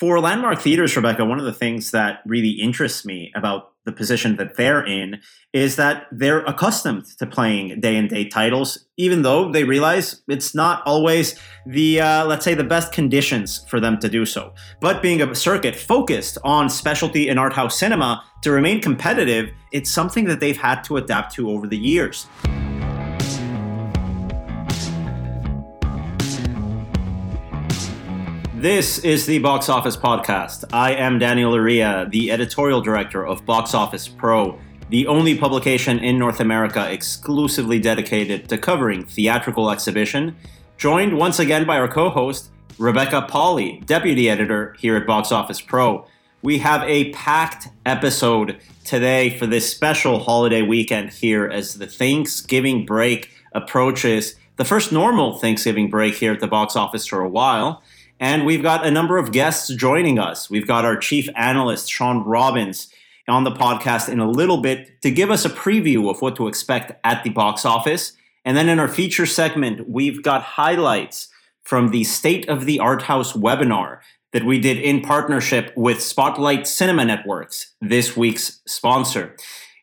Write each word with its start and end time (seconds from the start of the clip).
For 0.00 0.18
Landmark 0.18 0.62
Theaters, 0.62 0.96
Rebecca, 0.96 1.26
one 1.26 1.38
of 1.38 1.44
the 1.44 1.52
things 1.52 1.90
that 1.90 2.20
really 2.24 2.52
interests 2.52 3.04
me 3.04 3.30
about 3.36 3.72
the 3.84 3.92
position 3.92 4.36
that 4.36 4.56
they're 4.56 4.82
in 4.82 5.20
is 5.52 5.76
that 5.76 6.06
they're 6.10 6.40
accustomed 6.46 7.04
to 7.18 7.26
playing 7.26 7.80
day 7.82 7.96
and 7.96 8.08
date 8.08 8.32
titles, 8.32 8.86
even 8.96 9.20
though 9.20 9.52
they 9.52 9.62
realize 9.62 10.22
it's 10.26 10.54
not 10.54 10.82
always 10.86 11.38
the, 11.66 12.00
uh, 12.00 12.24
let's 12.24 12.46
say, 12.46 12.54
the 12.54 12.64
best 12.64 12.92
conditions 12.92 13.62
for 13.68 13.78
them 13.78 13.98
to 13.98 14.08
do 14.08 14.24
so. 14.24 14.54
But 14.80 15.02
being 15.02 15.20
a 15.20 15.34
circuit 15.34 15.76
focused 15.76 16.38
on 16.44 16.70
specialty 16.70 17.28
and 17.28 17.38
art 17.38 17.52
house 17.52 17.78
cinema 17.78 18.24
to 18.40 18.52
remain 18.52 18.80
competitive, 18.80 19.50
it's 19.70 19.90
something 19.90 20.24
that 20.28 20.40
they've 20.40 20.56
had 20.56 20.82
to 20.84 20.96
adapt 20.96 21.34
to 21.34 21.50
over 21.50 21.66
the 21.66 21.76
years. 21.76 22.26
This 28.60 28.98
is 28.98 29.24
the 29.24 29.38
Box 29.38 29.70
Office 29.70 29.96
Podcast. 29.96 30.64
I 30.70 30.92
am 30.92 31.18
Daniel 31.18 31.52
Loria, 31.52 32.06
the 32.10 32.30
editorial 32.30 32.82
director 32.82 33.26
of 33.26 33.46
Box 33.46 33.72
Office 33.72 34.06
Pro, 34.06 34.60
the 34.90 35.06
only 35.06 35.34
publication 35.34 35.98
in 35.98 36.18
North 36.18 36.40
America 36.40 36.92
exclusively 36.92 37.78
dedicated 37.78 38.50
to 38.50 38.58
covering 38.58 39.06
theatrical 39.06 39.70
exhibition, 39.70 40.36
joined 40.76 41.16
once 41.16 41.38
again 41.38 41.66
by 41.66 41.78
our 41.78 41.88
co 41.88 42.10
host, 42.10 42.50
Rebecca 42.76 43.26
Pahle, 43.30 43.80
deputy 43.86 44.28
editor 44.28 44.76
here 44.78 44.94
at 44.94 45.06
Box 45.06 45.32
Office 45.32 45.62
Pro. 45.62 46.06
We 46.42 46.58
have 46.58 46.82
a 46.82 47.12
packed 47.12 47.68
episode 47.86 48.58
today 48.84 49.38
for 49.38 49.46
this 49.46 49.70
special 49.74 50.18
holiday 50.18 50.60
weekend 50.60 51.12
here 51.12 51.46
as 51.46 51.76
the 51.76 51.86
Thanksgiving 51.86 52.84
break 52.84 53.30
approaches. 53.54 54.34
The 54.56 54.66
first 54.66 54.92
normal 54.92 55.38
Thanksgiving 55.38 55.88
break 55.88 56.16
here 56.16 56.32
at 56.34 56.40
the 56.40 56.46
box 56.46 56.76
office 56.76 57.06
for 57.06 57.22
a 57.22 57.28
while. 57.28 57.82
And 58.20 58.44
we've 58.44 58.62
got 58.62 58.86
a 58.86 58.90
number 58.90 59.16
of 59.16 59.32
guests 59.32 59.74
joining 59.74 60.18
us. 60.18 60.50
We've 60.50 60.66
got 60.66 60.84
our 60.84 60.96
chief 60.96 61.28
analyst, 61.34 61.90
Shawn 61.90 62.22
Robbins, 62.22 62.92
on 63.26 63.44
the 63.44 63.50
podcast 63.50 64.10
in 64.10 64.20
a 64.20 64.30
little 64.30 64.60
bit 64.60 65.00
to 65.00 65.10
give 65.10 65.30
us 65.30 65.46
a 65.46 65.50
preview 65.50 66.10
of 66.10 66.20
what 66.20 66.36
to 66.36 66.46
expect 66.46 66.92
at 67.02 67.24
the 67.24 67.30
box 67.30 67.64
office. 67.64 68.12
And 68.44 68.56
then 68.56 68.68
in 68.68 68.78
our 68.78 68.88
feature 68.88 69.26
segment, 69.26 69.88
we've 69.88 70.22
got 70.22 70.42
highlights 70.42 71.28
from 71.62 71.90
the 71.90 72.04
State 72.04 72.48
of 72.48 72.66
the 72.66 72.78
Art 72.78 73.02
House 73.02 73.32
webinar 73.32 74.00
that 74.32 74.44
we 74.44 74.60
did 74.60 74.78
in 74.78 75.00
partnership 75.00 75.72
with 75.76 76.02
Spotlight 76.02 76.66
Cinema 76.66 77.04
Networks, 77.04 77.74
this 77.80 78.16
week's 78.16 78.60
sponsor. 78.66 79.34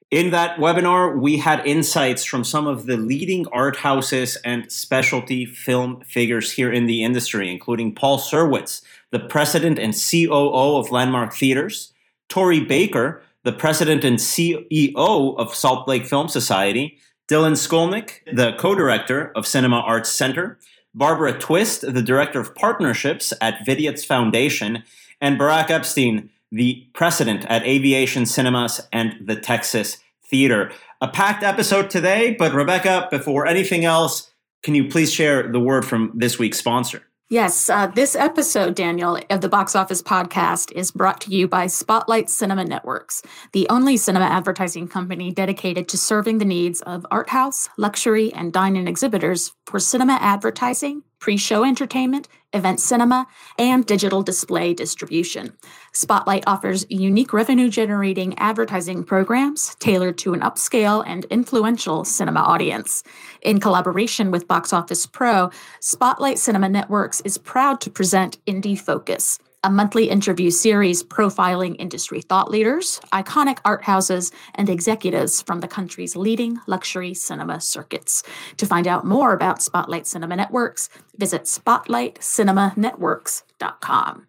In 0.09 0.29
that 0.31 0.57
webinar, 0.57 1.19
we 1.19 1.35
had 1.35 1.67
insights 1.67 2.23
from 2.23 2.45
some 2.45 2.65
of 2.65 2.85
the 2.85 2.95
leading 2.95 3.45
art 3.47 3.75
houses 3.75 4.37
and 4.45 4.71
specialty 4.71 5.45
film 5.45 5.99
figures 6.07 6.53
here 6.53 6.71
in 6.71 6.85
the 6.85 7.03
industry, 7.03 7.51
including 7.51 7.93
Paul 7.93 8.17
Serwitz, 8.17 8.81
the 9.11 9.19
president 9.19 9.77
and 9.77 9.93
COO 9.93 10.77
of 10.77 10.91
Landmark 10.91 11.33
Theaters, 11.33 11.91
Tori 12.29 12.61
Baker, 12.61 13.21
the 13.43 13.51
president 13.51 14.05
and 14.05 14.17
CEO 14.17 15.37
of 15.37 15.53
Salt 15.53 15.89
Lake 15.89 16.05
Film 16.05 16.29
Society, 16.29 16.97
Dylan 17.29 17.57
Skolnick, 17.57 18.19
the 18.33 18.53
co 18.57 18.75
director 18.75 19.33
of 19.35 19.45
Cinema 19.45 19.81
Arts 19.81 20.09
Center, 20.09 20.57
Barbara 20.95 21.37
Twist, 21.37 21.81
the 21.81 22.01
director 22.01 22.39
of 22.39 22.55
partnerships 22.55 23.33
at 23.41 23.65
Vidiots 23.65 24.05
Foundation, 24.05 24.83
and 25.19 25.37
Barak 25.37 25.69
Epstein, 25.69 26.29
the 26.51 26.87
president 26.93 27.45
at 27.45 27.63
Aviation 27.63 28.25
Cinemas 28.25 28.81
and 28.91 29.15
the 29.25 29.35
Texas 29.35 29.97
Theater. 30.29 30.71
A 31.01 31.07
packed 31.07 31.43
episode 31.43 31.89
today, 31.89 32.35
but 32.37 32.53
Rebecca, 32.53 33.07
before 33.11 33.45
anything 33.45 33.85
else, 33.85 34.31
can 34.63 34.75
you 34.75 34.87
please 34.87 35.13
share 35.13 35.51
the 35.51 35.59
word 35.59 35.85
from 35.85 36.11
this 36.15 36.39
week's 36.39 36.57
sponsor? 36.57 37.03
Yes, 37.29 37.69
uh, 37.69 37.87
this 37.87 38.15
episode, 38.15 38.73
Daniel, 38.73 39.19
of 39.29 39.41
the 39.41 39.49
Box 39.49 39.75
Office 39.75 40.01
Podcast 40.01 40.71
is 40.71 40.91
brought 40.91 41.19
to 41.21 41.29
you 41.29 41.45
by 41.45 41.67
Spotlight 41.67 42.29
Cinema 42.29 42.63
Networks, 42.63 43.21
the 43.51 43.67
only 43.69 43.97
cinema 43.97 44.27
advertising 44.27 44.87
company 44.87 45.33
dedicated 45.33 45.89
to 45.89 45.97
serving 45.97 46.37
the 46.37 46.45
needs 46.45 46.79
of 46.83 47.05
art 47.11 47.29
house, 47.29 47.67
luxury, 47.77 48.31
and 48.33 48.53
dine 48.53 48.77
in 48.77 48.87
exhibitors 48.87 49.51
for 49.65 49.77
cinema 49.77 50.17
advertising, 50.21 51.03
pre 51.19 51.35
show 51.35 51.65
entertainment, 51.65 52.29
event 52.53 52.79
cinema, 52.79 53.27
and 53.57 53.85
digital 53.85 54.21
display 54.21 54.73
distribution. 54.73 55.55
Spotlight 55.93 56.43
offers 56.47 56.85
unique 56.89 57.33
revenue 57.33 57.69
generating 57.69 58.37
advertising 58.39 59.03
programs 59.03 59.75
tailored 59.75 60.17
to 60.19 60.33
an 60.33 60.41
upscale 60.41 61.03
and 61.05 61.25
influential 61.25 62.05
cinema 62.05 62.39
audience. 62.39 63.03
In 63.41 63.59
collaboration 63.59 64.31
with 64.31 64.47
Box 64.47 64.73
Office 64.73 65.05
Pro, 65.05 65.49
Spotlight 65.79 66.39
Cinema 66.39 66.69
Networks 66.69 67.21
is 67.21 67.37
proud 67.37 67.81
to 67.81 67.89
present 67.89 68.43
Indie 68.45 68.79
Focus 68.79 69.39
a 69.63 69.69
monthly 69.69 70.09
interview 70.09 70.51
series 70.51 71.03
profiling 71.03 71.75
industry 71.79 72.21
thought 72.21 72.51
leaders, 72.51 72.99
iconic 73.11 73.57
art 73.65 73.83
houses, 73.83 74.31
and 74.55 74.69
executives 74.69 75.41
from 75.41 75.59
the 75.61 75.67
country's 75.67 76.15
leading 76.15 76.59
luxury 76.67 77.13
cinema 77.13 77.59
circuits. 77.59 78.23
To 78.57 78.65
find 78.65 78.87
out 78.87 79.05
more 79.05 79.33
about 79.33 79.61
Spotlight 79.61 80.07
Cinema 80.07 80.35
Networks, 80.35 80.89
visit 81.17 81.43
spotlightcinemanetworks.com. 81.43 84.26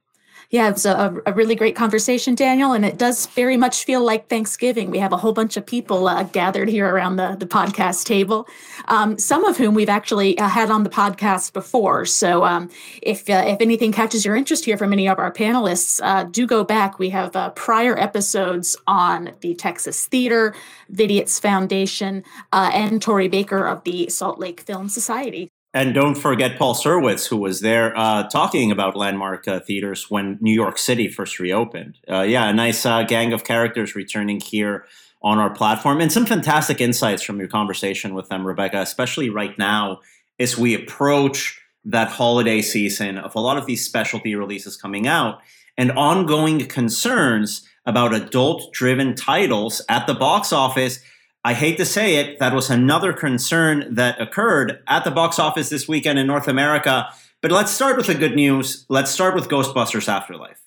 Yeah, 0.51 0.69
it 0.69 0.73
was 0.73 0.87
a, 0.87 1.15
a, 1.27 1.35
really 1.35 1.55
great 1.55 1.77
conversation, 1.77 2.35
Daniel, 2.35 2.73
and 2.73 2.83
it 2.83 2.97
does 2.97 3.27
very 3.27 3.59
much 3.59 3.85
feel 3.85 4.03
like 4.03 4.29
Thanksgiving. 4.29 4.91
We 4.91 4.99
have 4.99 5.13
a 5.13 5.19
whole 5.19 5.35
bunch 5.35 5.59
of 5.59 5.67
people 5.67 6.09
uh, 6.09 6.23
gathered 6.23 6.71
here 6.71 6.89
around 6.89 7.17
the, 7.17 7.37
the 7.39 7.45
podcast 7.45 8.07
table, 8.07 8.49
um, 8.87 9.19
some 9.19 9.45
of 9.45 9.59
whom 9.59 9.75
we've 9.75 9.91
actually 9.91 10.39
uh, 10.39 10.49
had 10.49 10.71
on 10.71 10.85
the 10.85 10.91
podcast 10.91 11.53
before. 11.53 12.07
So 12.07 12.45
um, 12.45 12.71
if, 13.03 13.29
uh, 13.29 13.45
if 13.47 13.61
anything 13.61 13.93
catches 13.93 14.25
your 14.25 14.37
interest 14.37 14.65
here 14.65 14.79
from 14.79 14.95
any 14.95 15.07
of 15.07 15.19
our 15.19 15.31
panelists, 15.31 16.01
uh, 16.03 16.25
do 16.25 16.47
go 16.47 16.65
back. 16.65 16.99
We 16.99 17.11
have 17.11 17.37
uh, 17.37 17.51
prior 17.51 17.99
episodes 17.99 18.75
on 18.87 19.33
the 19.43 19.55
Texas 19.55 20.07
Theater, 20.07 20.55
Vidiots 20.91 21.39
Foundation, 21.39 22.25
uh, 22.55 22.71
and 22.73 23.03
Tori 23.03 23.29
Baker 23.29 23.67
of 23.67 23.85
the 23.85 24.09
Salt 24.09 24.39
Lake 24.39 24.63
Film 24.63 24.89
Society. 24.89 25.51
And 25.79 25.95
don't 25.95 26.17
forget 26.17 26.59
Paul 26.59 26.75
Serwitz, 26.75 27.29
who 27.29 27.37
was 27.37 27.61
there 27.61 27.97
uh, 27.97 28.25
talking 28.25 28.73
about 28.73 28.97
landmark 28.97 29.47
uh, 29.47 29.61
theaters 29.61 30.11
when 30.11 30.37
New 30.41 30.53
York 30.53 30.77
City 30.77 31.07
first 31.07 31.39
reopened. 31.39 31.99
Uh, 32.11 32.23
yeah, 32.23 32.49
a 32.49 32.53
nice 32.53 32.85
uh, 32.85 33.05
gang 33.05 33.33
of 33.33 33.45
characters 33.45 33.95
returning 33.95 34.41
here 34.41 34.87
on 35.23 35.39
our 35.39 35.51
platform, 35.51 36.01
and 36.01 36.13
some 36.13 36.27
fantastic 36.27 36.81
insights 36.81 37.23
from 37.23 37.39
your 37.39 37.47
conversation 37.47 38.13
with 38.13 38.29
them, 38.29 38.45
Rebecca, 38.45 38.81
especially 38.81 39.31
right 39.31 39.57
now 39.57 40.01
as 40.41 40.59
we 40.59 40.75
approach 40.75 41.61
that 41.85 42.09
holiday 42.09 42.61
season 42.61 43.17
of 43.17 43.37
a 43.37 43.41
lot 43.41 43.57
of 43.57 43.67
these 43.67 43.87
specialty 43.87 44.35
releases 44.35 44.77
coming 44.77 45.07
out 45.07 45.39
and 45.77 45.93
ongoing 45.93 46.67
concerns 46.67 47.65
about 47.87 48.13
adult 48.13 48.73
driven 48.73 49.15
titles 49.15 49.81
at 49.89 50.09
the 50.09 50.15
box 50.15 50.53
office 50.53 50.99
I 51.45 51.55
hate 51.55 51.77
to 51.79 51.85
say 51.85 52.17
it, 52.17 52.39
that 52.41 52.55
was 52.55 52.69
another 52.69 53.13
concern 53.13 53.95
that 53.95 54.21
occurred 54.21 54.83
at 54.87 55.05
the 55.05 55.11
box 55.11 55.39
office 55.39 55.69
this 55.69 55.87
weekend 55.89 56.19
in 56.19 56.27
North 56.27 56.49
America. 56.49 57.09
But 57.41 57.53
let's 57.53 57.71
start 57.71 57.97
with 57.97 58.07
the 58.07 58.15
good 58.15 58.35
news. 58.35 58.85
Let's 58.89 59.11
start 59.11 59.35
with 59.35 59.49
Ghostbusters 59.49 60.09
Afterlife. 60.09 60.61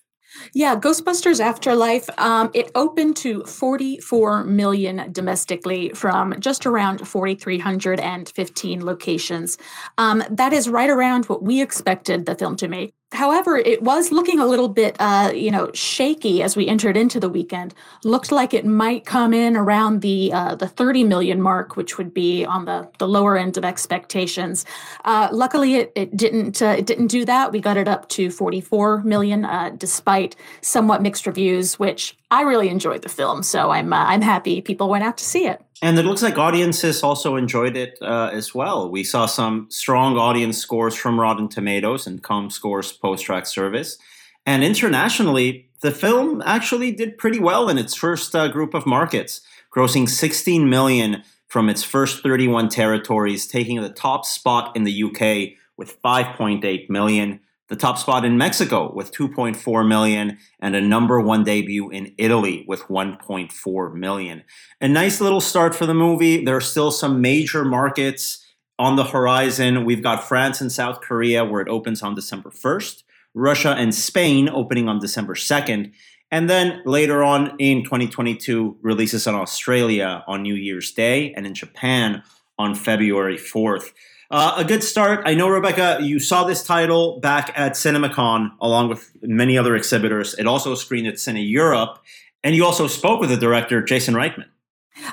Yeah, 0.54 0.76
Ghostbusters 0.76 1.40
Afterlife, 1.40 2.10
um, 2.18 2.52
it 2.54 2.72
opened 2.74 3.18
to 3.18 3.44
44 3.44 4.46
million 4.46 5.12
domestically 5.12 5.90
from 5.90 6.40
just 6.40 6.66
around 6.66 7.08
4,315 7.08 8.86
locations. 8.86 9.58
Um, 9.98 10.24
that 10.30 10.54
is 10.54 10.70
right 10.70 10.90
around 10.90 11.26
what 11.26 11.44
we 11.44 11.62
expected 11.62 12.26
the 12.26 12.36
film 12.36 12.56
to 12.58 12.68
make. 12.68 12.94
However, 13.12 13.58
it 13.58 13.82
was 13.82 14.12
looking 14.12 14.40
a 14.40 14.46
little 14.46 14.70
bit, 14.70 14.96
uh, 15.00 15.32
you 15.36 15.52
know, 15.52 15.70
shaky 15.74 16.42
as 16.42 16.56
we 16.56 16.68
entered 16.68 16.96
into 16.96 17.20
the 17.20 17.28
weekend. 17.28 17.74
Looked 18.06 18.32
like 18.32 18.54
it 18.54 18.66
might 18.66 19.06
come 19.06 19.34
in 19.34 19.58
around 19.58 20.02
the 20.02 20.32
uh, 20.32 20.56
the 20.56 20.68
30 20.68 21.04
million 21.04 21.42
mark, 21.42 21.76
which 21.76 21.98
would 21.98 22.14
be 22.14 22.46
on 22.46 22.66
the, 22.66 22.90
the 23.00 23.08
lower 23.08 23.38
end 23.38 23.58
of 23.58 23.66
expectations. 23.66 24.66
Uh, 25.04 25.28
luckily, 25.32 25.76
it, 25.76 25.92
it 25.96 26.16
didn't 26.16 26.62
uh, 26.62 26.76
it 26.78 26.86
didn't 26.86 27.08
do 27.08 27.26
that. 27.26 27.52
We 27.52 27.60
got 27.60 27.76
it 27.76 27.88
up 27.88 28.08
to 28.10 28.32
44 28.32 29.04
million, 29.04 29.44
uh, 29.44 29.72
despite 29.78 30.38
somewhat 30.62 31.02
mixed 31.02 31.28
reviews, 31.28 31.78
which 31.78 32.18
I 32.32 32.42
really 32.44 32.70
enjoyed 32.70 33.02
the 33.02 33.10
film. 33.10 33.44
So 33.44 33.72
I'm 33.72 33.92
uh, 33.92 33.98
I'm 33.98 34.22
happy 34.22 34.62
people 34.62 34.90
went 34.90 35.04
out 35.04 35.18
to 35.18 35.24
see 35.24 35.46
it. 35.46 35.62
And 35.82 36.00
it 36.00 36.06
looks 36.06 36.22
like 36.22 36.38
audiences 36.38 37.04
also 37.04 37.36
enjoyed 37.36 37.76
it 37.76 37.98
uh, 38.02 38.30
as 38.32 38.56
well. 38.56 38.90
We 38.90 39.04
saw 39.04 39.26
some 39.26 39.68
strong 39.70 40.18
audience 40.18 40.58
scores 40.58 40.96
from 40.96 41.20
Rotten 41.20 41.50
Tomatoes 41.50 42.08
and 42.08 42.24
ComScore's 42.24 42.98
PostTrak 42.98 43.46
service. 43.48 43.98
And 44.46 44.64
internationally, 44.64 45.70
the 45.82 45.92
film 45.92 46.42
actually 46.46 46.92
did 46.92 47.18
pretty 47.18 47.40
well 47.40 47.68
in 47.68 47.78
its 47.78 47.96
first 47.96 48.36
uh, 48.36 48.48
group 48.48 48.74
of 48.74 48.86
markets, 48.86 49.42
grossing 49.76 50.08
16 50.08 50.70
million 50.70 51.24
from 51.48 51.68
its 51.68 51.84
first 51.84 52.24
31 52.24 52.70
territories, 52.70 53.46
taking 53.46 53.82
the 53.82 53.90
top 53.90 54.26
spot 54.26 54.76
in 54.76 54.84
the 54.84 55.04
UK 55.04 55.58
with 55.78 56.02
5.8 56.02 56.90
million 56.90 57.40
the 57.72 57.78
top 57.78 57.98
spot 57.98 58.26
in 58.26 58.38
Mexico 58.38 58.92
with 58.94 59.14
2.4 59.14 59.88
million, 59.88 60.38
and 60.60 60.76
a 60.76 60.82
number 60.82 61.22
one 61.22 61.46
debut 61.46 61.90
in 61.90 62.14
Italy 62.18 62.66
with 62.68 62.82
1.4 62.90 63.94
million. 63.94 64.44
A 64.82 64.90
nice 64.90 65.22
little 65.22 65.40
start 65.40 65.74
for 65.74 65.86
the 65.86 65.94
movie. 65.94 66.44
There 66.44 66.58
are 66.58 66.60
still 66.60 66.92
some 66.92 67.22
major 67.22 67.64
markets 67.64 68.46
on 68.78 68.98
the 68.98 69.06
horizon. 69.06 69.86
We've 69.86 70.04
got 70.04 70.28
France 70.28 70.60
and 70.60 70.70
South 70.70 71.00
Korea 71.00 71.46
where 71.46 71.62
it 71.62 71.70
opens 71.70 72.04
on 72.04 72.14
December 72.14 72.50
1st. 72.50 73.04
Russia 73.34 73.74
and 73.78 73.96
Spain 73.96 74.50
opening 74.50 74.90
on 74.90 75.00
December 75.00 75.34
2nd, 75.34 75.94
and 76.30 76.50
then 76.50 76.82
later 76.86 77.24
on 77.24 77.56
in 77.58 77.86
2022, 77.86 78.80
releases 78.82 79.26
in 79.28 79.34
Australia 79.34 80.26
on 80.28 80.42
New 80.42 80.56
Year's 80.56 80.92
Day 80.92 81.34
and 81.38 81.48
in 81.48 81.54
Japan 81.54 82.22
on 82.60 82.76
February 82.76 83.38
4th. 83.38 83.94
Uh, 84.32 84.54
a 84.56 84.64
good 84.64 84.82
start. 84.82 85.24
I 85.26 85.34
know, 85.34 85.50
Rebecca, 85.50 85.98
you 86.02 86.18
saw 86.18 86.46
this 86.46 86.64
title 86.64 87.20
back 87.20 87.52
at 87.54 87.74
CinemaCon 87.74 88.52
along 88.62 88.88
with 88.88 89.12
many 89.22 89.58
other 89.58 89.76
exhibitors. 89.76 90.34
It 90.36 90.48
also 90.48 90.74
screened 90.74 91.08
at 91.08 91.16
Cine 91.16 91.46
Europe. 91.50 92.00
And 92.42 92.56
you 92.56 92.64
also 92.64 92.88
spoke 92.88 93.20
with 93.20 93.30
the 93.30 93.36
director, 93.36 93.84
Jason 93.84 94.14
Reitman. 94.14 94.46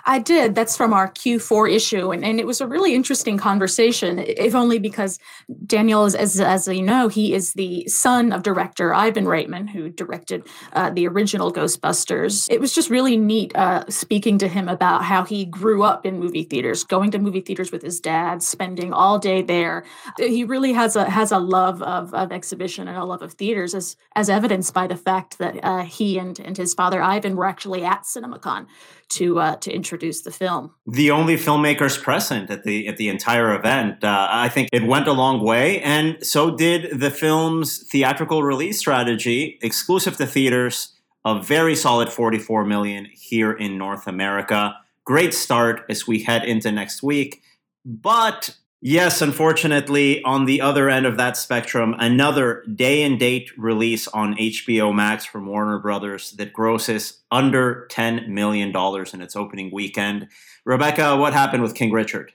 I 0.05 0.19
did. 0.19 0.55
That's 0.55 0.77
from 0.77 0.93
our 0.93 1.09
Q4 1.09 1.73
issue. 1.73 2.11
And, 2.11 2.25
and 2.25 2.41
it 2.41 2.47
was 2.47 2.61
a 2.61 2.67
really 2.67 2.95
interesting 2.95 3.39
conversation, 3.39 4.19
if 4.19 4.55
only 4.55 4.79
because 4.79 5.19
Daniel, 5.67 6.05
is, 6.05 6.15
as, 6.15 6.41
as 6.41 6.67
you 6.69 6.83
know, 6.83 7.09
he 7.09 7.33
is 7.35 7.53
the 7.53 7.87
son 7.87 8.33
of 8.33 8.43
director 8.43 8.93
Ivan 8.93 9.25
Reitman, 9.25 9.69
who 9.69 9.89
directed 9.89 10.47
uh, 10.73 10.91
the 10.91 11.07
original 11.07 11.53
Ghostbusters. 11.53 12.49
It 12.51 12.61
was 12.61 12.75
just 12.75 12.91
really 12.91 13.17
neat 13.17 13.55
uh, 13.57 13.85
speaking 13.89 14.39
to 14.39 14.49
him 14.49 14.69
about 14.69 15.05
how 15.05 15.25
he 15.25 15.45
grew 15.45 15.83
up 15.83 16.05
in 16.05 16.19
movie 16.19 16.45
theaters, 16.45 16.85
going 16.85 17.11
to 17.13 17.19
movie 17.19 17.41
theaters 17.41 17.71
with 17.71 17.83
his 17.83 18.01
dad, 18.01 18.43
spending 18.43 18.93
all 18.93 19.19
day 19.19 19.43
there. 19.43 19.85
He 20.19 20.45
really 20.45 20.73
has 20.73 20.97
a 20.97 21.09
has 21.09 21.33
a 21.33 21.39
love 21.39 21.83
of, 21.83 22.13
of 22.15 22.33
exhibition 22.33 22.89
and 22.89 22.97
a 22.97 23.05
love 23.05 23.23
of 23.23 23.35
theaters, 23.35 23.75
as 23.75 23.97
as 24.17 24.29
evidenced 24.29 24.75
by 24.75 24.87
the 24.87 24.97
fact 24.97 25.39
that 25.39 25.59
uh, 25.63 25.85
he 25.85 26.19
and, 26.19 26.39
and 26.41 26.57
his 26.57 26.75
father 26.75 27.03
Ivan 27.03 27.37
were 27.37 27.47
actually 27.47 27.85
at 27.85 28.03
CinemaCon 28.03 28.67
to 29.11 29.39
uh, 29.39 29.57
to 29.57 29.73
introduce 29.73 30.23
the 30.23 30.31
film. 30.31 30.75
The 30.87 31.11
only 31.11 31.37
filmmakers 31.37 32.01
present 32.03 32.51
at 32.51 32.65
the 32.65 32.89
at 32.89 32.97
the 32.97 33.09
entire 33.09 33.55
event. 33.55 34.05
Uh, 34.05 34.29
I 34.31 34.49
think 34.49 34.69
it 34.73 34.85
went 34.85 35.09
a 35.09 35.13
long 35.13 35.45
way, 35.45 35.81
and 35.81 36.25
so 36.25 36.55
did 36.55 36.99
the 37.01 37.11
film's 37.11 37.85
theatrical 37.89 38.43
release 38.43 38.79
strategy, 38.79 39.59
exclusive 39.63 40.17
to 40.19 40.27
theaters. 40.27 40.95
A 41.25 41.43
very 41.43 41.75
solid 41.75 42.11
44 42.11 42.65
million 42.65 43.07
here 43.13 43.53
in 43.53 43.77
North 43.77 44.07
America. 44.07 44.75
Great 45.05 45.35
start 45.35 45.85
as 45.89 46.07
we 46.07 46.23
head 46.23 46.45
into 46.45 46.71
next 46.71 47.03
week. 47.03 47.43
But 47.85 48.57
Yes, 48.81 49.21
unfortunately, 49.21 50.23
on 50.23 50.45
the 50.45 50.61
other 50.61 50.89
end 50.89 51.05
of 51.05 51.17
that 51.17 51.37
spectrum, 51.37 51.97
another 51.99 52.63
day 52.73 53.03
and 53.03 53.19
date 53.19 53.51
release 53.59 54.07
on 54.07 54.37
HBO 54.37 54.95
Max 54.95 55.25
from 55.25 55.47
Warner 55.47 55.81
Brothers 55.81 56.31
that 56.33 56.53
grosses 56.53 57.21
under 57.29 57.89
$10 57.91 58.29
million 58.29 58.69
in 58.71 59.21
its 59.21 59.35
opening 59.35 59.73
weekend. 59.73 60.29
Rebecca, 60.65 61.17
what 61.17 61.33
happened 61.33 61.65
with 61.65 61.75
King 61.75 61.91
Richard? 61.91 62.33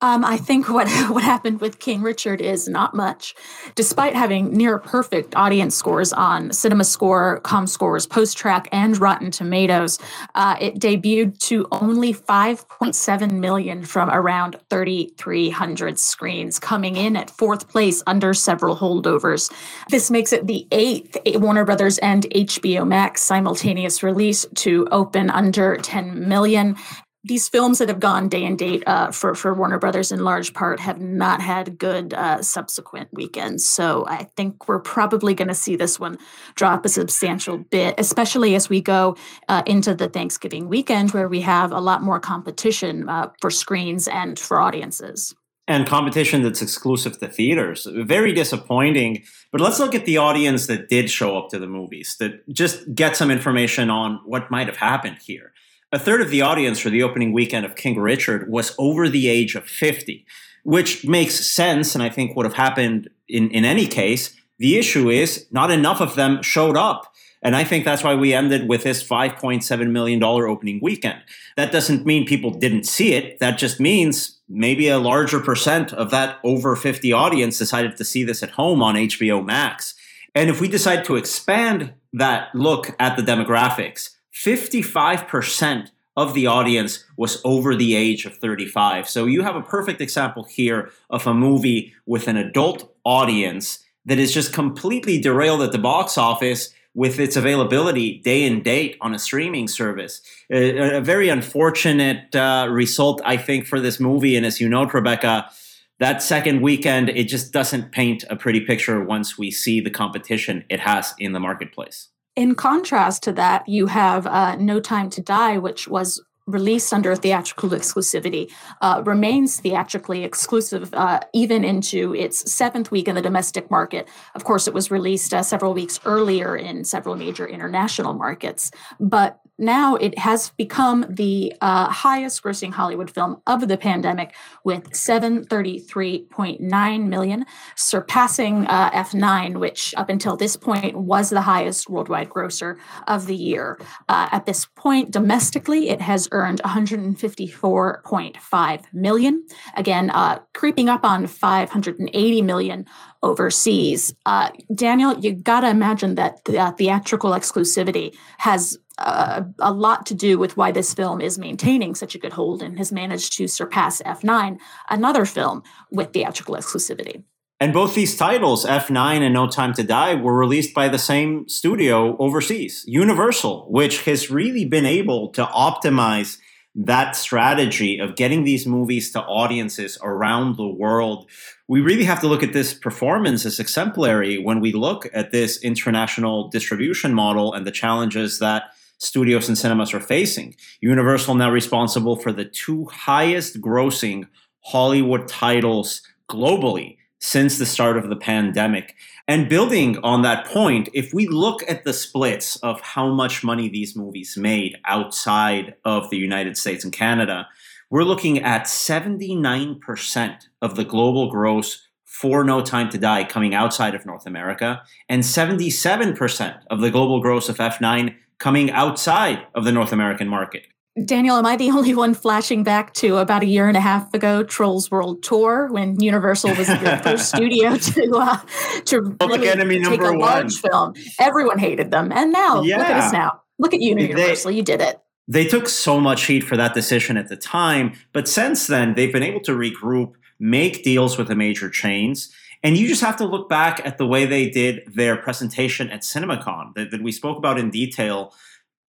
Um, 0.00 0.24
I 0.24 0.36
think 0.36 0.68
what 0.68 0.88
what 1.08 1.22
happened 1.22 1.60
with 1.60 1.78
King 1.78 2.02
Richard 2.02 2.40
is 2.40 2.68
not 2.68 2.94
much. 2.94 3.34
Despite 3.74 4.14
having 4.14 4.52
near 4.52 4.78
perfect 4.78 5.34
audience 5.34 5.74
scores 5.74 6.12
on 6.12 6.52
Cinema 6.52 6.84
Score, 6.84 7.40
ComScore's 7.42 8.06
PostTrak, 8.06 8.66
and 8.72 8.98
Rotten 9.00 9.30
Tomatoes, 9.30 9.98
uh, 10.34 10.56
it 10.60 10.78
debuted 10.78 11.38
to 11.38 11.66
only 11.72 12.12
5.7 12.12 13.32
million 13.32 13.84
from 13.84 14.10
around 14.10 14.56
3,300 14.70 15.98
screens, 15.98 16.58
coming 16.58 16.96
in 16.96 17.16
at 17.16 17.30
fourth 17.30 17.68
place 17.68 18.02
under 18.06 18.34
several 18.34 18.76
holdovers. 18.76 19.50
This 19.88 20.10
makes 20.10 20.32
it 20.32 20.46
the 20.46 20.66
eighth 20.72 21.16
Warner 21.26 21.64
Brothers 21.64 21.98
and 21.98 22.24
HBO 22.24 22.86
Max 22.86 23.22
simultaneous 23.22 24.02
release 24.02 24.44
to 24.56 24.86
open 24.90 25.30
under 25.30 25.76
10 25.76 26.28
million 26.28 26.76
these 27.24 27.48
films 27.48 27.78
that 27.78 27.88
have 27.88 28.00
gone 28.00 28.28
day 28.28 28.44
and 28.44 28.58
date 28.58 28.82
uh, 28.86 29.10
for 29.10 29.34
for 29.34 29.54
Warner 29.54 29.78
Brothers 29.78 30.12
in 30.12 30.22
large 30.22 30.52
part 30.52 30.78
have 30.78 31.00
not 31.00 31.40
had 31.40 31.78
good 31.78 32.12
uh, 32.12 32.42
subsequent 32.42 33.08
weekends. 33.12 33.64
So 33.64 34.04
I 34.06 34.24
think 34.36 34.68
we're 34.68 34.80
probably 34.80 35.34
going 35.34 35.48
to 35.48 35.54
see 35.54 35.74
this 35.74 35.98
one 35.98 36.18
drop 36.54 36.84
a 36.84 36.88
substantial 36.88 37.58
bit, 37.58 37.94
especially 37.98 38.54
as 38.54 38.68
we 38.68 38.82
go 38.82 39.16
uh, 39.48 39.62
into 39.66 39.94
the 39.94 40.08
Thanksgiving 40.08 40.68
weekend, 40.68 41.12
where 41.12 41.28
we 41.28 41.40
have 41.40 41.72
a 41.72 41.80
lot 41.80 42.02
more 42.02 42.20
competition 42.20 43.08
uh, 43.08 43.30
for 43.40 43.50
screens 43.50 44.06
and 44.06 44.38
for 44.38 44.60
audiences. 44.60 45.34
And 45.66 45.86
competition 45.86 46.42
that's 46.42 46.60
exclusive 46.60 47.18
to 47.20 47.28
theaters. 47.28 47.88
Very 47.90 48.34
disappointing. 48.34 49.24
But 49.50 49.62
let's 49.62 49.80
look 49.80 49.94
at 49.94 50.04
the 50.04 50.18
audience 50.18 50.66
that 50.66 50.90
did 50.90 51.08
show 51.08 51.38
up 51.38 51.48
to 51.50 51.58
the 51.58 51.66
movies, 51.66 52.16
that 52.20 52.46
just 52.52 52.94
get 52.94 53.16
some 53.16 53.30
information 53.30 53.88
on 53.88 54.20
what 54.26 54.50
might 54.50 54.66
have 54.66 54.76
happened 54.76 55.16
here. 55.24 55.53
A 55.94 55.98
third 56.00 56.20
of 56.20 56.30
the 56.30 56.42
audience 56.42 56.80
for 56.80 56.90
the 56.90 57.04
opening 57.04 57.32
weekend 57.32 57.64
of 57.64 57.76
King 57.76 58.00
Richard 58.00 58.50
was 58.50 58.74
over 58.80 59.08
the 59.08 59.28
age 59.28 59.54
of 59.54 59.64
50, 59.64 60.26
which 60.64 61.06
makes 61.06 61.36
sense 61.36 61.94
and 61.94 62.02
I 62.02 62.08
think 62.08 62.34
would 62.34 62.46
have 62.46 62.54
happened 62.54 63.08
in, 63.28 63.48
in 63.52 63.64
any 63.64 63.86
case. 63.86 64.34
The 64.58 64.76
issue 64.76 65.08
is 65.08 65.46
not 65.52 65.70
enough 65.70 66.00
of 66.00 66.16
them 66.16 66.42
showed 66.42 66.76
up. 66.76 67.14
And 67.42 67.54
I 67.54 67.62
think 67.62 67.84
that's 67.84 68.02
why 68.02 68.16
we 68.16 68.34
ended 68.34 68.68
with 68.68 68.82
this 68.82 69.08
$5.7 69.08 69.90
million 69.92 70.20
opening 70.20 70.80
weekend. 70.82 71.22
That 71.56 71.70
doesn't 71.70 72.04
mean 72.04 72.26
people 72.26 72.50
didn't 72.50 72.88
see 72.88 73.12
it. 73.12 73.38
That 73.38 73.56
just 73.56 73.78
means 73.78 74.40
maybe 74.48 74.88
a 74.88 74.98
larger 74.98 75.38
percent 75.38 75.92
of 75.92 76.10
that 76.10 76.40
over 76.42 76.74
50 76.74 77.12
audience 77.12 77.56
decided 77.56 77.96
to 77.98 78.04
see 78.04 78.24
this 78.24 78.42
at 78.42 78.50
home 78.50 78.82
on 78.82 78.96
HBO 78.96 79.44
Max. 79.44 79.94
And 80.34 80.50
if 80.50 80.60
we 80.60 80.66
decide 80.66 81.04
to 81.04 81.14
expand 81.14 81.92
that 82.12 82.52
look 82.52 82.96
at 82.98 83.16
the 83.16 83.22
demographics, 83.22 84.13
55% 84.34 85.90
of 86.16 86.34
the 86.34 86.46
audience 86.46 87.04
was 87.16 87.40
over 87.44 87.74
the 87.74 87.94
age 87.94 88.24
of 88.24 88.36
35. 88.36 89.08
So 89.08 89.26
you 89.26 89.42
have 89.42 89.56
a 89.56 89.62
perfect 89.62 90.00
example 90.00 90.44
here 90.44 90.90
of 91.10 91.26
a 91.26 91.34
movie 91.34 91.92
with 92.06 92.28
an 92.28 92.36
adult 92.36 92.94
audience 93.04 93.80
that 94.04 94.18
is 94.18 94.32
just 94.32 94.52
completely 94.52 95.20
derailed 95.20 95.62
at 95.62 95.72
the 95.72 95.78
box 95.78 96.18
office 96.18 96.72
with 96.94 97.18
its 97.18 97.34
availability 97.34 98.18
day 98.18 98.46
and 98.46 98.62
date 98.62 98.96
on 99.00 99.14
a 99.14 99.18
streaming 99.18 99.66
service. 99.66 100.22
A, 100.50 100.98
a 100.98 101.00
very 101.00 101.28
unfortunate 101.28 102.34
uh, 102.36 102.68
result, 102.70 103.20
I 103.24 103.36
think, 103.36 103.66
for 103.66 103.80
this 103.80 103.98
movie. 103.98 104.36
And 104.36 104.46
as 104.46 104.60
you 104.60 104.68
know, 104.68 104.84
Rebecca, 104.84 105.50
that 105.98 106.22
second 106.22 106.60
weekend, 106.60 107.08
it 107.08 107.24
just 107.24 107.52
doesn't 107.52 107.90
paint 107.90 108.24
a 108.30 108.36
pretty 108.36 108.60
picture 108.60 109.02
once 109.02 109.36
we 109.36 109.50
see 109.50 109.80
the 109.80 109.90
competition 109.90 110.64
it 110.68 110.80
has 110.80 111.14
in 111.18 111.32
the 111.32 111.40
marketplace. 111.40 112.08
In 112.36 112.54
contrast 112.54 113.22
to 113.24 113.32
that, 113.32 113.68
you 113.68 113.86
have 113.86 114.26
uh, 114.26 114.56
No 114.56 114.80
Time 114.80 115.08
to 115.10 115.20
Die, 115.20 115.58
which 115.58 115.86
was 115.86 116.20
released 116.46 116.92
under 116.92 117.16
theatrical 117.16 117.70
exclusivity, 117.70 118.50
uh, 118.82 119.02
remains 119.06 119.60
theatrically 119.60 120.24
exclusive 120.24 120.92
uh, 120.92 121.20
even 121.32 121.64
into 121.64 122.14
its 122.14 122.52
seventh 122.52 122.90
week 122.90 123.08
in 123.08 123.14
the 123.14 123.22
domestic 123.22 123.70
market. 123.70 124.08
Of 124.34 124.44
course, 124.44 124.68
it 124.68 124.74
was 124.74 124.90
released 124.90 125.32
uh, 125.32 125.42
several 125.42 125.72
weeks 125.72 126.00
earlier 126.04 126.54
in 126.54 126.84
several 126.84 127.16
major 127.16 127.46
international 127.46 128.12
markets, 128.12 128.70
but 129.00 129.40
now 129.58 129.96
it 129.96 130.16
has 130.18 130.50
become 130.50 131.06
the 131.08 131.52
uh, 131.60 131.88
highest 131.88 132.40
grossing 132.42 132.72
Hollywood 132.72 133.10
film 133.10 133.40
of 133.46 133.68
the 133.68 133.76
pandemic 133.76 134.34
with 134.64 134.90
733.9 134.90 137.06
million, 137.06 137.44
surpassing 137.76 138.66
uh, 138.66 138.90
F9, 138.90 139.58
which 139.58 139.94
up 139.96 140.08
until 140.08 140.36
this 140.36 140.56
point 140.56 140.96
was 140.96 141.30
the 141.30 141.42
highest 141.42 141.88
worldwide 141.88 142.30
grosser 142.30 142.80
of 143.06 143.26
the 143.26 143.36
year. 143.36 143.78
Uh, 144.08 144.28
at 144.32 144.46
this 144.46 144.66
point, 144.74 145.12
domestically, 145.12 145.88
it 145.88 146.00
has 146.00 146.28
earned 146.32 146.60
154.5 146.62 148.82
million, 148.92 149.46
again, 149.76 150.10
uh, 150.10 150.40
creeping 150.52 150.88
up 150.88 151.04
on 151.04 151.28
580 151.28 152.42
million 152.42 152.86
overseas. 153.22 154.12
Uh, 154.26 154.50
Daniel, 154.74 155.16
you 155.18 155.32
got 155.32 155.60
to 155.60 155.68
imagine 155.68 156.16
that 156.16 156.44
the 156.44 156.58
uh, 156.58 156.72
theatrical 156.72 157.30
exclusivity 157.30 158.12
has 158.38 158.76
uh, 158.98 159.42
a 159.58 159.72
lot 159.72 160.06
to 160.06 160.14
do 160.14 160.38
with 160.38 160.56
why 160.56 160.70
this 160.70 160.94
film 160.94 161.20
is 161.20 161.38
maintaining 161.38 161.94
such 161.94 162.14
a 162.14 162.18
good 162.18 162.32
hold 162.32 162.62
and 162.62 162.78
has 162.78 162.92
managed 162.92 163.36
to 163.38 163.48
surpass 163.48 164.00
F9, 164.02 164.58
another 164.88 165.24
film 165.24 165.62
with 165.90 166.12
theatrical 166.12 166.54
exclusivity. 166.54 167.24
And 167.60 167.72
both 167.72 167.94
these 167.94 168.16
titles, 168.16 168.66
F9 168.66 169.20
and 169.20 169.32
No 169.32 169.46
Time 169.46 169.72
to 169.74 169.82
Die, 169.82 170.14
were 170.16 170.36
released 170.36 170.74
by 170.74 170.88
the 170.88 170.98
same 170.98 171.48
studio 171.48 172.16
overseas, 172.18 172.84
Universal, 172.86 173.66
which 173.70 174.02
has 174.04 174.30
really 174.30 174.64
been 174.64 174.86
able 174.86 175.28
to 175.30 175.44
optimize 175.44 176.38
that 176.74 177.14
strategy 177.14 178.00
of 178.00 178.16
getting 178.16 178.42
these 178.42 178.66
movies 178.66 179.12
to 179.12 179.22
audiences 179.22 179.96
around 180.02 180.56
the 180.56 180.66
world. 180.66 181.30
We 181.68 181.80
really 181.80 182.04
have 182.04 182.20
to 182.22 182.26
look 182.26 182.42
at 182.42 182.52
this 182.52 182.74
performance 182.74 183.46
as 183.46 183.60
exemplary 183.60 184.38
when 184.38 184.60
we 184.60 184.72
look 184.72 185.08
at 185.14 185.30
this 185.30 185.62
international 185.62 186.48
distribution 186.48 187.14
model 187.14 187.54
and 187.54 187.64
the 187.64 187.70
challenges 187.70 188.40
that 188.40 188.64
studios 188.98 189.48
and 189.48 189.58
cinemas 189.58 189.94
are 189.94 190.00
facing. 190.00 190.54
Universal 190.80 191.34
now 191.34 191.50
responsible 191.50 192.16
for 192.16 192.32
the 192.32 192.44
two 192.44 192.86
highest 192.86 193.60
grossing 193.60 194.26
Hollywood 194.60 195.28
titles 195.28 196.02
globally 196.28 196.96
since 197.18 197.58
the 197.58 197.66
start 197.66 197.96
of 197.96 198.08
the 198.08 198.16
pandemic. 198.16 198.94
And 199.26 199.48
building 199.48 199.96
on 200.02 200.22
that 200.22 200.46
point, 200.46 200.90
if 200.92 201.14
we 201.14 201.26
look 201.26 201.62
at 201.68 201.84
the 201.84 201.94
splits 201.94 202.56
of 202.56 202.80
how 202.82 203.12
much 203.12 203.42
money 203.42 203.68
these 203.68 203.96
movies 203.96 204.36
made 204.36 204.76
outside 204.86 205.74
of 205.84 206.10
the 206.10 206.18
United 206.18 206.58
States 206.58 206.84
and 206.84 206.92
Canada, 206.92 207.48
we're 207.88 208.04
looking 208.04 208.42
at 208.42 208.64
79% 208.64 210.36
of 210.60 210.76
the 210.76 210.84
global 210.84 211.30
gross 211.30 211.88
for 212.04 212.44
No 212.44 212.60
Time 212.60 212.90
to 212.90 212.98
Die 212.98 213.24
coming 213.24 213.54
outside 213.54 213.94
of 213.94 214.06
North 214.06 214.26
America, 214.26 214.82
and 215.08 215.22
77% 215.22 216.60
of 216.70 216.80
the 216.80 216.90
global 216.90 217.20
gross 217.20 217.48
of 217.48 217.56
F9 217.56 218.14
coming 218.38 218.70
outside 218.70 219.46
of 219.54 219.64
the 219.64 219.72
North 219.72 219.92
American 219.92 220.28
market. 220.28 220.66
Daniel, 221.06 221.36
am 221.36 221.44
I 221.44 221.56
the 221.56 221.70
only 221.70 221.92
one 221.94 222.14
flashing 222.14 222.62
back 222.62 222.94
to 222.94 223.16
about 223.16 223.42
a 223.42 223.46
year 223.46 223.66
and 223.66 223.76
a 223.76 223.80
half 223.80 224.14
ago, 224.14 224.44
Trolls 224.44 224.92
World 224.92 225.24
Tour, 225.24 225.68
when 225.72 225.98
Universal 225.98 226.54
was 226.54 226.68
the 226.68 227.00
first 227.02 227.28
studio 227.34 227.76
to 227.76 228.12
uh, 228.16 228.36
to 228.84 229.02
Public 229.18 229.40
really 229.40 229.50
Enemy 229.52 229.80
take 229.82 230.00
number 230.00 230.14
a 230.14 230.18
large 230.18 230.56
film? 230.60 230.94
Everyone 231.18 231.58
hated 231.58 231.90
them, 231.90 232.12
and 232.12 232.32
now 232.32 232.60
look 232.60 232.70
at 232.78 232.96
us 232.96 233.12
now. 233.12 233.40
Look 233.58 233.74
at 233.74 233.80
you, 233.80 233.96
They- 233.96 234.02
Universal. 234.08 234.52
you 234.52 234.62
did 234.62 234.80
it. 234.80 235.00
They 235.26 235.46
took 235.46 235.68
so 235.68 235.98
much 236.00 236.26
heat 236.26 236.42
for 236.44 236.56
that 236.58 236.74
decision 236.74 237.16
at 237.16 237.28
the 237.28 237.36
time, 237.36 237.94
but 238.12 238.28
since 238.28 238.66
then, 238.66 238.94
they've 238.94 239.12
been 239.12 239.22
able 239.22 239.40
to 239.40 239.52
regroup, 239.52 240.12
make 240.38 240.84
deals 240.84 241.16
with 241.16 241.28
the 241.28 241.34
major 241.34 241.70
chains. 241.70 242.30
And 242.64 242.78
you 242.78 242.88
just 242.88 243.02
have 243.02 243.18
to 243.18 243.26
look 243.26 243.48
back 243.48 243.82
at 243.84 243.98
the 243.98 244.06
way 244.06 244.24
they 244.24 244.48
did 244.48 244.82
their 244.86 245.16
presentation 245.16 245.90
at 245.90 246.00
CinemaCon 246.00 246.74
that, 246.74 246.90
that 246.90 247.02
we 247.02 247.12
spoke 247.12 247.36
about 247.36 247.58
in 247.58 247.70
detail, 247.70 248.32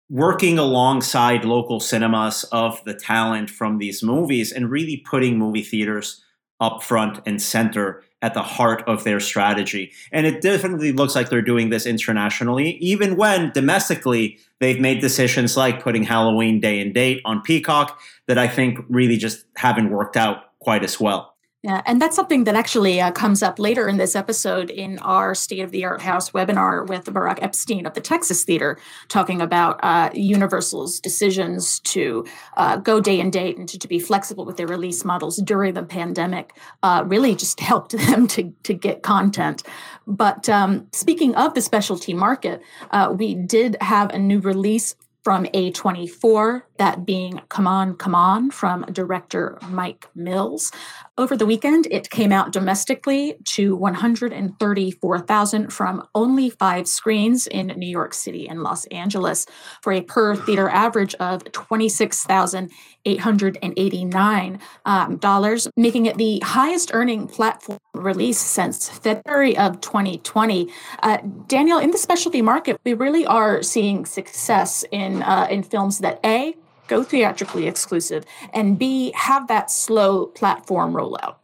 working 0.09 0.59
alongside 0.59 1.45
local 1.45 1.79
cinemas 1.79 2.43
of 2.51 2.83
the 2.83 2.93
talent 2.93 3.49
from 3.49 3.77
these 3.77 4.03
movies 4.03 4.51
and 4.51 4.69
really 4.69 4.97
putting 4.97 5.39
movie 5.39 5.63
theaters 5.63 6.21
up 6.59 6.83
front 6.83 7.19
and 7.25 7.41
center 7.41 8.03
at 8.21 8.33
the 8.33 8.43
heart 8.43 8.83
of 8.87 9.05
their 9.05 9.19
strategy. 9.19 9.91
And 10.11 10.27
it 10.27 10.41
definitely 10.41 10.91
looks 10.91 11.15
like 11.15 11.29
they're 11.29 11.41
doing 11.41 11.69
this 11.69 11.85
internationally, 11.85 12.71
even 12.77 13.15
when 13.15 13.51
domestically 13.51 14.37
they've 14.59 14.79
made 14.79 14.99
decisions 14.99 15.55
like 15.57 15.81
putting 15.81 16.03
Halloween 16.03 16.59
day 16.59 16.79
and 16.81 16.93
date 16.93 17.21
on 17.23 17.41
Peacock 17.41 17.99
that 18.27 18.37
I 18.37 18.47
think 18.47 18.79
really 18.89 19.17
just 19.17 19.45
haven't 19.55 19.89
worked 19.89 20.17
out 20.17 20.59
quite 20.59 20.83
as 20.83 20.99
well. 20.99 21.30
Yeah, 21.63 21.83
and 21.85 22.01
that's 22.01 22.15
something 22.15 22.45
that 22.45 22.55
actually 22.55 22.99
uh, 22.99 23.11
comes 23.11 23.43
up 23.43 23.59
later 23.59 23.87
in 23.87 23.97
this 23.97 24.15
episode 24.15 24.71
in 24.71 24.97
our 24.99 25.35
State 25.35 25.59
of 25.59 25.69
the 25.69 25.85
Art 25.85 26.01
House 26.01 26.31
webinar 26.31 26.87
with 26.87 27.13
Barak 27.13 27.37
Epstein 27.43 27.85
of 27.85 27.93
the 27.93 28.01
Texas 28.01 28.43
Theater, 28.43 28.79
talking 29.09 29.41
about 29.41 29.79
uh, 29.83 30.09
Universal's 30.11 30.99
decisions 30.99 31.79
to 31.81 32.25
uh, 32.57 32.77
go 32.77 32.99
day 32.99 33.19
and 33.19 33.31
date 33.31 33.59
and 33.59 33.69
to, 33.69 33.77
to 33.77 33.87
be 33.87 33.99
flexible 33.99 34.43
with 34.43 34.57
their 34.57 34.65
release 34.65 35.05
models 35.05 35.37
during 35.37 35.75
the 35.75 35.83
pandemic. 35.83 36.57
Uh, 36.81 37.03
really, 37.05 37.35
just 37.35 37.59
helped 37.71 37.91
them 37.91 38.27
to 38.29 38.51
to 38.63 38.73
get 38.73 39.03
content. 39.03 39.61
But 40.07 40.49
um, 40.49 40.87
speaking 40.93 41.35
of 41.35 41.53
the 41.53 41.61
specialty 41.61 42.15
market, 42.15 42.63
uh, 42.89 43.13
we 43.15 43.35
did 43.35 43.77
have 43.81 44.09
a 44.09 44.17
new 44.17 44.39
release 44.39 44.95
from 45.23 45.45
A24, 45.45 46.63
that 46.77 47.05
being 47.05 47.41
Come 47.49 47.67
On, 47.67 47.95
Come 47.95 48.15
On 48.15 48.49
from 48.49 48.83
director 48.91 49.59
Mike 49.69 50.07
Mills. 50.15 50.71
Over 51.17 51.37
the 51.37 51.45
weekend, 51.45 51.87
it 51.91 52.09
came 52.09 52.31
out 52.31 52.51
domestically 52.51 53.35
to 53.45 53.75
134,000 53.75 55.71
from 55.71 56.07
only 56.15 56.49
five 56.49 56.87
screens 56.87 57.45
in 57.45 57.67
New 57.67 57.89
York 57.89 58.15
City 58.15 58.49
and 58.49 58.63
Los 58.63 58.85
Angeles 58.87 59.45
for 59.81 59.93
a 59.93 60.01
per 60.01 60.35
theater 60.35 60.69
average 60.69 61.13
of 61.15 61.43
$26,889, 63.05 64.59
um, 64.85 65.71
making 65.75 66.05
it 66.05 66.17
the 66.17 66.39
highest 66.43 66.91
earning 66.93 67.27
platform 67.27 67.79
release 67.93 68.39
since 68.39 68.89
February 68.89 69.57
of 69.57 69.81
2020. 69.81 70.69
Uh, 71.03 71.17
Daniel, 71.47 71.79
in 71.79 71.91
the 71.91 71.97
specialty 71.97 72.41
market, 72.41 72.79
we 72.83 72.93
really 72.93 73.25
are 73.25 73.61
seeing 73.61 74.05
success 74.05 74.83
in 74.91 75.21
uh, 75.23 75.47
in 75.49 75.63
films 75.63 75.99
that 75.99 76.19
a 76.25 76.55
go 76.87 77.03
theatrically 77.03 77.67
exclusive 77.67 78.25
and 78.53 78.77
b 78.77 79.13
have 79.15 79.47
that 79.47 79.71
slow 79.71 80.25
platform 80.25 80.93
rollout. 80.93 81.35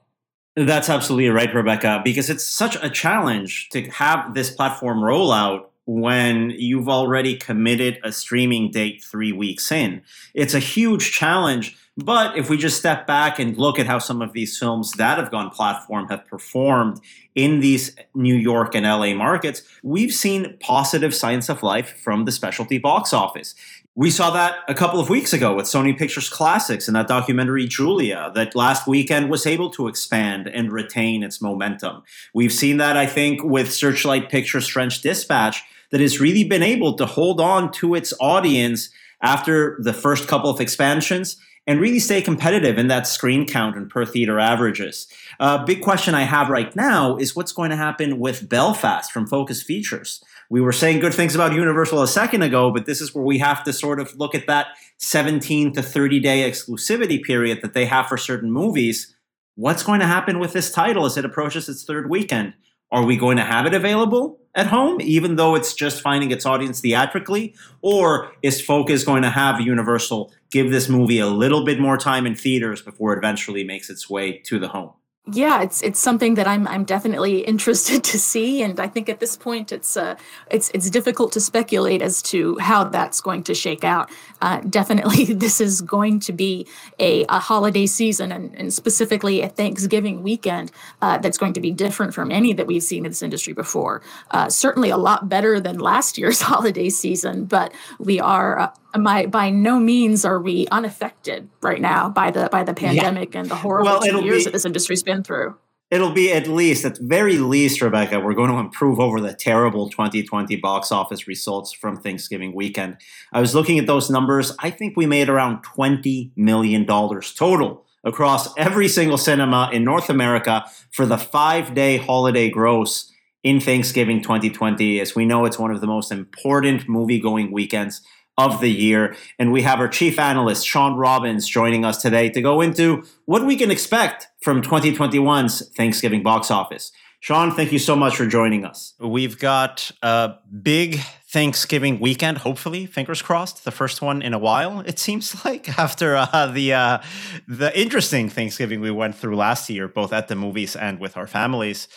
That's 0.57 0.89
absolutely 0.89 1.29
right, 1.29 1.53
Rebecca, 1.53 2.01
because 2.03 2.29
it's 2.29 2.43
such 2.43 2.75
a 2.83 2.89
challenge 2.89 3.69
to 3.69 3.83
have 3.91 4.33
this 4.33 4.49
platform 4.49 4.99
rollout 4.99 5.65
when 5.88 6.51
you've 6.51 6.89
already 6.89 7.36
committed 7.38 7.98
a 8.03 8.12
streaming 8.12 8.70
date 8.70 9.01
three 9.01 9.32
weeks 9.32 9.72
in. 9.72 10.01
It's 10.34 10.53
a 10.53 10.60
huge 10.60 11.12
challenge. 11.12 11.77
But 12.00 12.38
if 12.38 12.48
we 12.48 12.58
just 12.58 12.77
step 12.77 13.08
back 13.08 13.39
and 13.39 13.58
look 13.58 13.79
at 13.79 13.88
how 13.88 13.98
some 13.98 14.22
of 14.22 14.34
these 14.34 14.56
films 14.56 14.91
that 14.94 15.17
have 15.17 15.32
gone 15.32 15.50
platform 15.50 16.10
have 16.10 16.27
performed 16.27 17.00
in 17.34 17.60
these 17.60 17.96
New 18.13 18.36
York 18.36 18.75
and 18.75 18.86
LA 18.86 19.15
markets, 19.15 19.63
we've 19.82 20.13
seen 20.13 20.58
positive 20.60 21.15
signs 21.15 21.50
of 21.50 21.63
life 21.63 21.98
from 22.03 22.25
the 22.25 22.32
specialty 22.32 22.77
box 22.77 23.13
office. 23.13 23.56
We 23.96 24.12
saw 24.12 24.29
that 24.29 24.58
a 24.67 24.75
couple 24.75 25.00
of 25.00 25.10
weeks 25.10 25.34
ago 25.34 25.56
with 25.56 25.65
Sony 25.65 25.98
Pictures 25.98 26.29
Classics 26.29 26.88
and 26.88 26.96
that 26.96 27.08
documentary 27.08 27.65
Julia 27.65 28.32
that 28.36 28.56
last 28.56 28.86
weekend 28.86 29.32
was 29.32 29.48
able 29.48 29.72
to 29.72 29.88
expand 29.88 30.48
and 30.48 30.72
retain 30.72 31.24
its 31.24 31.41
momentum. 31.41 32.03
We've 32.32 32.53
seen 32.53 32.77
that, 32.77 32.96
I 32.96 33.08
think, 33.08 33.44
with 33.44 33.74
Searchlight 33.74 34.29
Pictures 34.29 34.67
French 34.67 35.01
Dispatch 35.01 35.63
that 35.91 36.01
has 36.01 36.20
really 36.20 36.44
been 36.44 36.63
able 36.63 36.96
to 36.98 37.06
hold 37.06 37.39
on 37.39 37.72
to 37.72 37.96
its 37.96 38.13
audience 38.20 38.89
after 39.22 39.77
the 39.82 39.94
first 39.94 40.27
couple 40.27 40.50
of 40.50 40.60
expansions 40.60 41.38
and 41.65 41.82
really 41.82 42.00
stay 42.00 42.22
competitive 42.22 42.77
in 42.77 42.88
that 42.88 43.06
screen 43.06 43.46
count 43.46 43.75
and 43.75 43.89
per 43.89 44.06
theater 44.06 44.39
averages. 44.39 45.08
A 45.39 45.44
uh, 45.44 45.65
big 45.65 45.82
question 45.82 46.15
I 46.15 46.22
have 46.22 46.50
right 46.50 46.74
now 46.75 47.17
is 47.17 47.36
what's 47.36 47.51
going 47.51 47.72
to 47.72 47.75
happen 47.75 48.20
with 48.20 48.48
Belfast 48.48 49.12
from 49.12 49.27
Focus 49.27 49.62
Features. 49.62 50.24
We 50.50 50.62
were 50.62 50.72
saying 50.72 51.01
good 51.01 51.13
things 51.13 51.36
about 51.36 51.53
Universal 51.53 52.01
a 52.01 52.08
second 52.08 52.41
ago, 52.41 52.72
but 52.72 52.86
this 52.86 53.01
is 53.01 53.13
where 53.13 53.25
we 53.25 53.39
have 53.39 53.65
to 53.65 53.74
sort 53.74 54.00
of 54.00 54.15
look 54.15 54.34
at 54.34 54.48
that 54.48 54.67
17 54.98 55.74
to 55.74 55.84
30 55.84 56.22
day 56.22 56.50
exclusivity 56.50 57.22
period 57.22 57.60
that 57.62 57.74
they 57.74 57.86
have 57.86 58.08
for 58.08 58.17
certain 58.17 58.50
movies. 58.50 59.13
What's 59.56 59.84
going 59.84 60.00
to 60.00 60.08
happen 60.08 60.39
with 60.39 60.53
this 60.53 60.72
title 60.72 61.06
as 61.06 61.17
it 61.17 61.25
approaches 61.25 61.67
its 61.67 61.84
third 61.84 62.10
weekend? 62.10 62.53
Are 62.91 63.03
we 63.03 63.17
going 63.17 63.36
to 63.38 63.44
have 63.44 63.65
it 63.65 63.74
available 63.74 64.39
at 64.57 64.67
home, 64.67 64.99
even 64.99 65.35
though 65.37 65.55
it's 65.55 65.73
just 65.73 66.01
finding 66.01 66.31
its 66.31 66.45
audience 66.45 66.81
theatrically? 66.81 67.55
Or 67.81 68.33
is 68.41 68.59
Focus 68.59 69.05
going 69.05 69.21
to 69.21 69.29
have 69.29 69.61
Universal 69.61 70.33
give 70.51 70.71
this 70.71 70.89
movie 70.89 71.19
a 71.19 71.27
little 71.27 71.63
bit 71.63 71.79
more 71.79 71.97
time 71.97 72.25
in 72.25 72.35
theaters 72.35 72.81
before 72.81 73.13
it 73.13 73.19
eventually 73.19 73.63
makes 73.63 73.89
its 73.89 74.09
way 74.09 74.39
to 74.39 74.59
the 74.59 74.67
home? 74.67 74.91
Yeah, 75.31 75.62
it's 75.62 75.81
it's 75.81 76.00
something 76.00 76.36
that 76.36 76.48
I'm 76.48 76.67
I'm 76.67 76.86
definitely 76.86 77.39
interested 77.53 78.03
to 78.05 78.19
see, 78.19 78.62
and 78.62 78.79
I 78.79 78.88
think 78.88 79.10
at 79.10 79.19
this 79.19 79.36
point 79.36 79.72
it's 79.72 79.98
uh 79.98 80.15
it's 80.50 80.69
it's 80.74 80.89
difficult 80.89 81.31
to 81.34 81.41
speculate 81.41 82.01
as 82.01 82.22
to 82.24 82.57
how 82.60 82.86
that's 82.86 83.22
going 83.22 83.43
to 83.43 83.53
shake 83.53 83.84
out. 83.84 84.10
Uh, 84.41 84.62
definitely, 84.69 85.25
this 85.34 85.60
is 85.60 85.81
going 85.81 86.19
to 86.22 86.34
be 86.34 86.67
a, 87.00 87.25
a 87.29 87.39
holiday 87.39 87.86
season, 87.86 88.31
and, 88.31 88.55
and 88.55 88.74
specifically 88.74 89.41
a 89.41 89.50
Thanksgiving 89.50 90.24
weekend 90.24 90.72
uh, 91.01 91.17
that's 91.17 91.38
going 91.38 91.53
to 91.53 91.62
be 91.62 91.72
different 91.72 92.13
from 92.13 92.31
any 92.31 92.53
that 92.53 92.67
we've 92.67 92.84
seen 92.84 93.05
in 93.05 93.12
this 93.12 93.22
industry 93.22 93.53
before. 93.53 94.01
Uh, 94.31 94.50
certainly, 94.50 94.89
a 94.89 94.98
lot 94.98 95.27
better 95.27 95.60
than 95.60 95.79
last 95.79 96.17
year's 96.17 96.41
holiday 96.51 96.89
season, 96.89 97.46
but 97.46 97.74
we 98.00 98.19
are. 98.19 98.72
My, 98.97 99.25
by 99.25 99.49
no 99.49 99.79
means 99.79 100.25
are 100.25 100.39
we 100.39 100.67
unaffected 100.71 101.49
right 101.61 101.81
now 101.81 102.09
by 102.09 102.31
the 102.31 102.49
by 102.51 102.63
the 102.63 102.73
pandemic 102.73 103.33
yeah. 103.33 103.41
and 103.41 103.49
the 103.49 103.55
horrible 103.55 103.91
well, 103.91 104.01
two 104.01 104.23
years 104.23 104.39
be- 104.39 104.43
that 104.45 104.53
this 104.53 104.65
industry's 104.65 105.03
been 105.03 105.23
through. 105.23 105.55
It'll 105.89 106.11
be 106.11 106.33
at 106.33 106.47
least, 106.47 106.83
at 106.83 106.97
very 106.97 107.37
least, 107.37 107.81
Rebecca, 107.81 108.19
we're 108.19 108.33
going 108.33 108.51
to 108.51 108.57
improve 108.57 108.99
over 108.99 109.21
the 109.21 109.33
terrible 109.33 109.89
2020 109.89 110.57
box 110.57 110.91
office 110.91 111.29
results 111.29 111.71
from 111.71 111.95
Thanksgiving 111.95 112.53
weekend. 112.53 112.97
I 113.31 113.39
was 113.39 113.55
looking 113.55 113.79
at 113.79 113.87
those 113.87 114.09
numbers. 114.09 114.53
I 114.59 114.69
think 114.69 114.97
we 114.97 115.05
made 115.05 115.29
around 115.29 115.63
$20 115.63 116.31
million 116.35 116.85
total 116.85 117.85
across 118.03 118.55
every 118.57 118.89
single 118.89 119.17
cinema 119.17 119.69
in 119.71 119.85
North 119.85 120.09
America 120.09 120.65
for 120.91 121.05
the 121.05 121.17
five 121.17 121.73
day 121.73 121.95
holiday 121.95 122.49
gross 122.49 123.09
in 123.43 123.61
Thanksgiving 123.61 124.21
2020. 124.21 124.99
As 124.99 125.15
we 125.15 125.25
know, 125.25 125.45
it's 125.45 125.57
one 125.57 125.71
of 125.71 125.79
the 125.79 125.87
most 125.87 126.11
important 126.11 126.89
movie 126.89 127.19
going 127.19 127.49
weekends 127.49 128.01
of 128.38 128.62
the 128.62 128.72
year. 128.72 129.15
And 129.39 129.51
we 129.51 129.63
have 129.63 129.79
our 129.79 129.88
chief 129.88 130.20
analyst, 130.20 130.65
Shawn 130.65 130.96
Robbins, 130.96 131.48
joining 131.48 131.84
us 131.84 132.01
today 132.01 132.29
to 132.29 132.41
go 132.41 132.62
into 132.62 133.03
what 133.25 133.46
we 133.46 133.56
can 133.56 133.72
expect 133.72 134.27
from 134.41 134.62
2021's 134.62 135.70
Thanksgiving 135.70 136.24
box 136.24 136.51
office. 136.51 136.91
Shawn, 137.20 137.51
thank 137.51 137.72
you 137.72 137.79
so 137.79 137.96
much 137.96 138.15
for 138.15 138.27
joining 138.27 138.63
us. 138.63 138.94
We've 139.00 139.39
got 139.39 139.89
a 140.03 140.36
big 140.62 141.00
Thanksgiving 141.29 142.00
weekend, 142.00 142.38
hopefully, 142.38 142.86
fingers 142.86 143.22
crossed, 143.22 143.65
the 143.65 143.72
first 143.72 144.01
one 144.01 144.22
in 144.22 144.34
a 144.34 144.39
while, 144.39 144.79
it 144.82 144.98
seems 145.00 145.44
like, 145.46 145.77
after 145.77 146.15
uh, 146.15 146.48
the 146.48 146.74
uh, 146.74 147.00
the 147.48 147.77
interesting 147.77 148.29
Thanksgiving 148.29 148.82
we 148.82 148.91
went 148.91 149.15
through 149.15 149.36
last 149.36 149.70
year, 149.70 149.88
both 149.88 150.13
at 150.13 150.27
the 150.27 150.36
movies 150.36 150.75
and 150.75 151.00
with 151.00 151.17
our 151.17 151.27
families. 151.27 151.88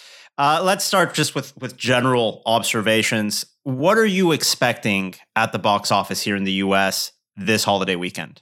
Uh, 0.41 0.59
let's 0.63 0.87
start 0.87 1.13
just 1.13 1.35
with 1.35 1.55
with 1.59 1.77
general 1.77 2.41
observations. 2.47 3.45
What 3.65 3.99
are 3.99 4.07
you 4.07 4.33
expecting 4.33 5.15
at 5.37 5.53
the 5.53 5.59
box 5.59 5.93
office 5.93 6.23
here 6.23 6.35
in 6.35 6.45
the 6.45 6.53
U.S. 6.65 7.13
this 7.37 7.65
holiday 7.65 7.95
weekend? 7.95 8.41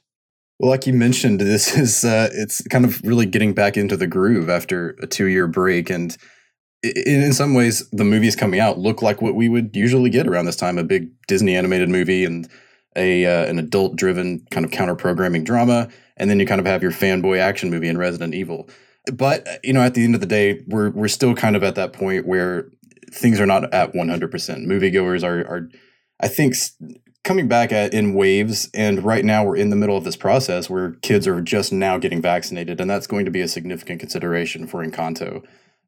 Well, 0.61 0.71
like 0.71 0.87
you 0.87 0.93
mentioned, 0.93 1.41
this 1.41 1.77
is 1.77 2.05
uh, 2.05 2.29
it's 2.33 2.63
kind 2.69 2.85
of 2.85 3.03
really 3.03 3.27
getting 3.27 3.53
back 3.53 3.77
into 3.77 3.97
the 3.97 4.07
groove 4.07 4.49
after 4.49 4.91
a 5.03 5.09
two 5.09 5.25
year 5.27 5.49
break, 5.49 5.91
and 5.91 6.17
in, 6.85 7.21
in 7.21 7.33
some 7.33 7.55
ways, 7.55 7.91
the 7.91 8.05
movies 8.05 8.37
coming 8.37 8.61
out 8.61 8.79
look 8.79 9.03
like 9.03 9.21
what 9.21 9.35
we 9.35 9.49
would 9.49 9.75
usually 9.75 10.09
get 10.09 10.29
around 10.29 10.45
this 10.45 10.55
time: 10.55 10.79
a 10.79 10.85
big 10.85 11.11
Disney 11.27 11.57
animated 11.57 11.89
movie 11.89 12.25
and 12.25 12.49
a 12.95 13.27
uh, 13.27 13.47
an 13.47 13.59
adult 13.59 13.97
driven 13.97 14.47
kind 14.53 14.65
of 14.65 14.71
counter 14.71 14.95
programming 14.95 15.43
drama, 15.43 15.89
and 16.17 16.31
then 16.31 16.39
you 16.39 16.47
kind 16.47 16.61
of 16.61 16.67
have 16.69 16.81
your 16.81 16.93
fanboy 16.93 17.41
action 17.41 17.71
movie 17.71 17.89
in 17.89 17.99
Resident 17.99 18.35
Evil 18.35 18.71
but 19.13 19.47
you 19.63 19.73
know, 19.73 19.83
at 19.83 19.95
the 19.95 20.05
end 20.05 20.15
of 20.15 20.21
the 20.21 20.27
day, 20.27 20.63
we're 20.67 20.91
we're 20.91 21.09
still 21.09 21.35
kind 21.35 21.57
of 21.57 21.63
at 21.63 21.75
that 21.77 21.93
point 21.93 22.27
where 22.27 22.71
things 23.11 23.41
are 23.41 23.47
not 23.47 23.73
at 23.73 23.93
100%. 23.93 24.31
Moviegoers 24.67 25.23
are 25.23 25.41
are 25.47 25.69
I 26.21 26.29
think 26.29 26.55
coming 27.25 27.49
back 27.49 27.73
at, 27.73 27.93
in 27.93 28.15
waves 28.15 28.71
and 28.73 29.05
right 29.05 29.25
now 29.25 29.45
we're 29.45 29.57
in 29.57 29.71
the 29.71 29.77
middle 29.77 29.97
of 29.97 30.05
this 30.05 30.17
process 30.17 30.71
where 30.71 30.93
kids 31.03 31.27
are 31.27 31.41
just 31.41 31.73
now 31.73 31.99
getting 31.99 32.23
vaccinated 32.23 32.81
and 32.81 32.89
that's 32.89 33.07
going 33.07 33.25
to 33.25 33.31
be 33.31 33.41
a 33.41 33.49
significant 33.49 34.01
consideration 34.01 34.67
for 34.67 34.85
Encanto. 34.85 35.45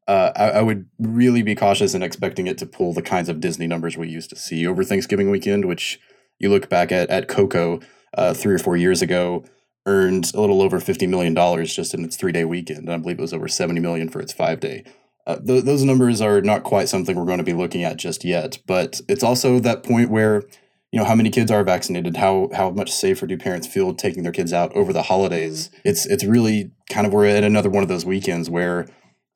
Uh, 0.07 0.31
I, 0.35 0.49
I, 0.49 0.61
would 0.61 0.87
really 0.99 1.41
be 1.41 1.55
cautious 1.55 1.93
in 1.93 2.03
expecting 2.03 2.47
it 2.47 2.57
to 2.57 2.65
pull 2.65 2.93
the 2.93 3.01
kinds 3.01 3.29
of 3.29 3.39
Disney 3.39 3.65
numbers 3.65 3.97
we 3.97 4.07
used 4.07 4.29
to 4.31 4.35
see 4.35 4.67
over 4.67 4.83
Thanksgiving 4.83 5.31
weekend, 5.31 5.65
which 5.65 5.99
you 6.37 6.49
look 6.49 6.69
back 6.69 6.91
at 6.91 7.09
at 7.09 7.27
Coco 7.27 7.79
uh, 8.15 8.33
three 8.33 8.53
or 8.53 8.59
four 8.59 8.75
years 8.75 9.01
ago 9.01 9.43
earned 9.85 10.31
a 10.33 10.41
little 10.41 10.61
over 10.61 10.79
fifty 10.79 11.07
million 11.07 11.33
dollars 11.33 11.75
just 11.75 11.93
in 11.93 12.03
its 12.03 12.15
three 12.15 12.31
day 12.31 12.45
weekend, 12.45 12.79
and 12.79 12.93
I 12.93 12.97
believe 12.97 13.19
it 13.19 13.21
was 13.21 13.33
over 13.33 13.47
seventy 13.47 13.79
million 13.79 14.09
for 14.09 14.21
its 14.21 14.33
five 14.33 14.59
day. 14.59 14.83
Uh, 15.27 15.37
th- 15.37 15.63
those 15.63 15.83
numbers 15.83 16.19
are 16.21 16.41
not 16.41 16.63
quite 16.63 16.89
something 16.89 17.15
we're 17.15 17.25
going 17.25 17.37
to 17.37 17.43
be 17.43 17.53
looking 17.53 17.83
at 17.83 17.97
just 17.97 18.25
yet, 18.25 18.59
but 18.65 19.01
it's 19.07 19.23
also 19.23 19.59
that 19.59 19.83
point 19.83 20.09
where 20.09 20.43
you 20.91 20.99
know 20.99 21.05
how 21.05 21.15
many 21.15 21.29
kids 21.29 21.49
are 21.51 21.63
vaccinated 21.63 22.17
how 22.17 22.49
how 22.53 22.69
much 22.69 22.91
safer 22.91 23.25
do 23.25 23.37
parents 23.37 23.67
feel 23.67 23.93
taking 23.93 24.23
their 24.23 24.31
kids 24.31 24.51
out 24.53 24.75
over 24.75 24.91
the 24.91 25.03
holidays? 25.03 25.69
It's 25.85 26.05
it's 26.05 26.25
really 26.25 26.71
kind 26.89 27.07
of 27.07 27.13
we're 27.13 27.25
at 27.25 27.43
another 27.43 27.69
one 27.69 27.83
of 27.83 27.89
those 27.89 28.05
weekends 28.05 28.49
where 28.49 28.87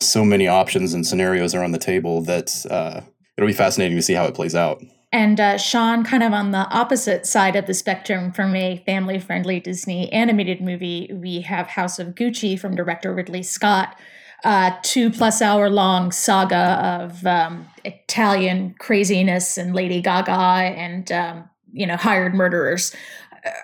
so 0.02 0.26
many 0.26 0.48
options 0.48 0.94
and 0.94 1.08
scenarios 1.08 1.56
are 1.56 1.64
on 1.64 1.72
the 1.72 1.78
table 1.78 2.22
that 2.24 2.66
uh, 2.70 3.02
it'll 3.38 3.48
be 3.48 3.54
fascinating 3.54 3.98
to 3.98 4.04
see 4.04 4.14
how 4.14 4.26
it 4.26 4.36
plays 4.36 4.56
out 4.56 4.82
and 5.16 5.40
uh, 5.40 5.58
Shawn, 5.58 6.04
kind 6.04 6.24
of 6.24 6.34
on 6.34 6.52
the 6.52 6.68
opposite 6.72 7.26
side 7.26 7.56
of 7.56 7.68
the 7.68 7.74
spectrum 7.74 8.34
from 8.34 8.54
a 8.54 8.84
family 8.86 9.18
friendly 9.18 9.62
Disney 9.62 10.12
animated 10.12 10.60
movie, 10.60 11.10
we 11.14 11.40
have 11.40 11.68
House 11.68 12.00
of 12.00 12.16
Gucci 12.16 12.60
from 12.60 12.76
director 12.76 13.14
Ridley 13.14 13.42
Scott, 13.42 13.98
uh, 14.44 14.72
two 14.84 15.10
plus 15.10 15.42
hour 15.42 15.70
long 15.70 16.12
saga 16.12 17.02
of 17.02 17.26
um, 17.26 17.66
Italian 17.86 18.76
craziness 18.78 19.58
and 19.58 19.74
Lady 19.74 20.02
Gaga 20.02 20.32
and 20.32 21.10
um, 21.14 21.50
you 21.72 21.88
know 21.88 21.96
hired 21.96 22.36
murderers. 22.36 22.94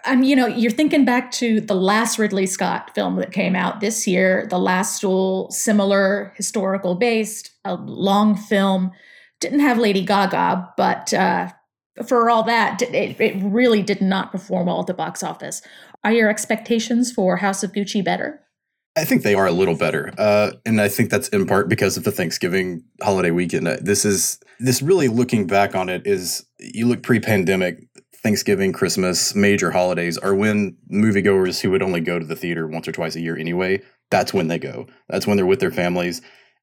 Um, 0.06 0.24
you 0.24 0.38
know, 0.38 0.48
you're 0.48 0.72
thinking 0.72 1.04
back 1.04 1.32
to 1.32 1.60
the 1.60 1.76
last 1.76 2.18
Ridley 2.18 2.46
Scott 2.46 2.96
film 2.96 3.18
that 3.18 3.34
came 3.34 3.58
out 3.58 3.82
this 3.82 4.08
year, 4.08 4.48
The 4.50 4.60
Last 4.60 5.02
Duel, 5.02 5.52
similar 5.52 6.32
historical 6.38 6.96
based, 6.96 7.52
a 7.66 7.76
long 7.76 8.38
film. 8.38 8.94
Didn't 9.42 9.60
have 9.60 9.78
Lady 9.78 10.06
Gaga, 10.06 10.74
but 10.78 11.14
uh, 11.14 11.50
for 12.08 12.30
all 12.30 12.44
that, 12.44 12.82
it, 12.82 13.20
it 13.20 13.36
really 13.44 13.84
did 13.84 14.02
not 14.02 14.32
perform 14.32 14.68
well 14.68 14.80
at 14.80 14.88
the 14.88 14.94
box 14.94 15.24
office. 15.24 15.62
Are 16.04 16.14
your 16.14 16.30
expectations 16.30 17.12
for 17.12 17.38
House 17.38 17.64
of 17.64 17.74
Gucci 17.74 18.04
better? 18.04 18.40
I 18.96 19.06
think 19.06 19.24
they 19.24 19.36
are 19.36 19.48
a 19.48 19.52
little 19.52 19.76
better, 19.76 20.14
uh, 20.18 20.52
and 20.66 20.82
I 20.82 20.90
think 20.90 21.10
that's 21.10 21.30
in 21.30 21.46
part 21.46 21.70
because 21.70 21.96
of 21.96 22.04
the 22.04 22.12
Thanksgiving 22.12 22.84
holiday 23.02 23.32
weekend. 23.32 23.68
Uh, 23.68 23.78
this 23.82 24.04
is 24.04 24.40
this 24.60 24.82
really 24.82 25.08
looking 25.08 25.48
back 25.48 25.76
on 25.76 25.88
it 25.88 26.06
is 26.06 26.46
you 26.60 26.88
look 26.88 27.02
pre-pandemic. 27.02 27.88
Thanksgiving, 28.22 28.72
Christmas, 28.72 29.34
major 29.34 29.72
holidays 29.72 30.18
are 30.18 30.36
when 30.36 30.78
moviegoers 30.92 31.60
who 31.60 31.72
would 31.72 31.82
only 31.82 32.02
go 32.02 32.20
to 32.20 32.26
the 32.26 32.36
theater 32.36 32.68
once 32.68 32.88
or 32.88 32.92
twice 32.92 33.16
a 33.16 33.22
year 33.22 33.36
anyway. 33.36 33.82
That's 34.12 34.34
when 34.34 34.48
they 34.48 34.60
go. 34.60 34.86
That's 35.10 35.26
when 35.26 35.38
they're 35.38 35.46
with 35.46 35.60
their 35.60 35.72
families. 35.72 36.22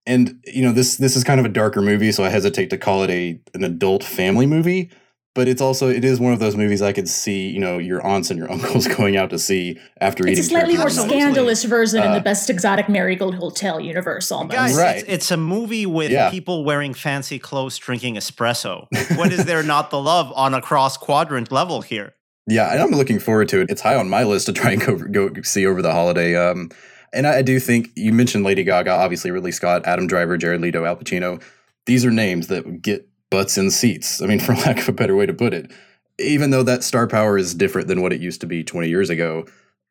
And 0.09 0.43
you 0.45 0.63
know 0.63 0.73
this 0.73 0.97
this 0.97 1.15
is 1.15 1.23
kind 1.23 1.39
of 1.39 1.47
a 1.47 1.51
darker 1.51 1.83
movie, 1.83 2.11
so 2.11 2.25
I 2.25 2.31
hesitate 2.31 2.71
to 2.71 2.79
call 2.79 3.05
it 3.05 3.11
a 3.11 3.41
an 3.55 3.63
adult 3.63 4.03
family 4.03 4.47
movie 4.47 4.91
but 5.39 5.47
it's 5.47 5.63
also 5.63 5.89
it 5.89 6.05
is 6.05 6.19
one 6.19 6.33
of 6.33 6.41
those 6.41 6.57
movies 6.57 6.83
I 6.83 6.93
could 6.93 7.09
see 7.09 7.49
you 7.49 7.61
know 7.61 7.79
your 7.79 8.05
aunts 8.05 8.29
and 8.29 8.41
your 8.41 8.51
uncles 8.53 8.89
going 8.89 9.17
out 9.17 9.31
to 9.31 9.39
see 9.39 9.79
after 10.01 10.27
it's 10.27 10.33
eating. 10.33 10.39
It's 10.41 10.47
a 10.49 10.51
slightly 10.51 10.77
more 10.77 10.91
scandalous 10.91 11.63
version 11.63 12.01
uh, 12.01 12.07
in 12.07 12.11
the 12.11 12.19
uh, 12.19 12.23
Best 12.23 12.51
Exotic 12.51 12.89
Marigold 12.89 13.37
Hotel 13.37 13.79
universe, 13.79 14.33
almost. 14.33 14.57
Guys, 14.57 14.77
right. 14.77 14.97
it's, 14.97 15.09
it's 15.09 15.31
a 15.31 15.37
movie 15.37 15.87
with 15.87 16.11
yeah. 16.11 16.29
people 16.29 16.65
wearing 16.65 16.93
fancy 16.93 17.39
clothes, 17.39 17.79
drinking 17.79 18.17
espresso. 18.17 18.89
what 19.17 19.33
is 19.33 19.45
there 19.45 19.63
not 19.63 19.91
the 19.91 20.01
love 20.01 20.33
on 20.35 20.55
a 20.55 20.61
cross 20.61 20.97
quadrant 20.97 21.53
level 21.53 21.83
here? 21.83 22.15
Yeah, 22.49 22.73
and 22.73 22.83
I'm 22.83 22.91
looking 22.91 23.21
forward 23.21 23.49
to 23.51 23.61
it. 23.61 23.71
It's 23.71 23.83
high 23.83 23.95
on 23.95 24.09
my 24.09 24.25
list 24.25 24.47
to 24.47 24.53
try 24.53 24.73
and 24.73 24.85
go 24.85 24.97
go 24.97 25.43
see 25.43 25.67
over 25.67 25.83
the 25.83 25.93
holiday. 25.93 26.35
Um, 26.35 26.71
and 27.13 27.27
I, 27.27 27.39
I 27.39 27.43
do 27.43 27.59
think 27.61 27.91
you 27.95 28.13
mentioned 28.13 28.45
Lady 28.45 28.65
Gaga, 28.65 28.91
obviously 28.91 29.31
Ridley 29.31 29.53
Scott, 29.53 29.87
Adam 29.87 30.07
Driver, 30.07 30.37
Jared 30.37 30.61
Leto, 30.61 30.85
Al 30.85 30.97
Pacino. 30.97 31.43
These 31.87 32.05
are 32.05 32.11
names 32.11 32.49
that 32.49 32.83
get 32.83 33.09
butts 33.31 33.59
in 33.59 33.71
seats. 33.71 34.23
I 34.23 34.27
mean, 34.27 34.41
for 34.41 34.55
lack 34.55 34.79
of 34.79 34.89
a 34.89 34.93
better 34.93 35.17
way 35.17 35.27
to 35.27 35.35
put 35.35 35.55
it. 35.55 35.71
Even 36.19 36.51
though 36.51 36.65
that 36.65 36.83
star 36.83 37.07
power 37.07 37.39
is 37.39 37.55
different 37.55 37.89
than 37.89 38.03
what 38.03 38.13
it 38.13 38.21
used 38.21 38.41
to 38.41 38.47
be 38.47 38.65
20 38.65 38.89
years 38.89 39.09
ago, 39.09 39.47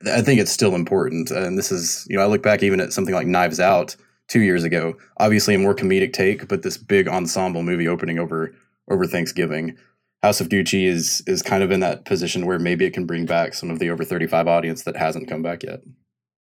I 0.06 0.21
think 0.21 0.39
it's 0.39 0.51
still 0.51 0.75
important. 0.75 1.32
And 1.32 1.58
this 1.58 1.71
is, 1.71 2.06
you 2.10 2.17
know, 2.17 2.23
I 2.23 2.27
look 2.27 2.43
back 2.43 2.62
even 2.63 2.80
at 2.80 2.93
something 2.93 3.15
like 3.15 3.27
Knives 3.27 3.60
Out 3.60 3.95
two 4.27 4.41
years 4.41 4.63
ago. 4.63 4.95
Obviously, 5.17 5.56
a 5.56 5.60
more 5.60 5.73
comedic 5.73 6.13
take, 6.13 6.47
but 6.47 6.63
this 6.63 6.77
big 6.77 7.08
ensemble 7.08 7.63
movie 7.63 7.88
opening 7.88 8.19
over 8.19 8.53
over 8.89 9.06
Thanksgiving. 9.06 9.77
House 10.21 10.41
of 10.41 10.49
Gucci 10.49 10.86
is 10.86 11.23
is 11.27 11.41
kind 11.41 11.63
of 11.63 11.71
in 11.71 11.80
that 11.80 12.06
position 12.06 12.45
where 12.45 12.60
maybe 12.60 12.86
it 12.86 12.93
can 12.93 13.06
bring 13.06 13.25
back 13.25 13.53
some 13.53 13.69
of 13.69 13.80
the 13.80 13.89
over 13.89 14.03
35 14.03 14.47
audience 14.47 14.84
that 14.84 14.97
hasn't 14.97 15.30
come 15.30 15.41
back 15.41 15.63
yet 15.63 15.82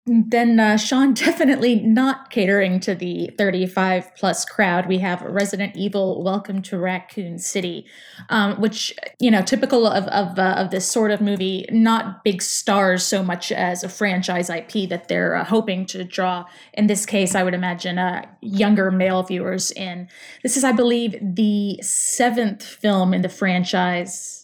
then 0.10 0.60
uh, 0.60 0.78
Shawn 0.78 1.13
definitely 1.26 1.76
not 1.76 2.32
catering 2.32 2.80
to 2.82 2.95
the 2.95 3.30
35 3.38 4.15
plus 4.15 4.43
crowd. 4.43 4.88
We 4.88 4.98
have 5.00 5.22
Resident 5.22 5.76
Evil: 5.76 6.24
Welcome 6.24 6.62
to 6.63 6.80
Raccoon 6.80 7.38
City, 7.38 7.86
um, 8.30 8.60
which 8.60 8.93
you 9.19 9.30
know, 9.30 9.41
typical 9.41 9.86
of 9.86 10.06
of, 10.06 10.39
uh, 10.39 10.56
of 10.58 10.72
this 10.72 10.89
sort 10.89 11.12
of 11.12 11.22
movie, 11.22 11.65
not 11.72 12.24
big 12.24 12.41
stars 12.41 13.04
so 13.04 13.24
much 13.24 13.52
as 13.52 13.84
a 13.84 13.89
franchise 13.89 14.50
IP 14.50 14.89
that 14.89 15.08
they're 15.08 15.36
uh, 15.36 15.43
hoping 15.43 15.86
to 15.88 16.04
draw. 16.04 16.45
In 16.74 16.88
this 16.88 17.06
case, 17.06 17.36
I 17.36 17.43
would 17.43 17.54
imagine 17.54 18.00
uh, 18.00 18.26
younger 18.41 18.89
male 18.91 19.24
viewers 19.24 19.72
in. 19.72 20.08
This 20.41 20.58
is, 20.58 20.63
I 20.63 20.72
believe, 20.72 21.17
the 21.22 21.80
seventh 21.82 22.63
film 22.63 23.13
in 23.13 23.22
the 23.22 23.30
franchise 23.30 24.38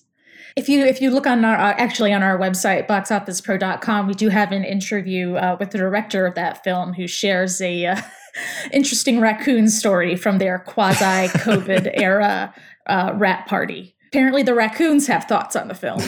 if 0.56 0.70
you 0.70 0.86
if 0.86 1.02
you 1.02 1.12
look 1.12 1.28
on 1.28 1.44
our 1.44 1.56
uh, 1.56 1.76
actually 1.78 2.14
on 2.14 2.24
our 2.24 2.38
website 2.38 2.88
boxofficepro.com, 2.88 4.08
we 4.08 4.14
do 4.14 4.30
have 4.30 4.52
an 4.52 4.64
interview 4.64 5.36
uh, 5.36 5.58
with 5.60 5.72
the 5.72 5.78
director 5.78 6.26
of 6.26 6.36
that 6.36 6.64
film 6.64 6.94
who 6.94 7.08
shares 7.08 7.60
a 7.62 7.86
uh, 7.86 8.02
interesting 8.72 9.20
raccoon 9.20 9.68
story 9.68 10.16
from 10.16 10.38
their 10.38 10.60
quasi 10.60 11.28
COVID 11.40 11.92
era 12.02 12.54
uh, 12.88 13.12
rat 13.16 13.48
party. 13.48 13.94
Apparently, 14.08 14.44
the 14.44 14.54
raccoons 14.54 15.08
have 15.08 15.26
thoughts 15.26 15.58
on 15.58 15.68
the 15.68 15.74
film. 15.76 16.00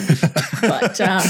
but 0.62 0.98
um, 1.00 1.22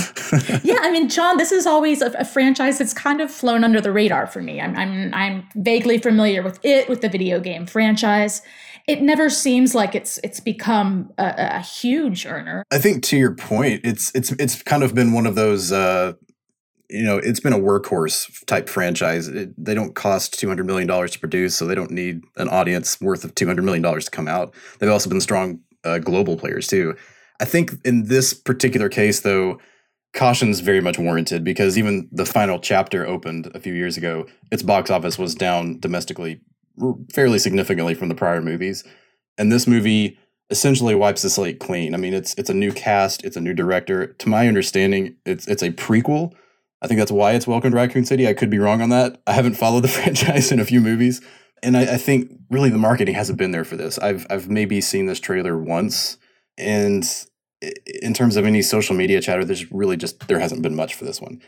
yeah, 0.63 0.77
I 0.81 0.93
mean, 0.93 1.09
John, 1.09 1.37
this 1.37 1.51
is 1.51 1.67
always 1.67 2.03
a, 2.03 2.13
a, 2.13 2.25
franchise 2.25 2.79
that's 2.79 2.95
kind 2.95 3.21
of 3.21 3.33
flown 3.33 3.65
under 3.65 3.81
the 3.81 3.91
radar 3.91 4.29
for 4.29 4.41
me. 4.41 4.61
I'm, 4.61 4.77
I'm 4.77 5.13
I'm 5.13 5.49
vaguely 5.57 5.99
familiar 5.99 6.41
with 6.41 6.61
it, 6.65 6.89
with 6.89 7.01
the 7.01 7.09
video 7.09 7.41
game 7.41 7.67
franchise 7.67 8.43
it 8.89 9.03
never 9.03 9.29
seems 9.29 9.75
like 9.75 9.95
it's 9.95 10.19
it's 10.25 10.41
become 10.41 11.13
a, 11.19 11.35
a, 11.37 11.61
huge 11.61 12.25
earner. 12.27 12.65
I 12.73 12.79
think 12.79 13.03
to 13.05 13.19
your 13.19 13.35
point, 13.35 13.83
it's 13.85 14.11
it's 14.15 14.33
it's 14.33 14.63
kind 14.63 14.83
of 14.83 14.95
been 14.95 15.13
one 15.13 15.27
of 15.27 15.35
those. 15.35 15.71
Uh, 15.71 16.15
you 16.89 17.03
know, 17.03 17.19
it's 17.19 17.39
been 17.39 17.53
a 17.53 17.59
workhorse 17.59 18.45
type 18.47 18.67
franchise. 18.67 19.29
It, 19.29 19.53
they 19.63 19.75
don't 19.75 19.95
cost 19.95 20.41
two 20.41 20.49
hundred 20.49 20.67
million 20.67 20.89
dollars 20.89 21.11
to 21.13 21.21
produce, 21.21 21.55
so 21.55 21.67
they 21.67 21.75
don't 21.75 21.91
need 21.91 22.23
an 22.39 22.49
audience 22.49 22.99
worth 22.99 23.25
of 23.25 23.35
two 23.35 23.47
hundred 23.47 23.65
million 23.65 23.83
dollars 23.83 24.07
to 24.07 24.11
come 24.11 24.27
out. 24.27 24.55
They've 24.79 24.91
also 24.91 25.11
been 25.11 25.21
strong 25.21 25.61
uh, 25.85 25.99
global 25.99 26.39
players 26.39 26.67
too. 26.67 26.97
I 27.41 27.45
think 27.45 27.75
in 27.85 28.05
this 28.05 28.33
particular 28.33 28.89
case, 28.89 29.21
though, 29.21 29.61
caution's 30.15 30.61
very 30.61 30.81
much 30.81 30.99
warranted 30.99 31.45
because 31.45 31.77
even 31.77 32.09
the 32.11 32.25
final 32.25 32.59
chapter 32.59 33.07
opened 33.07 33.53
a 33.55 33.61
few 33.61 33.75
years 33.75 33.99
ago. 33.99 34.27
Its 34.51 34.63
box 34.63 34.91
office 34.91 35.19
was 35.19 35.35
down 35.35 35.79
domestically 35.79 36.41
fairly 37.13 37.39
significantly 37.39 37.95
from 37.95 38.09
the 38.09 38.15
prior 38.15 38.41
movies. 38.41 38.85
And 39.37 39.53
this 39.53 39.67
movie 39.67 40.19
essentially 40.51 40.95
wipes 40.95 41.23
the 41.23 41.31
slate 41.31 41.61
clean. 41.61 41.95
I 41.95 41.99
mean, 41.99 42.15
it's 42.15 42.35
it's 42.35 42.51
a 42.51 42.55
new 42.55 42.73
cast, 42.73 43.25
it's 43.25 43.37
a 43.37 43.41
new 43.41 43.55
director. 43.55 44.09
To 44.15 44.29
my 44.29 44.49
understanding, 44.49 45.17
it's 45.25 45.47
it's 45.47 45.63
a 45.63 45.71
prequel. 45.71 46.33
I 46.81 46.87
think 46.87 46.99
that's 46.99 47.13
why 47.13 47.33
it's 47.33 47.47
Welcome 47.47 47.73
to 47.73 47.77
Raccoon 47.77 48.05
City. 48.05 48.29
I 48.29 48.35
could 48.35 48.51
be 48.51 48.59
wrong 48.59 48.81
on 48.81 48.91
that. 48.91 49.21
I 49.27 49.33
haven't 49.33 49.55
followed 49.55 49.81
the 49.81 49.89
franchise 49.89 50.53
in 50.53 50.61
a 50.61 50.65
few 50.65 50.81
movies, 50.81 51.21
and 51.63 51.77
I, 51.77 51.95
I 51.95 51.97
think 51.97 52.33
really 52.51 52.71
the 52.71 52.79
marketing 52.79 53.15
hasn't 53.15 53.39
been 53.39 53.51
there 53.51 53.65
for 53.65 53.77
this. 53.77 53.99
I've 53.99 54.27
I've 54.31 54.49
maybe 54.49 54.81
seen 54.81 55.07
this 55.07 55.21
trailer 55.21 55.59
once, 55.59 56.19
and 56.57 57.05
in 58.03 58.15
terms 58.15 58.37
of 58.37 58.45
any 58.45 58.63
social 58.63 58.95
media 58.95 59.21
chatter, 59.21 59.45
there's 59.45 59.71
really 59.73 59.97
just 59.97 60.27
there 60.29 60.39
hasn't 60.39 60.63
been 60.63 60.77
much 60.77 60.95
for 60.95 61.05
this 61.05 61.21
one. 61.21 61.43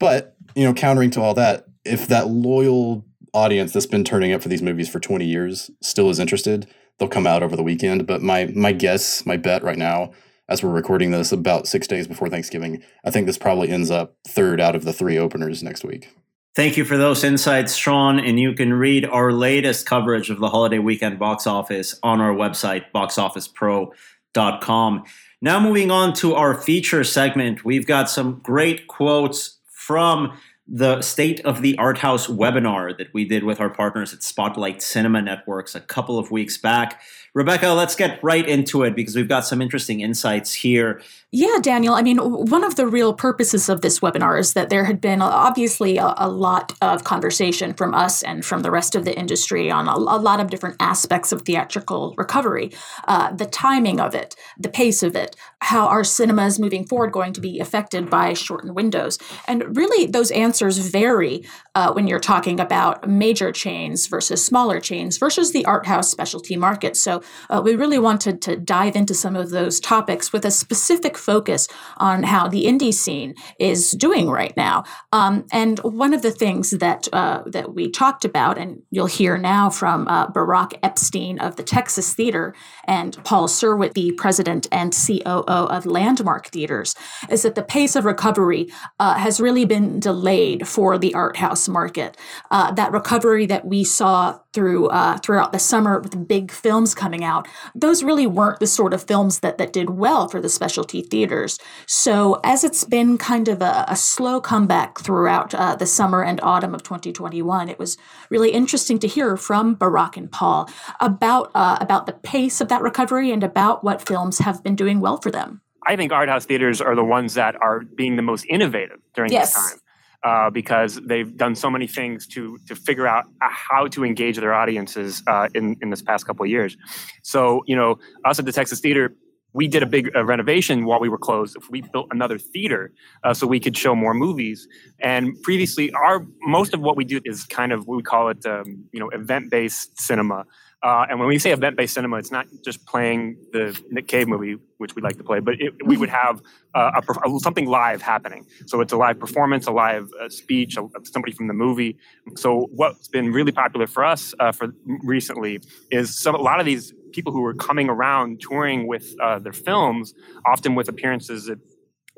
But 0.00 0.36
you 0.54 0.64
know, 0.64 0.74
countering 0.74 1.10
to 1.12 1.20
all 1.20 1.34
that, 1.34 1.66
if 1.84 2.08
that 2.08 2.28
loyal 2.28 3.04
audience 3.32 3.72
that's 3.72 3.86
been 3.86 4.04
turning 4.04 4.32
up 4.32 4.42
for 4.42 4.48
these 4.48 4.62
movies 4.62 4.88
for 4.88 5.00
20 5.00 5.24
years 5.24 5.70
still 5.80 6.10
is 6.10 6.18
interested, 6.18 6.66
they'll 6.98 7.08
come 7.08 7.26
out 7.26 7.42
over 7.42 7.56
the 7.56 7.62
weekend. 7.62 8.06
But 8.06 8.22
my 8.22 8.46
my 8.54 8.72
guess, 8.72 9.26
my 9.26 9.36
bet 9.36 9.62
right 9.62 9.78
now, 9.78 10.12
as 10.48 10.62
we're 10.62 10.70
recording 10.70 11.10
this 11.10 11.32
about 11.32 11.66
six 11.66 11.86
days 11.86 12.06
before 12.06 12.28
Thanksgiving, 12.28 12.82
I 13.04 13.10
think 13.10 13.26
this 13.26 13.38
probably 13.38 13.70
ends 13.70 13.90
up 13.90 14.16
third 14.26 14.60
out 14.60 14.76
of 14.76 14.84
the 14.84 14.92
three 14.92 15.18
openers 15.18 15.62
next 15.62 15.84
week. 15.84 16.10
Thank 16.54 16.76
you 16.76 16.84
for 16.84 16.98
those 16.98 17.24
insights, 17.24 17.74
Shawn. 17.74 18.18
And 18.18 18.38
you 18.38 18.52
can 18.52 18.74
read 18.74 19.06
our 19.06 19.32
latest 19.32 19.86
coverage 19.86 20.28
of 20.28 20.38
the 20.38 20.50
holiday 20.50 20.78
weekend 20.78 21.18
box 21.18 21.46
office 21.46 21.98
on 22.02 22.20
our 22.20 22.34
website, 22.34 22.84
boxofficepro.com. 22.94 25.04
Now, 25.40 25.58
moving 25.58 25.90
on 25.90 26.12
to 26.14 26.34
our 26.34 26.54
feature 26.54 27.04
segment, 27.04 27.64
we've 27.64 27.86
got 27.86 28.10
some 28.10 28.40
great 28.42 28.86
quotes 28.86 29.60
from 29.66 30.38
the 30.68 31.02
State 31.02 31.44
of 31.44 31.60
the 31.60 31.76
Art 31.76 31.98
House 31.98 32.28
webinar 32.28 32.96
that 32.96 33.12
we 33.12 33.24
did 33.24 33.44
with 33.44 33.60
our 33.60 33.68
partners 33.68 34.14
at 34.14 34.22
Spotlight 34.22 34.80
Cinema 34.80 35.20
Networks 35.20 35.74
a 35.74 35.80
couple 35.80 36.18
of 36.18 36.30
weeks 36.30 36.56
back. 36.56 37.00
Rebecca, 37.34 37.70
let's 37.70 37.96
get 37.96 38.22
right 38.22 38.46
into 38.46 38.82
it 38.84 38.94
because 38.94 39.16
we've 39.16 39.28
got 39.28 39.44
some 39.44 39.60
interesting 39.60 40.00
insights 40.00 40.54
here. 40.54 41.02
Yeah, 41.34 41.56
Daniel. 41.62 41.94
I 41.94 42.02
mean, 42.02 42.18
one 42.18 42.62
of 42.62 42.76
the 42.76 42.86
real 42.86 43.14
purposes 43.14 43.70
of 43.70 43.80
this 43.80 44.00
webinar 44.00 44.38
is 44.38 44.52
that 44.52 44.68
there 44.68 44.84
had 44.84 45.00
been 45.00 45.22
obviously 45.22 45.96
a, 45.96 46.12
a 46.18 46.28
lot 46.28 46.74
of 46.82 47.04
conversation 47.04 47.72
from 47.72 47.94
us 47.94 48.22
and 48.22 48.44
from 48.44 48.60
the 48.60 48.70
rest 48.70 48.94
of 48.94 49.06
the 49.06 49.18
industry 49.18 49.70
on 49.70 49.88
a, 49.88 49.92
a 49.92 50.20
lot 50.20 50.40
of 50.40 50.50
different 50.50 50.76
aspects 50.78 51.32
of 51.32 51.40
theatrical 51.40 52.14
recovery, 52.18 52.70
uh, 53.08 53.32
the 53.32 53.46
timing 53.46 53.98
of 53.98 54.14
it, 54.14 54.36
the 54.58 54.68
pace 54.68 55.02
of 55.02 55.16
it, 55.16 55.34
how 55.60 55.86
our 55.86 56.04
cinemas 56.04 56.58
moving 56.58 56.86
forward 56.86 57.12
going 57.12 57.32
to 57.32 57.40
be 57.40 57.60
affected 57.60 58.10
by 58.10 58.34
shortened 58.34 58.74
windows, 58.74 59.18
and 59.48 59.74
really 59.74 60.04
those 60.04 60.30
answers 60.32 60.76
vary 60.76 61.46
uh, 61.74 61.90
when 61.94 62.06
you're 62.06 62.20
talking 62.20 62.60
about 62.60 63.08
major 63.08 63.50
chains 63.52 64.06
versus 64.06 64.44
smaller 64.44 64.80
chains 64.80 65.16
versus 65.16 65.52
the 65.52 65.64
art 65.64 65.86
house 65.86 66.10
specialty 66.10 66.56
market. 66.56 66.94
So 66.94 67.22
uh, 67.48 67.62
we 67.64 67.74
really 67.74 67.98
wanted 67.98 68.42
to 68.42 68.56
dive 68.56 68.96
into 68.96 69.14
some 69.14 69.34
of 69.34 69.48
those 69.48 69.80
topics 69.80 70.30
with 70.30 70.44
a 70.44 70.50
specific 70.50 71.16
focus 71.22 71.68
on 71.96 72.22
how 72.22 72.48
the 72.48 72.64
indie 72.64 72.92
scene 72.92 73.34
is 73.58 73.92
doing 73.92 74.28
right 74.28 74.56
now. 74.56 74.84
Um, 75.12 75.46
and 75.52 75.78
one 75.80 76.12
of 76.12 76.22
the 76.22 76.30
things 76.30 76.70
that 76.70 77.08
uh, 77.12 77.42
that 77.46 77.74
we 77.74 77.90
talked 77.90 78.24
about, 78.24 78.58
and 78.58 78.82
you'll 78.90 79.06
hear 79.06 79.38
now 79.38 79.70
from 79.70 80.08
uh, 80.08 80.26
Barak 80.28 80.74
Epstein 80.82 81.38
of 81.38 81.56
the 81.56 81.62
Texas 81.62 82.14
Theater 82.14 82.54
and 82.84 83.22
Paul 83.24 83.48
Serwitz, 83.48 83.94
the 83.94 84.12
president 84.12 84.66
and 84.72 84.92
COO 84.92 85.66
of 85.76 85.86
Landmark 85.86 86.48
Theaters, 86.48 86.94
is 87.30 87.42
that 87.42 87.54
the 87.54 87.62
pace 87.62 87.96
of 87.96 88.04
recovery 88.04 88.68
uh, 88.98 89.14
has 89.14 89.40
really 89.40 89.64
been 89.64 90.00
delayed 90.00 90.66
for 90.66 90.98
the 90.98 91.14
art 91.14 91.36
house 91.36 91.68
market. 91.68 92.16
Uh, 92.50 92.72
that 92.72 92.92
recovery 92.92 93.46
that 93.46 93.64
we 93.64 93.84
saw 93.84 94.38
through 94.52 94.88
uh, 94.88 95.18
throughout 95.18 95.52
the 95.52 95.58
summer 95.58 96.00
with 96.00 96.28
big 96.28 96.50
films 96.50 96.94
coming 96.94 97.24
out, 97.24 97.48
those 97.74 98.02
really 98.02 98.26
weren't 98.26 98.60
the 98.60 98.66
sort 98.66 98.92
of 98.92 99.02
films 99.02 99.40
that 99.40 99.58
that 99.58 99.72
did 99.72 99.90
well 99.90 100.28
for 100.28 100.40
the 100.40 100.48
specialty 100.48 101.02
theaters. 101.02 101.58
So 101.86 102.40
as 102.44 102.64
it's 102.64 102.84
been 102.84 103.18
kind 103.18 103.48
of 103.48 103.62
a, 103.62 103.84
a 103.88 103.96
slow 103.96 104.40
comeback 104.40 105.00
throughout 105.00 105.54
uh, 105.54 105.76
the 105.76 105.86
summer 105.86 106.22
and 106.22 106.40
autumn 106.42 106.74
of 106.74 106.82
2021, 106.82 107.68
it 107.68 107.78
was 107.78 107.96
really 108.30 108.50
interesting 108.50 108.98
to 109.00 109.08
hear 109.08 109.36
from 109.36 109.74
Barak 109.74 110.16
and 110.16 110.30
Paul 110.30 110.68
about 111.00 111.50
uh, 111.54 111.78
about 111.80 112.06
the 112.06 112.12
pace 112.12 112.60
of 112.60 112.68
that 112.68 112.82
recovery 112.82 113.30
and 113.30 113.42
about 113.42 113.84
what 113.84 114.06
films 114.06 114.38
have 114.38 114.62
been 114.62 114.76
doing 114.76 115.00
well 115.00 115.18
for 115.18 115.30
them. 115.30 115.60
I 115.84 115.96
think 115.96 116.12
art 116.12 116.28
house 116.28 116.46
theaters 116.46 116.80
are 116.80 116.94
the 116.94 117.04
ones 117.04 117.34
that 117.34 117.60
are 117.60 117.80
being 117.80 118.14
the 118.14 118.22
most 118.22 118.46
innovative 118.48 119.00
during 119.14 119.32
yes. 119.32 119.52
this 119.54 119.72
time 119.72 119.81
uh, 120.24 120.50
because 120.50 121.00
they've 121.04 121.36
done 121.36 121.54
so 121.54 121.70
many 121.70 121.86
things 121.86 122.26
to 122.28 122.58
to 122.68 122.74
figure 122.74 123.06
out 123.06 123.24
how 123.40 123.86
to 123.88 124.04
engage 124.04 124.36
their 124.36 124.54
audiences 124.54 125.22
uh, 125.26 125.48
in 125.54 125.76
in 125.82 125.90
this 125.90 126.02
past 126.02 126.26
couple 126.26 126.44
of 126.44 126.50
years. 126.50 126.76
So 127.22 127.62
you 127.66 127.76
know, 127.76 127.98
us 128.24 128.38
at 128.38 128.44
the 128.44 128.52
Texas 128.52 128.80
Theater. 128.80 129.14
We 129.54 129.68
did 129.68 129.82
a 129.82 129.86
big 129.86 130.10
uh, 130.16 130.24
renovation 130.24 130.86
while 130.86 130.98
we 130.98 131.10
were 131.10 131.18
closed. 131.18 131.58
We 131.68 131.82
built 131.82 132.08
another 132.10 132.38
theater 132.38 132.90
uh, 133.22 133.34
so 133.34 133.46
we 133.46 133.60
could 133.60 133.76
show 133.76 133.94
more 133.94 134.14
movies. 134.14 134.66
And 134.98 135.36
previously, 135.42 135.92
our 135.92 136.24
most 136.40 136.72
of 136.72 136.80
what 136.80 136.96
we 136.96 137.04
do 137.04 137.20
is 137.26 137.44
kind 137.44 137.70
of 137.70 137.86
we 137.86 138.02
call 138.02 138.30
it, 138.30 138.46
um, 138.46 138.86
you 138.92 139.00
know, 139.00 139.10
event-based 139.10 140.00
cinema. 140.00 140.46
Uh, 140.82 141.06
and 141.08 141.20
when 141.20 141.28
we 141.28 141.38
say 141.38 141.52
event-based 141.52 141.94
cinema, 141.94 142.16
it's 142.16 142.32
not 142.32 142.46
just 142.64 142.84
playing 142.86 143.36
the 143.52 143.80
Nick 143.90 144.08
Cave 144.08 144.26
movie, 144.26 144.56
which 144.78 144.96
we 144.96 145.02
like 145.02 145.16
to 145.16 145.22
play, 145.22 145.38
but 145.38 145.60
it, 145.60 145.74
we 145.86 145.96
would 145.96 146.08
have 146.08 146.42
uh, 146.74 147.00
a, 147.08 147.28
a, 147.28 147.38
something 147.38 147.66
live 147.66 148.02
happening. 148.02 148.44
So 148.66 148.80
it's 148.80 148.92
a 148.92 148.96
live 148.96 149.20
performance, 149.20 149.68
a 149.68 149.70
live 149.70 150.10
uh, 150.20 150.28
speech, 150.28 150.76
a, 150.76 150.88
somebody 151.04 151.32
from 151.32 151.46
the 151.46 151.54
movie. 151.54 151.98
So 152.34 152.68
what's 152.72 153.06
been 153.06 153.32
really 153.32 153.52
popular 153.52 153.86
for 153.86 154.04
us 154.04 154.34
uh, 154.40 154.50
for 154.50 154.74
recently 155.04 155.60
is 155.92 156.18
some 156.18 156.34
a 156.34 156.42
lot 156.42 156.58
of 156.58 156.66
these 156.66 156.92
people 157.12 157.32
who 157.32 157.44
are 157.44 157.54
coming 157.54 157.88
around 157.88 158.40
touring 158.40 158.88
with 158.88 159.14
uh, 159.20 159.38
their 159.38 159.52
films, 159.52 160.14
often 160.46 160.74
with 160.74 160.88
appearances 160.88 161.48
at 161.48 161.58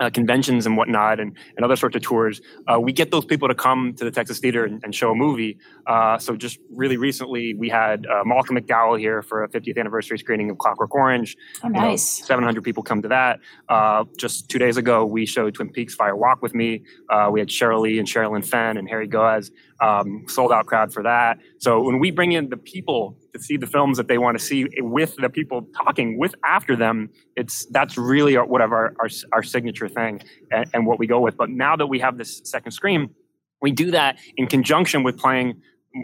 uh, 0.00 0.10
conventions 0.10 0.66
and 0.66 0.76
whatnot 0.76 1.20
and, 1.20 1.36
and 1.56 1.64
other 1.64 1.76
sorts 1.76 1.96
of 1.96 2.02
tours, 2.02 2.40
uh, 2.66 2.78
we 2.80 2.92
get 2.92 3.10
those 3.10 3.24
people 3.24 3.48
to 3.48 3.54
come 3.54 3.94
to 3.94 4.04
the 4.04 4.10
Texas 4.10 4.38
Theater 4.38 4.64
and, 4.64 4.82
and 4.84 4.94
show 4.94 5.10
a 5.10 5.14
movie. 5.14 5.58
Uh, 5.86 6.18
so 6.18 6.36
just 6.36 6.58
really 6.70 6.96
recently, 6.96 7.54
we 7.54 7.68
had 7.68 8.06
uh, 8.06 8.22
Malcolm 8.24 8.56
McDowell 8.56 8.98
here 8.98 9.22
for 9.22 9.44
a 9.44 9.48
50th 9.48 9.78
anniversary 9.78 10.18
screening 10.18 10.50
of 10.50 10.58
Clockwork 10.58 10.94
Orange. 10.94 11.36
Oh, 11.62 11.68
nice. 11.68 12.18
You 12.18 12.24
know, 12.24 12.26
700 12.28 12.62
people 12.62 12.82
come 12.82 13.02
to 13.02 13.08
that. 13.08 13.40
Uh, 13.68 14.04
just 14.18 14.48
two 14.48 14.58
days 14.58 14.76
ago, 14.76 15.04
we 15.04 15.26
showed 15.26 15.54
Twin 15.54 15.70
Peaks 15.70 15.94
Fire 15.94 16.16
Walk 16.16 16.42
with 16.42 16.54
Me. 16.54 16.82
Uh, 17.08 17.28
we 17.30 17.40
had 17.40 17.48
Sheryl 17.48 17.80
Lee 17.80 17.98
and 17.98 18.08
Sherilyn 18.08 18.44
Fenn 18.44 18.76
and 18.76 18.88
Harry 18.88 19.06
Goaz. 19.06 19.50
Um, 19.80 20.24
sold 20.28 20.52
out 20.52 20.66
crowd 20.66 20.92
for 20.92 21.02
that. 21.02 21.38
So 21.58 21.82
when 21.82 21.98
we 21.98 22.12
bring 22.12 22.32
in 22.32 22.48
the 22.48 22.56
people 22.56 23.18
to 23.32 23.42
see 23.42 23.56
the 23.56 23.66
films 23.66 23.96
that 23.96 24.06
they 24.06 24.18
want 24.18 24.38
to 24.38 24.44
see 24.44 24.66
with 24.78 25.16
the 25.16 25.28
people 25.28 25.68
talking 25.84 26.16
with 26.16 26.34
after 26.44 26.76
them 26.76 27.10
it's 27.34 27.66
that's 27.66 27.98
really 27.98 28.36
our, 28.36 28.46
whatever 28.46 28.94
our, 29.00 29.08
our, 29.32 29.42
signature 29.42 29.88
thing 29.88 30.22
and, 30.52 30.70
and, 30.72 30.86
what 30.86 31.00
we 31.00 31.06
go 31.08 31.20
with. 31.20 31.36
But 31.36 31.50
now 31.50 31.74
that 31.74 31.88
we 31.88 31.98
have 31.98 32.18
this 32.18 32.40
second 32.44 32.70
screen 32.70 33.10
we 33.60 33.72
do 33.72 33.90
that 33.90 34.18
in 34.36 34.46
conjunction 34.46 35.02
with 35.02 35.18
playing 35.18 35.60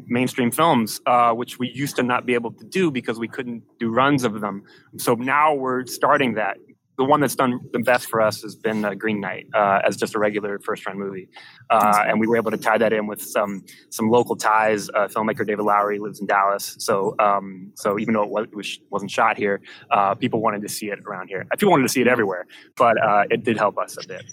mainstream 0.06 0.50
films 0.50 1.00
uh, 1.06 1.32
which 1.32 1.58
we 1.58 1.70
used 1.70 1.96
to 1.96 2.02
not 2.02 2.26
be 2.26 2.34
able 2.34 2.52
to 2.52 2.64
do 2.64 2.90
because 2.90 3.18
we 3.18 3.28
couldn't 3.28 3.62
do 3.78 3.90
runs 3.90 4.24
of 4.24 4.40
them. 4.40 4.62
So 4.96 5.14
now 5.14 5.54
we're 5.54 5.86
starting 5.86 6.34
that 6.34 6.56
the 7.00 7.04
one 7.06 7.22
that's 7.22 7.34
done 7.34 7.58
the 7.72 7.78
best 7.78 8.10
for 8.10 8.20
us 8.20 8.42
has 8.42 8.54
been 8.54 8.84
uh, 8.84 8.92
Green 8.92 9.22
Knight 9.22 9.46
uh, 9.54 9.80
as 9.86 9.96
just 9.96 10.14
a 10.14 10.18
regular 10.18 10.58
first 10.58 10.86
run 10.86 10.98
movie, 10.98 11.30
uh, 11.70 12.04
and 12.06 12.20
we 12.20 12.26
were 12.26 12.36
able 12.36 12.50
to 12.50 12.58
tie 12.58 12.76
that 12.76 12.92
in 12.92 13.06
with 13.06 13.22
some 13.22 13.64
some 13.88 14.10
local 14.10 14.36
ties. 14.36 14.90
Uh, 14.90 15.08
filmmaker 15.08 15.46
David 15.46 15.64
Lowery 15.64 15.98
lives 15.98 16.20
in 16.20 16.26
Dallas, 16.26 16.76
so 16.78 17.14
um, 17.18 17.72
so 17.74 17.98
even 17.98 18.12
though 18.12 18.24
it 18.36 18.54
was, 18.54 18.78
wasn't 18.90 19.10
shot 19.10 19.38
here, 19.38 19.62
uh, 19.90 20.14
people 20.14 20.42
wanted 20.42 20.60
to 20.60 20.68
see 20.68 20.90
it 20.90 20.98
around 21.06 21.28
here. 21.28 21.46
People 21.56 21.70
wanted 21.70 21.84
to 21.84 21.88
see 21.88 22.02
it 22.02 22.06
everywhere, 22.06 22.46
but 22.76 23.02
uh, 23.02 23.24
it 23.30 23.44
did 23.44 23.56
help 23.56 23.78
us 23.78 23.96
a 23.96 24.06
bit. 24.06 24.24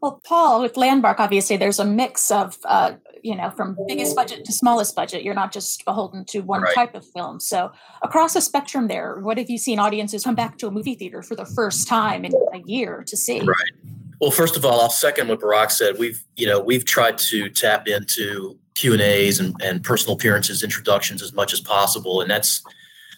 Well, 0.00 0.20
Paul, 0.24 0.62
with 0.62 0.76
Landmark, 0.76 1.20
obviously 1.20 1.56
there's 1.56 1.78
a 1.78 1.84
mix 1.84 2.30
of 2.30 2.58
uh, 2.64 2.94
you 3.24 3.34
know 3.34 3.50
from 3.50 3.76
biggest 3.88 4.14
budget 4.14 4.44
to 4.44 4.52
smallest 4.52 4.94
budget 4.94 5.24
you're 5.24 5.34
not 5.34 5.50
just 5.50 5.84
beholden 5.84 6.24
to 6.26 6.40
one 6.40 6.62
right. 6.62 6.74
type 6.74 6.94
of 6.94 7.04
film. 7.06 7.40
So 7.40 7.72
across 8.02 8.34
the 8.34 8.40
spectrum 8.40 8.86
there 8.86 9.18
what 9.18 9.38
have 9.38 9.50
you 9.50 9.58
seen 9.58 9.78
audiences 9.78 10.24
come 10.24 10.34
back 10.34 10.58
to 10.58 10.68
a 10.68 10.70
movie 10.70 10.94
theater 10.94 11.22
for 11.22 11.34
the 11.34 11.46
first 11.46 11.88
time 11.88 12.24
in 12.24 12.32
a 12.52 12.58
year 12.66 13.02
to 13.06 13.16
see? 13.16 13.40
Right. 13.40 13.72
Well 14.20 14.30
first 14.30 14.56
of 14.56 14.64
all 14.64 14.80
i'll 14.80 14.90
second 14.90 15.28
what 15.28 15.40
Barak 15.40 15.70
said. 15.70 15.98
We've 15.98 16.22
you 16.36 16.46
know 16.46 16.60
we've 16.60 16.84
tried 16.84 17.18
to 17.18 17.48
tap 17.48 17.88
into 17.88 18.58
q 18.74 18.92
and 18.92 19.02
a's 19.02 19.40
and, 19.40 19.56
and 19.62 19.82
personal 19.82 20.14
appearances 20.14 20.62
introductions 20.62 21.22
as 21.22 21.32
much 21.32 21.52
as 21.52 21.60
possible 21.60 22.20
and 22.20 22.30
that's 22.30 22.62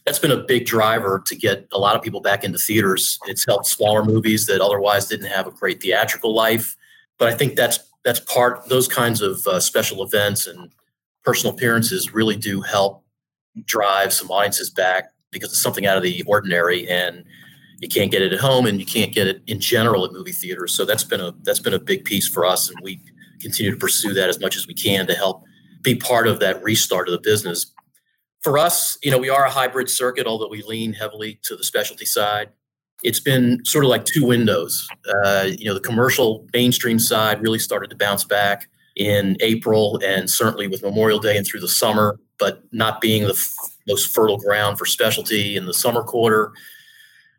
that's 0.06 0.20
been 0.20 0.30
a 0.30 0.36
big 0.36 0.66
driver 0.66 1.22
to 1.26 1.36
get 1.36 1.66
a 1.72 1.78
lot 1.78 1.96
of 1.96 2.02
people 2.02 2.20
back 2.20 2.44
into 2.44 2.58
theaters. 2.58 3.18
It's 3.26 3.44
helped 3.44 3.66
smaller 3.66 4.04
movies 4.04 4.46
that 4.46 4.60
otherwise 4.60 5.08
didn't 5.08 5.26
have 5.26 5.48
a 5.48 5.50
great 5.50 5.82
theatrical 5.82 6.34
life. 6.34 6.76
But 7.18 7.28
i 7.28 7.34
think 7.34 7.56
that's 7.56 7.78
that's 8.04 8.20
part 8.20 8.68
those 8.68 8.86
kinds 8.86 9.20
of 9.20 9.46
uh, 9.46 9.58
special 9.58 10.04
events 10.04 10.46
and 10.46 10.70
personal 11.24 11.54
appearances 11.54 12.14
really 12.14 12.36
do 12.36 12.60
help 12.60 13.02
drive 13.64 14.12
some 14.12 14.30
audiences 14.30 14.70
back 14.70 15.10
because 15.32 15.50
it's 15.50 15.62
something 15.62 15.86
out 15.86 15.96
of 15.96 16.02
the 16.02 16.22
ordinary 16.26 16.88
and 16.88 17.24
you 17.80 17.88
can't 17.88 18.10
get 18.10 18.22
it 18.22 18.32
at 18.32 18.38
home 18.38 18.66
and 18.66 18.78
you 18.78 18.86
can't 18.86 19.12
get 19.12 19.26
it 19.26 19.42
in 19.46 19.60
general 19.60 20.04
at 20.04 20.12
movie 20.12 20.32
theaters. 20.32 20.72
So 20.74 20.84
that's 20.84 21.04
been 21.04 21.20
a 21.20 21.34
that's 21.42 21.60
been 21.60 21.74
a 21.74 21.78
big 21.78 22.04
piece 22.04 22.28
for 22.28 22.46
us 22.46 22.70
and 22.70 22.78
we 22.82 23.00
continue 23.40 23.72
to 23.72 23.78
pursue 23.78 24.14
that 24.14 24.28
as 24.28 24.40
much 24.40 24.56
as 24.56 24.66
we 24.66 24.74
can 24.74 25.06
to 25.08 25.14
help 25.14 25.42
be 25.82 25.94
part 25.94 26.26
of 26.26 26.38
that 26.40 26.62
restart 26.62 27.08
of 27.08 27.12
the 27.12 27.20
business 27.20 27.72
for 28.46 28.58
us 28.58 28.96
you 29.02 29.10
know 29.10 29.18
we 29.18 29.28
are 29.28 29.44
a 29.44 29.50
hybrid 29.50 29.90
circuit 29.90 30.26
although 30.26 30.48
we 30.48 30.62
lean 30.62 30.92
heavily 30.92 31.38
to 31.42 31.56
the 31.56 31.64
specialty 31.64 32.06
side 32.06 32.48
it's 33.02 33.20
been 33.20 33.64
sort 33.64 33.84
of 33.84 33.90
like 33.90 34.04
two 34.04 34.24
windows. 34.24 34.88
Uh, 35.08 35.48
you 35.58 35.66
know, 35.66 35.74
the 35.74 35.80
commercial 35.80 36.46
mainstream 36.52 36.98
side 36.98 37.42
really 37.42 37.58
started 37.58 37.90
to 37.90 37.96
bounce 37.96 38.24
back 38.24 38.68
in 38.96 39.36
April 39.40 40.00
and 40.04 40.30
certainly 40.30 40.66
with 40.66 40.82
Memorial 40.82 41.18
Day 41.18 41.36
and 41.36 41.46
through 41.46 41.60
the 41.60 41.68
summer, 41.68 42.18
but 42.38 42.62
not 42.72 43.00
being 43.00 43.24
the 43.24 43.34
f- 43.34 43.54
most 43.86 44.14
fertile 44.14 44.38
ground 44.38 44.78
for 44.78 44.86
specialty 44.86 45.56
in 45.56 45.66
the 45.66 45.74
summer 45.74 46.02
quarter. 46.02 46.52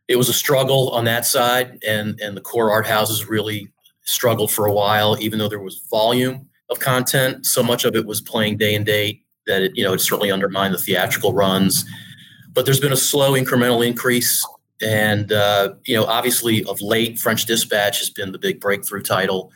It 0.07 0.15
was 0.15 0.29
a 0.29 0.33
struggle 0.33 0.89
on 0.91 1.05
that 1.05 1.25
side, 1.25 1.79
and, 1.85 2.19
and 2.21 2.37
the 2.37 2.41
core 2.41 2.71
art 2.71 2.87
houses 2.87 3.27
really 3.27 3.67
struggled 4.03 4.51
for 4.51 4.67
a 4.67 4.71
while, 4.71 5.17
even 5.19 5.39
though 5.39 5.49
there 5.49 5.59
was 5.59 5.85
volume 5.89 6.47
of 6.69 6.79
content. 6.79 7.45
So 7.45 7.61
much 7.61 7.83
of 7.83 7.95
it 7.95 8.05
was 8.05 8.21
playing 8.21 8.57
day 8.57 8.75
and 8.75 8.85
date 8.85 9.25
that 9.47 9.61
it, 9.63 9.71
you 9.75 9.83
know, 9.83 9.93
it 9.93 9.99
certainly 9.99 10.31
undermined 10.31 10.73
the 10.73 10.77
theatrical 10.77 11.33
runs. 11.33 11.85
But 12.53 12.65
there's 12.65 12.79
been 12.79 12.93
a 12.93 12.97
slow 12.97 13.33
incremental 13.33 13.85
increase 13.85 14.45
and, 14.81 15.31
uh, 15.31 15.73
you 15.85 15.95
know, 15.95 16.05
obviously 16.05 16.63
of 16.65 16.81
late, 16.81 17.17
French 17.17 17.45
Dispatch 17.45 17.99
has 17.99 18.09
been 18.09 18.31
the 18.31 18.39
big 18.39 18.59
breakthrough 18.59 19.01
title. 19.01 19.51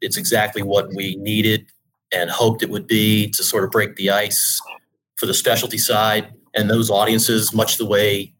It's 0.00 0.16
exactly 0.16 0.62
what 0.62 0.88
we 0.94 1.16
needed 1.16 1.66
and 2.12 2.30
hoped 2.30 2.62
it 2.62 2.70
would 2.70 2.86
be 2.86 3.30
to 3.30 3.42
sort 3.42 3.64
of 3.64 3.70
break 3.70 3.96
the 3.96 4.10
ice 4.10 4.60
for 5.16 5.26
the 5.26 5.34
specialty 5.34 5.78
side 5.78 6.32
and 6.54 6.68
those 6.68 6.90
audiences, 6.90 7.52
much 7.52 7.76
the 7.76 7.86
way 7.86 8.34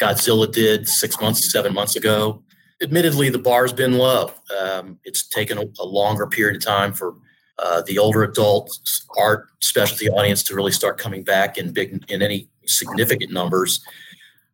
Godzilla 0.00 0.50
did 0.50 0.88
six 0.88 1.20
months, 1.20 1.50
seven 1.50 1.72
months 1.72 1.96
ago. 1.96 2.42
Admittedly, 2.82 3.30
the 3.30 3.38
bar's 3.38 3.72
been 3.72 3.94
low. 3.94 4.32
Um, 4.60 4.98
it's 5.04 5.26
taken 5.26 5.58
a, 5.58 5.64
a, 5.80 5.86
longer 5.86 6.26
period 6.26 6.56
of 6.56 6.62
time 6.62 6.92
for 6.92 7.14
uh, 7.58 7.82
the 7.82 7.98
older 7.98 8.22
adult 8.22 8.78
art 9.18 9.48
specialty 9.60 10.08
audience 10.08 10.42
to 10.44 10.54
really 10.54 10.72
start 10.72 10.98
coming 10.98 11.22
back 11.22 11.56
in 11.56 11.72
big 11.72 12.04
in 12.08 12.22
any 12.22 12.48
significant 12.66 13.32
numbers. 13.32 13.80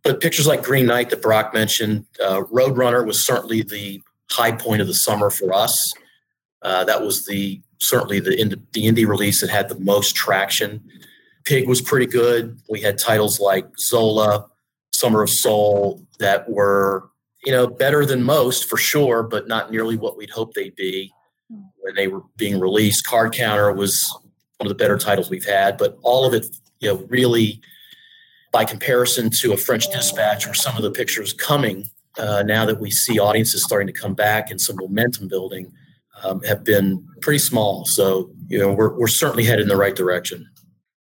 But 0.03 0.21
pictures 0.21 0.47
like 0.47 0.63
Green 0.63 0.87
Knight 0.87 1.11
that 1.11 1.23
Brock 1.23 1.55
mentioned, 1.55 2.07
uh, 2.23 2.43
Roadrunner 2.43 3.07
was 3.07 3.25
certainly 3.25 3.63
the 3.63 4.03
high 4.31 4.53
point 4.53 4.81
of 4.81 4.87
the 4.87 4.95
summer 4.95 5.31
for 5.31 5.53
us. 5.53 5.93
Uh, 6.63 6.85
that 6.85 7.03
was 7.03 7.27
the 7.27 7.61
certainly 7.81 8.21
the 8.21 8.61
the 8.73 8.87
indie 8.87 9.07
release 9.07 9.41
that 9.41 9.51
had 9.51 9.69
the 9.69 9.79
most 9.81 10.15
traction. 10.15 10.83
Pig 11.45 11.69
was 11.69 11.81
pretty 11.81 12.07
good. 12.07 12.59
We 12.69 12.81
had 12.81 12.99
titles 12.99 13.41
like 13.41 13.67
Zola, 13.79 14.47
Summer 14.95 15.23
of 15.23 15.31
Soul 15.31 16.07
that 16.21 16.49
were 16.49 17.11
you 17.45 17.53
know 17.53 17.67
better 17.67 18.07
than 18.07 18.23
most 18.23 18.69
for 18.69 18.77
sure, 18.77 19.25
but 19.25 19.49
not 19.49 19.73
nearly 19.73 19.97
what 19.97 20.17
we'd 20.17 20.31
hoped 20.31 20.55
they'd 20.55 20.77
be 20.77 21.13
when 21.83 21.95
they 21.95 22.09
were 22.09 22.23
being 22.37 22.59
released. 22.59 23.07
Card 23.07 23.33
Counter 23.33 23.73
was 23.73 24.09
one 24.59 24.67
of 24.67 24.69
the 24.69 24.83
better 24.83 24.97
titles 24.97 25.31
we've 25.31 25.45
had, 25.45 25.77
but 25.77 25.99
all 26.03 26.25
of 26.25 26.35
it 26.35 26.47
you 26.81 26.89
know 26.89 27.07
really 27.09 27.61
by 28.53 28.65
comparison 28.65 29.31
to 29.31 29.53
a 29.53 29.57
French 29.57 29.91
Dispatch 29.91 30.47
or 30.47 30.55
some 30.55 30.77
of 30.77 30.83
the 30.83 30.91
pictures 30.91 31.33
coming 31.33 31.89
uh, 32.19 32.43
now 32.43 32.67
that 32.67 32.81
we 32.81 32.91
see 32.91 33.19
audiences 33.19 33.65
starting 33.65 33.87
to 33.87 33.93
come 33.93 34.15
back 34.15 34.51
and 34.51 34.61
some 34.61 34.77
momentum 34.77 35.27
building 35.27 35.73
um, 36.23 36.43
have 36.43 36.63
been 36.63 37.07
pretty 37.23 37.39
small. 37.39 37.87
So, 37.87 38.31
you 38.49 38.59
know, 38.59 38.73
we're, 38.73 38.97
we're 38.99 39.07
certainly 39.07 39.45
headed 39.45 39.63
in 39.63 39.69
the 39.69 39.77
right 39.77 39.97
direction. 39.97 40.47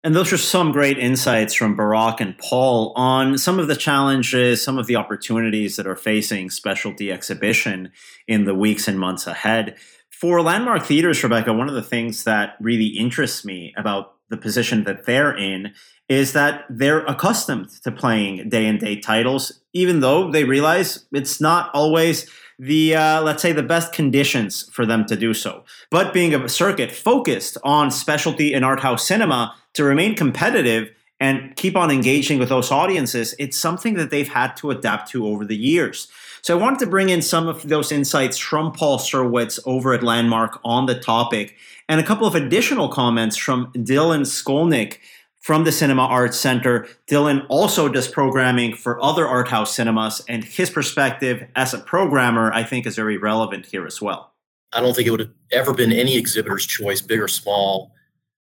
And 0.02 0.14
those 0.14 0.32
are 0.32 0.38
some 0.38 0.72
great 0.72 0.98
insights 0.98 1.52
from 1.52 1.76
Barak 1.76 2.20
and 2.20 2.36
Paul 2.38 2.92
on 2.96 3.36
some 3.36 3.58
of 3.58 3.68
the 3.68 3.76
challenges, 3.76 4.62
some 4.62 4.78
of 4.78 4.86
the 4.86 4.96
opportunities 4.96 5.76
that 5.76 5.86
are 5.86 5.96
facing 5.96 6.48
specialty 6.48 7.12
exhibition 7.12 7.90
in 8.26 8.44
the 8.44 8.54
weeks 8.54 8.88
and 8.88 8.98
months 8.98 9.26
ahead. 9.26 9.76
For 10.20 10.42
Landmark 10.42 10.84
Theaters, 10.84 11.22
Rebecca, 11.22 11.50
one 11.54 11.70
of 11.70 11.74
the 11.74 11.82
things 11.82 12.24
that 12.24 12.56
really 12.60 12.88
interests 12.88 13.42
me 13.42 13.72
about 13.78 14.16
the 14.28 14.36
position 14.36 14.84
that 14.84 15.06
they're 15.06 15.34
in 15.34 15.72
is 16.10 16.34
that 16.34 16.66
they're 16.68 17.06
accustomed 17.06 17.70
to 17.84 17.90
playing 17.90 18.50
day 18.50 18.66
and 18.66 18.78
date 18.78 19.02
titles, 19.02 19.62
even 19.72 20.00
though 20.00 20.30
they 20.30 20.44
realize 20.44 21.06
it's 21.10 21.40
not 21.40 21.70
always 21.72 22.28
the 22.58 22.94
uh, 22.94 23.22
let's 23.22 23.40
say 23.40 23.52
the 23.52 23.62
best 23.62 23.94
conditions 23.94 24.68
for 24.70 24.84
them 24.84 25.06
to 25.06 25.16
do 25.16 25.32
so. 25.32 25.64
But 25.90 26.12
being 26.12 26.34
a 26.34 26.48
circuit 26.50 26.92
focused 26.92 27.56
on 27.64 27.90
specialty 27.90 28.52
and 28.52 28.62
art 28.62 28.80
house 28.80 29.06
cinema 29.06 29.54
to 29.72 29.84
remain 29.84 30.14
competitive 30.16 30.90
and 31.18 31.56
keep 31.56 31.76
on 31.76 31.90
engaging 31.90 32.38
with 32.38 32.50
those 32.50 32.70
audiences, 32.70 33.34
it's 33.38 33.56
something 33.56 33.94
that 33.94 34.10
they've 34.10 34.28
had 34.28 34.54
to 34.56 34.70
adapt 34.70 35.10
to 35.12 35.26
over 35.26 35.46
the 35.46 35.56
years. 35.56 36.08
So 36.42 36.58
I 36.58 36.60
wanted 36.60 36.78
to 36.80 36.86
bring 36.86 37.10
in 37.10 37.22
some 37.22 37.48
of 37.48 37.68
those 37.68 37.92
insights 37.92 38.38
from 38.38 38.72
Paul 38.72 38.98
Serwitz 38.98 39.58
over 39.66 39.92
at 39.92 40.02
Landmark 40.02 40.60
on 40.64 40.86
the 40.86 40.98
topic, 40.98 41.56
and 41.88 42.00
a 42.00 42.04
couple 42.04 42.26
of 42.26 42.34
additional 42.34 42.88
comments 42.88 43.36
from 43.36 43.72
Dylan 43.74 44.22
Skolnick 44.22 44.98
from 45.40 45.64
the 45.64 45.72
Cinema 45.72 46.02
Arts 46.02 46.38
Center. 46.38 46.86
Dylan 47.06 47.44
also 47.48 47.88
does 47.88 48.08
programming 48.08 48.74
for 48.74 49.02
other 49.02 49.26
art 49.26 49.48
house 49.48 49.74
cinemas, 49.74 50.22
and 50.28 50.44
his 50.44 50.70
perspective 50.70 51.46
as 51.56 51.74
a 51.74 51.78
programmer, 51.78 52.52
I 52.52 52.62
think, 52.62 52.86
is 52.86 52.96
very 52.96 53.16
relevant 53.16 53.66
here 53.66 53.86
as 53.86 54.00
well. 54.00 54.32
I 54.72 54.80
don't 54.80 54.94
think 54.94 55.08
it 55.08 55.10
would 55.10 55.20
have 55.20 55.32
ever 55.50 55.74
been 55.74 55.92
any 55.92 56.16
exhibitor's 56.16 56.64
choice, 56.64 57.00
big 57.00 57.20
or 57.20 57.28
small, 57.28 57.92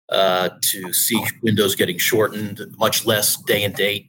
uh, 0.08 0.50
to 0.72 0.92
see 0.92 1.22
windows 1.42 1.74
getting 1.74 1.98
shortened, 1.98 2.60
much 2.78 3.04
less 3.04 3.36
day 3.42 3.64
and 3.64 3.74
date. 3.74 4.08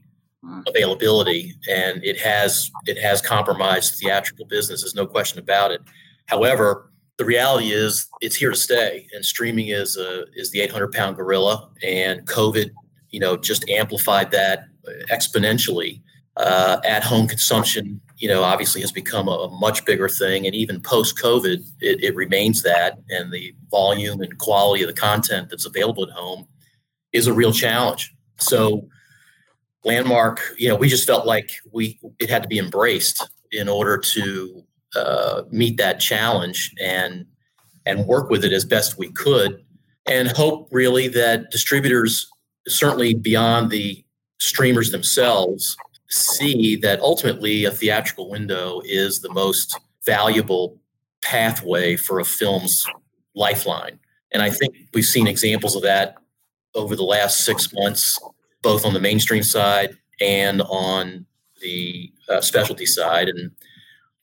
Availability, 0.68 1.54
and 1.70 2.04
it 2.04 2.20
has 2.20 2.72
it 2.86 2.98
has 3.00 3.22
compromised 3.22 4.00
theatrical 4.00 4.46
business. 4.46 4.82
There's 4.82 4.96
no 4.96 5.08
question 5.08 5.40
about 5.40 5.72
it. 5.72 5.82
However, 6.28 6.92
the 7.18 7.26
reality 7.26 7.72
is 7.72 8.08
it's 8.22 8.36
here 8.36 8.52
to 8.52 8.56
stay, 8.56 9.08
and 9.14 9.26
streaming 9.26 9.70
is 9.70 9.98
a, 9.98 10.26
is 10.36 10.52
the 10.52 10.62
800 10.62 10.92
pound 10.92 11.16
gorilla, 11.16 11.70
and 11.84 12.26
COVID, 12.28 12.72
you 13.10 13.20
know, 13.20 13.36
just 13.38 13.68
amplified 13.70 14.32
that 14.32 14.66
exponentially. 15.12 16.02
Uh, 16.38 16.80
at 16.86 17.04
home 17.04 17.28
consumption, 17.28 18.00
you 18.18 18.28
know, 18.28 18.44
obviously 18.44 18.80
has 18.80 18.92
become 18.92 19.28
a, 19.28 19.32
a 19.32 19.60
much 19.60 19.84
bigger 19.86 20.08
thing, 20.08 20.46
and 20.46 20.54
even 20.54 20.80
post 20.80 21.18
COVID, 21.18 21.66
it, 21.82 22.04
it 22.04 22.16
remains 22.16 22.62
that, 22.62 23.00
and 23.10 23.34
the 23.34 23.56
volume 23.72 24.22
and 24.22 24.38
quality 24.38 24.84
of 24.84 24.88
the 24.88 24.94
content 24.94 25.50
that's 25.50 25.66
available 25.66 26.04
at 26.04 26.12
home 26.12 26.48
is 27.12 27.26
a 27.26 27.34
real 27.34 27.52
challenge. 27.52 28.14
So, 28.38 28.88
landmark, 29.88 30.42
you 30.58 30.68
know, 30.68 30.76
we 30.76 30.90
just 30.90 31.08
felt 31.08 31.26
like 31.26 31.52
we 31.72 32.00
it 32.20 32.30
had 32.30 32.44
to 32.44 32.48
be 32.48 32.60
embraced 32.60 33.28
in 33.52 33.68
order 33.68 33.98
to 33.98 34.64
uh, 34.96 35.44
meet 35.50 35.78
that 35.78 36.00
challenge 36.00 36.74
and 36.82 37.26
and 37.86 38.06
work 38.06 38.30
with 38.30 38.44
it 38.44 38.52
as 38.52 38.66
best 38.66 38.98
we 38.98 39.10
could 39.14 39.64
and 40.08 40.30
hope 40.30 40.68
really 40.72 41.08
that 41.08 41.52
distributors 41.52 42.30
certainly 42.68 43.14
beyond 43.14 43.70
the 43.70 44.04
streamers 44.40 44.92
themselves 44.92 45.78
see 46.10 46.76
that 46.76 47.00
ultimately 47.02 47.66
a 47.66 47.72
theatrical 47.72 48.30
window 48.30 48.82
is 48.86 49.22
the 49.22 49.32
most 49.34 49.78
valuable 50.06 50.80
pathway 51.22 51.96
for 51.96 52.20
a 52.20 52.26
film's 52.26 52.84
lifeline. 53.36 54.00
And 54.34 54.42
i 54.42 54.50
think 54.50 54.76
we've 54.94 55.06
seen 55.06 55.28
examples 55.28 55.76
of 55.76 55.82
that 55.84 56.16
over 56.76 56.96
the 56.96 57.04
last 57.04 57.46
six 57.46 57.74
months 57.74 58.18
both 58.62 58.86
on 58.86 58.94
the 58.94 59.00
mainstream 59.00 59.44
side 59.44 59.98
and 60.20 60.62
on 60.64 61.26
the 61.62 62.12
uh, 62.30 62.42
specialty 62.42 62.86
side 62.86 63.30
and 63.30 63.52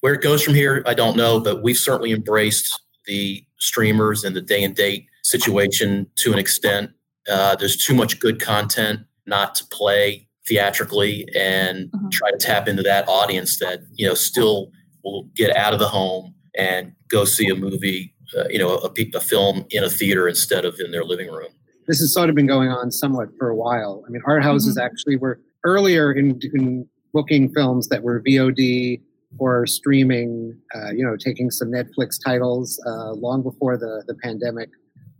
where 0.00 0.14
it 0.14 0.22
goes 0.22 0.42
from 0.42 0.54
here, 0.54 0.82
I 0.86 0.94
don't 0.94 1.16
know, 1.16 1.40
but 1.40 1.62
we've 1.62 1.76
certainly 1.78 2.12
embraced 2.12 2.80
the 3.06 3.44
streamers 3.58 4.22
and 4.24 4.36
the 4.36 4.42
day 4.42 4.62
and 4.62 4.74
date 4.74 5.06
situation 5.22 6.06
to 6.16 6.32
an 6.32 6.38
extent. 6.38 6.90
Uh, 7.28 7.56
there's 7.56 7.76
too 7.76 7.94
much 7.94 8.20
good 8.20 8.40
content 8.40 9.00
not 9.26 9.54
to 9.54 9.64
play 9.66 10.28
theatrically 10.46 11.26
and 11.34 11.90
mm-hmm. 11.90 12.08
try 12.10 12.30
to 12.30 12.36
tap 12.36 12.68
into 12.68 12.82
that 12.82 13.08
audience 13.08 13.58
that 13.58 13.80
you 13.94 14.06
know 14.06 14.14
still 14.14 14.70
will 15.02 15.24
get 15.34 15.56
out 15.56 15.72
of 15.72 15.78
the 15.78 15.88
home 15.88 16.34
and 16.56 16.92
go 17.08 17.24
see 17.24 17.48
a 17.48 17.54
movie, 17.54 18.14
uh, 18.36 18.44
you 18.48 18.58
know, 18.58 18.76
a, 18.76 19.16
a 19.16 19.20
film 19.20 19.64
in 19.70 19.84
a 19.84 19.90
theater 19.90 20.28
instead 20.28 20.64
of 20.64 20.78
in 20.80 20.90
their 20.90 21.04
living 21.04 21.30
room. 21.30 21.52
This 21.86 22.00
has 22.00 22.12
sort 22.12 22.28
of 22.28 22.34
been 22.34 22.46
going 22.46 22.70
on 22.70 22.90
somewhat 22.90 23.28
for 23.38 23.48
a 23.48 23.56
while. 23.56 24.04
I 24.06 24.10
mean, 24.10 24.22
art 24.26 24.42
houses 24.42 24.76
mm-hmm. 24.76 24.86
actually 24.86 25.16
were 25.16 25.40
earlier 25.64 26.12
in, 26.12 26.38
in 26.54 26.88
booking 27.12 27.52
films 27.52 27.88
that 27.88 28.02
were 28.02 28.22
VOD 28.22 29.00
or 29.38 29.66
streaming, 29.66 30.56
uh, 30.74 30.92
you 30.92 31.04
know, 31.04 31.16
taking 31.16 31.50
some 31.50 31.68
Netflix 31.68 32.16
titles 32.22 32.80
uh, 32.86 33.12
long 33.12 33.42
before 33.42 33.76
the, 33.76 34.04
the 34.06 34.14
pandemic. 34.14 34.70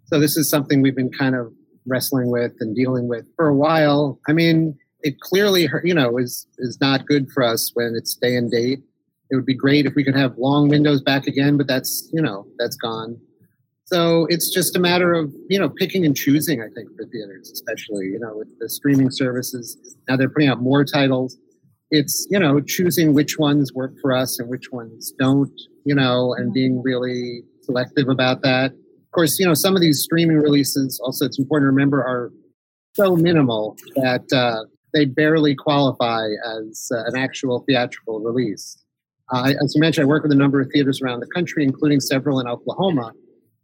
So 0.07 0.21
this 0.21 0.37
is 0.37 0.49
something 0.49 0.83
we've 0.83 0.95
been 0.95 1.11
kind 1.11 1.35
of 1.35 1.53
wrestling 1.87 2.31
with 2.31 2.53
and 2.61 2.75
dealing 2.75 3.09
with 3.09 3.27
for 3.37 3.49
a 3.49 3.55
while. 3.55 4.21
I 4.29 4.33
mean, 4.33 4.79
it 5.03 5.21
clearly, 5.21 5.69
you 5.85 5.95
know, 5.95 6.19
is 6.19 6.47
is 6.59 6.79
not 6.81 7.07
good 7.07 7.31
for 7.33 7.43
us 7.43 7.71
when 7.75 7.95
it's 7.97 8.15
day 8.15 8.37
and 8.37 8.51
date. 8.51 8.81
It 9.31 9.37
would 9.37 9.47
be 9.47 9.55
great 9.55 9.87
if 9.87 9.95
we 9.95 10.05
could 10.05 10.17
have 10.17 10.37
long 10.39 10.69
windows 10.69 11.03
back 11.03 11.27
again, 11.27 11.57
but 11.57 11.67
that's 11.67 12.09
you 12.13 12.23
know 12.23 12.47
that's 12.59 12.77
gone. 12.77 13.19
So 13.95 14.27
it's 14.29 14.53
just 14.53 14.75
a 14.77 14.81
matter 14.81 15.15
of 15.15 15.33
you 15.49 15.59
know 15.59 15.69
picking 15.69 16.05
and 16.05 16.17
choosing. 16.17 16.61
I 16.61 16.69
think 16.75 16.89
for 16.97 17.05
theaters, 17.07 17.51
especially 17.51 18.07
you 18.07 18.19
know 18.19 18.33
with 18.37 18.49
the 18.59 18.69
streaming 18.69 19.11
services 19.11 19.67
now, 20.09 20.17
they're 20.17 20.29
putting 20.29 20.49
out 20.49 20.61
more 20.61 20.85
titles 20.85 21.39
it's 21.91 22.27
you 22.31 22.39
know 22.39 22.61
choosing 22.61 23.15
which 23.15 23.39
ones 23.39 23.73
work 23.73 23.93
for 24.01 24.13
us 24.13 24.39
and 24.39 24.49
which 24.49 24.73
ones 24.73 25.13
don't 25.19 25.53
you 25.85 25.95
know 25.95 26.35
and 26.35 26.53
being 26.53 26.83
really 26.83 27.43
selective 27.63 28.09
about 28.09 28.43
that 28.43 28.73
of 28.73 29.11
course 29.13 29.39
you 29.39 29.47
know 29.47 29.55
some 29.55 29.75
of 29.75 29.81
these 29.81 30.03
streaming 30.03 30.39
releases 30.39 31.01
also 31.05 31.25
it's 31.25 31.39
important 31.39 31.65
to 31.65 31.73
remember 31.73 32.03
are 32.03 32.33
so 32.95 33.17
minimal 33.17 33.77
that 33.97 34.25
uh, 34.33 34.65
they 34.93 35.05
barely 35.05 35.55
qualify 35.55 36.27
as 36.59 36.91
uh, 36.93 37.05
an 37.07 37.17
actual 37.17 37.65
theatrical 37.67 38.21
release 38.21 38.77
uh, 39.33 39.53
as 39.63 39.75
you 39.75 39.81
mentioned 39.81 40.05
i 40.05 40.09
work 40.09 40.23
with 40.23 40.33
a 40.33 40.37
number 40.37 40.61
of 40.61 40.69
theaters 40.73 41.01
around 41.03 41.21
the 41.21 41.29
country 41.29 41.65
including 41.65 42.01
several 42.01 42.41
in 42.41 42.49
oklahoma 42.49 43.13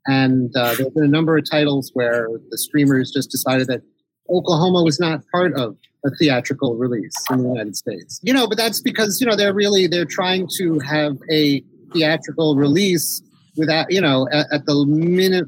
and 0.06 0.50
uh, 0.56 0.74
there 0.74 0.86
have 0.86 0.94
been 0.94 1.04
a 1.04 1.08
number 1.08 1.36
of 1.36 1.48
titles 1.48 1.90
where 1.94 2.28
the 2.50 2.58
streamers 2.58 3.10
just 3.10 3.30
decided 3.30 3.66
that 3.66 3.82
oklahoma 4.30 4.82
was 4.82 4.98
not 5.00 5.22
part 5.32 5.54
of 5.54 5.76
a 6.04 6.10
theatrical 6.16 6.76
release 6.76 7.14
in 7.30 7.42
the 7.42 7.48
United 7.48 7.76
States. 7.76 8.20
You 8.22 8.32
know, 8.32 8.46
but 8.46 8.56
that's 8.56 8.80
because 8.80 9.20
you 9.20 9.26
know 9.26 9.36
they're 9.36 9.54
really 9.54 9.86
they're 9.86 10.04
trying 10.04 10.48
to 10.58 10.78
have 10.80 11.16
a 11.30 11.62
theatrical 11.92 12.56
release 12.56 13.22
without 13.56 13.90
you 13.90 14.00
know 14.00 14.28
at, 14.32 14.46
at 14.52 14.66
the 14.66 14.84
minute 14.86 15.46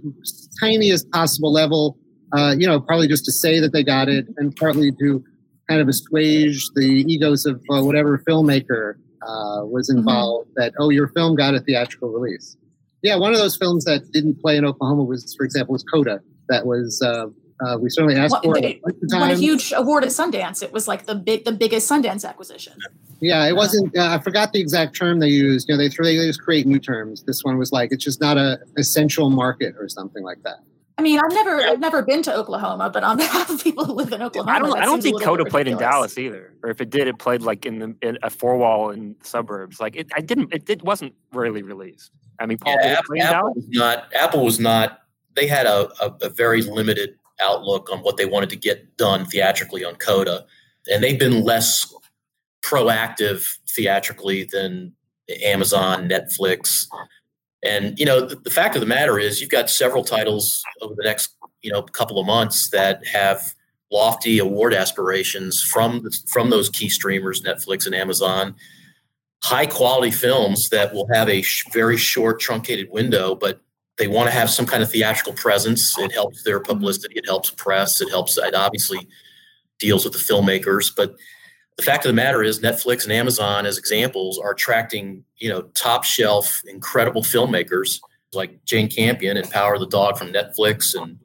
tiniest 0.60 1.10
possible 1.10 1.52
level. 1.52 1.98
Uh, 2.34 2.54
you 2.56 2.66
know, 2.66 2.80
probably 2.80 3.06
just 3.06 3.24
to 3.26 3.32
say 3.32 3.60
that 3.60 3.72
they 3.72 3.84
got 3.84 4.08
it, 4.08 4.26
and 4.38 4.56
partly 4.56 4.90
to 4.92 5.22
kind 5.68 5.80
of 5.80 5.88
assuage 5.88 6.66
the 6.74 7.04
egos 7.06 7.44
of 7.44 7.62
uh, 7.70 7.82
whatever 7.82 8.22
filmmaker 8.26 8.94
uh, 9.22 9.64
was 9.64 9.88
mm-hmm. 9.90 9.98
involved. 9.98 10.48
Mm-hmm. 10.50 10.60
That 10.60 10.72
oh, 10.78 10.90
your 10.90 11.08
film 11.08 11.36
got 11.36 11.54
a 11.54 11.60
theatrical 11.60 12.10
release. 12.10 12.56
Yeah, 13.02 13.16
one 13.16 13.32
of 13.32 13.38
those 13.38 13.56
films 13.56 13.84
that 13.84 14.10
didn't 14.12 14.40
play 14.40 14.56
in 14.56 14.64
Oklahoma 14.64 15.04
was, 15.04 15.34
for 15.36 15.44
example, 15.44 15.72
was 15.72 15.82
Coda. 15.82 16.20
That 16.48 16.66
was 16.66 17.02
uh, 17.02 17.26
Uh, 17.64 17.78
we 17.78 17.90
certainly 17.90 18.16
asked 18.16 18.32
what, 18.32 18.42
for 18.42 18.58
it. 18.58 18.80
Won 18.82 19.30
a 19.30 19.34
huge 19.34 19.72
award 19.76 20.02
at 20.02 20.10
Sundance. 20.10 20.62
It 20.62 20.72
was 20.72 20.88
like 20.88 21.06
the 21.06 21.14
big, 21.14 21.44
the 21.44 21.52
biggest 21.52 21.88
Sundance 21.88 22.28
acquisition. 22.28 22.72
Yeah, 23.20 23.46
it 23.46 23.54
wasn't. 23.54 23.96
Uh, 23.96 24.08
I 24.08 24.18
forgot 24.18 24.52
the 24.52 24.60
exact 24.60 24.96
term 24.96 25.20
they 25.20 25.28
used. 25.28 25.68
You 25.68 25.76
know, 25.76 25.78
they 25.78 25.88
they 25.88 26.26
just 26.26 26.42
create 26.42 26.66
new 26.66 26.80
terms. 26.80 27.22
This 27.22 27.44
one 27.44 27.58
was 27.58 27.70
like 27.70 27.92
it's 27.92 28.02
just 28.02 28.20
not 28.20 28.36
a 28.36 28.58
essential 28.76 29.30
market 29.30 29.76
or 29.78 29.88
something 29.88 30.24
like 30.24 30.42
that. 30.42 30.58
I 30.98 31.02
mean, 31.02 31.18
I've 31.18 31.32
never 31.32 31.56
I've 31.62 31.80
never 31.80 32.02
been 32.02 32.22
to 32.24 32.34
Oklahoma, 32.34 32.90
but 32.90 33.02
on 33.02 33.16
behalf 33.16 33.48
of 33.50 33.62
people 33.62 33.84
who 33.84 33.92
live 33.92 34.12
in 34.12 34.22
Oklahoma, 34.22 34.52
I 34.52 34.58
don't 34.58 34.78
I 34.78 34.84
don't 34.84 35.02
think 35.02 35.22
Coda 35.22 35.44
played 35.44 35.66
in 35.68 35.78
Dallas 35.78 36.18
either, 36.18 36.54
or 36.62 36.70
if 36.70 36.80
it 36.80 36.90
did, 36.90 37.08
it 37.08 37.18
played 37.18 37.42
like 37.42 37.64
in 37.64 37.78
the 37.78 37.96
in 38.02 38.18
a 38.22 38.30
four 38.30 38.56
wall 38.56 38.90
in 38.90 39.16
suburbs. 39.22 39.80
Like 39.80 39.96
it, 39.96 40.10
I 40.14 40.20
didn't 40.20 40.52
it, 40.52 40.68
it 40.68 40.82
wasn't 40.82 41.14
really 41.32 41.62
released. 41.62 42.10
I 42.38 42.46
mean, 42.46 42.58
Paul, 42.58 42.76
yeah, 42.80 42.98
Apple, 42.98 43.20
Apple 43.20 43.54
was 43.54 43.68
not. 43.70 44.14
Apple 44.14 44.44
was 44.44 44.60
not. 44.60 44.98
They 45.34 45.46
had 45.46 45.66
a, 45.66 45.88
a, 46.02 46.14
a 46.22 46.28
very 46.28 46.62
limited 46.62 47.16
outlook 47.40 47.90
on 47.90 48.00
what 48.00 48.16
they 48.16 48.26
wanted 48.26 48.50
to 48.50 48.56
get 48.56 48.96
done 48.96 49.24
theatrically 49.24 49.84
on 49.84 49.94
Coda, 49.96 50.44
and 50.90 51.02
they've 51.02 51.18
been 51.18 51.42
less 51.42 51.92
proactive 52.62 53.46
theatrically 53.68 54.44
than 54.44 54.92
Amazon, 55.42 56.08
Netflix, 56.08 56.86
and 57.62 57.98
you 57.98 58.04
know 58.04 58.20
the, 58.20 58.36
the, 58.36 58.50
fact 58.50 58.74
of 58.74 58.80
the 58.80 58.86
matter 58.86 59.18
is 59.18 59.40
you've 59.40 59.50
got 59.50 59.70
several 59.70 60.04
titles 60.04 60.62
over 60.80 60.94
the 60.96 61.04
next 61.04 61.36
you 61.62 61.72
know 61.72 61.82
couple 61.82 62.18
of 62.18 62.26
months 62.26 62.70
that 62.70 63.06
have 63.06 63.54
lofty 63.92 64.38
award 64.38 64.74
aspirations 64.74 65.62
from 65.62 66.08
from 66.26 66.50
those 66.50 66.68
key 66.68 66.88
streamers, 66.88 67.42
Netflix 67.42 67.86
and 67.86 67.94
Amazon. 67.94 68.56
High 69.44 69.66
quality 69.66 70.10
films 70.10 70.68
that 70.70 70.94
will 70.94 71.08
have 71.12 71.28
a 71.28 71.42
sh- 71.42 71.64
very 71.72 71.96
short 71.96 72.40
truncated 72.40 72.88
window, 72.90 73.34
but 73.34 73.60
they 73.98 74.06
want 74.06 74.28
to 74.28 74.34
have 74.34 74.48
some 74.48 74.66
kind 74.66 74.82
of 74.82 74.90
theatrical 74.90 75.34
presence. 75.34 75.96
It 75.98 76.12
helps 76.12 76.42
their 76.44 76.60
publicity. 76.60 77.14
It 77.16 77.26
helps 77.26 77.50
press. 77.50 78.00
It 78.00 78.08
helps. 78.08 78.38
It 78.38 78.54
obviously 78.54 79.08
deals 79.78 80.04
with 80.04 80.14
the 80.14 80.20
filmmakers, 80.20 80.92
but 80.96 81.14
the 81.76 81.82
fact 81.82 82.04
of 82.04 82.10
the 82.10 82.14
matter 82.14 82.42
is 82.42 82.60
netflix 82.60 83.04
and 83.04 83.12
amazon 83.12 83.66
as 83.66 83.78
examples 83.78 84.38
are 84.38 84.52
attracting 84.52 85.24
you 85.38 85.48
know 85.48 85.62
top 85.74 86.04
shelf 86.04 86.62
incredible 86.66 87.22
filmmakers 87.22 87.98
like 88.32 88.64
jane 88.64 88.88
campion 88.88 89.36
and 89.36 89.50
power 89.50 89.74
of 89.74 89.80
the 89.80 89.86
dog 89.86 90.16
from 90.16 90.32
netflix. 90.32 90.94
And 90.94 91.18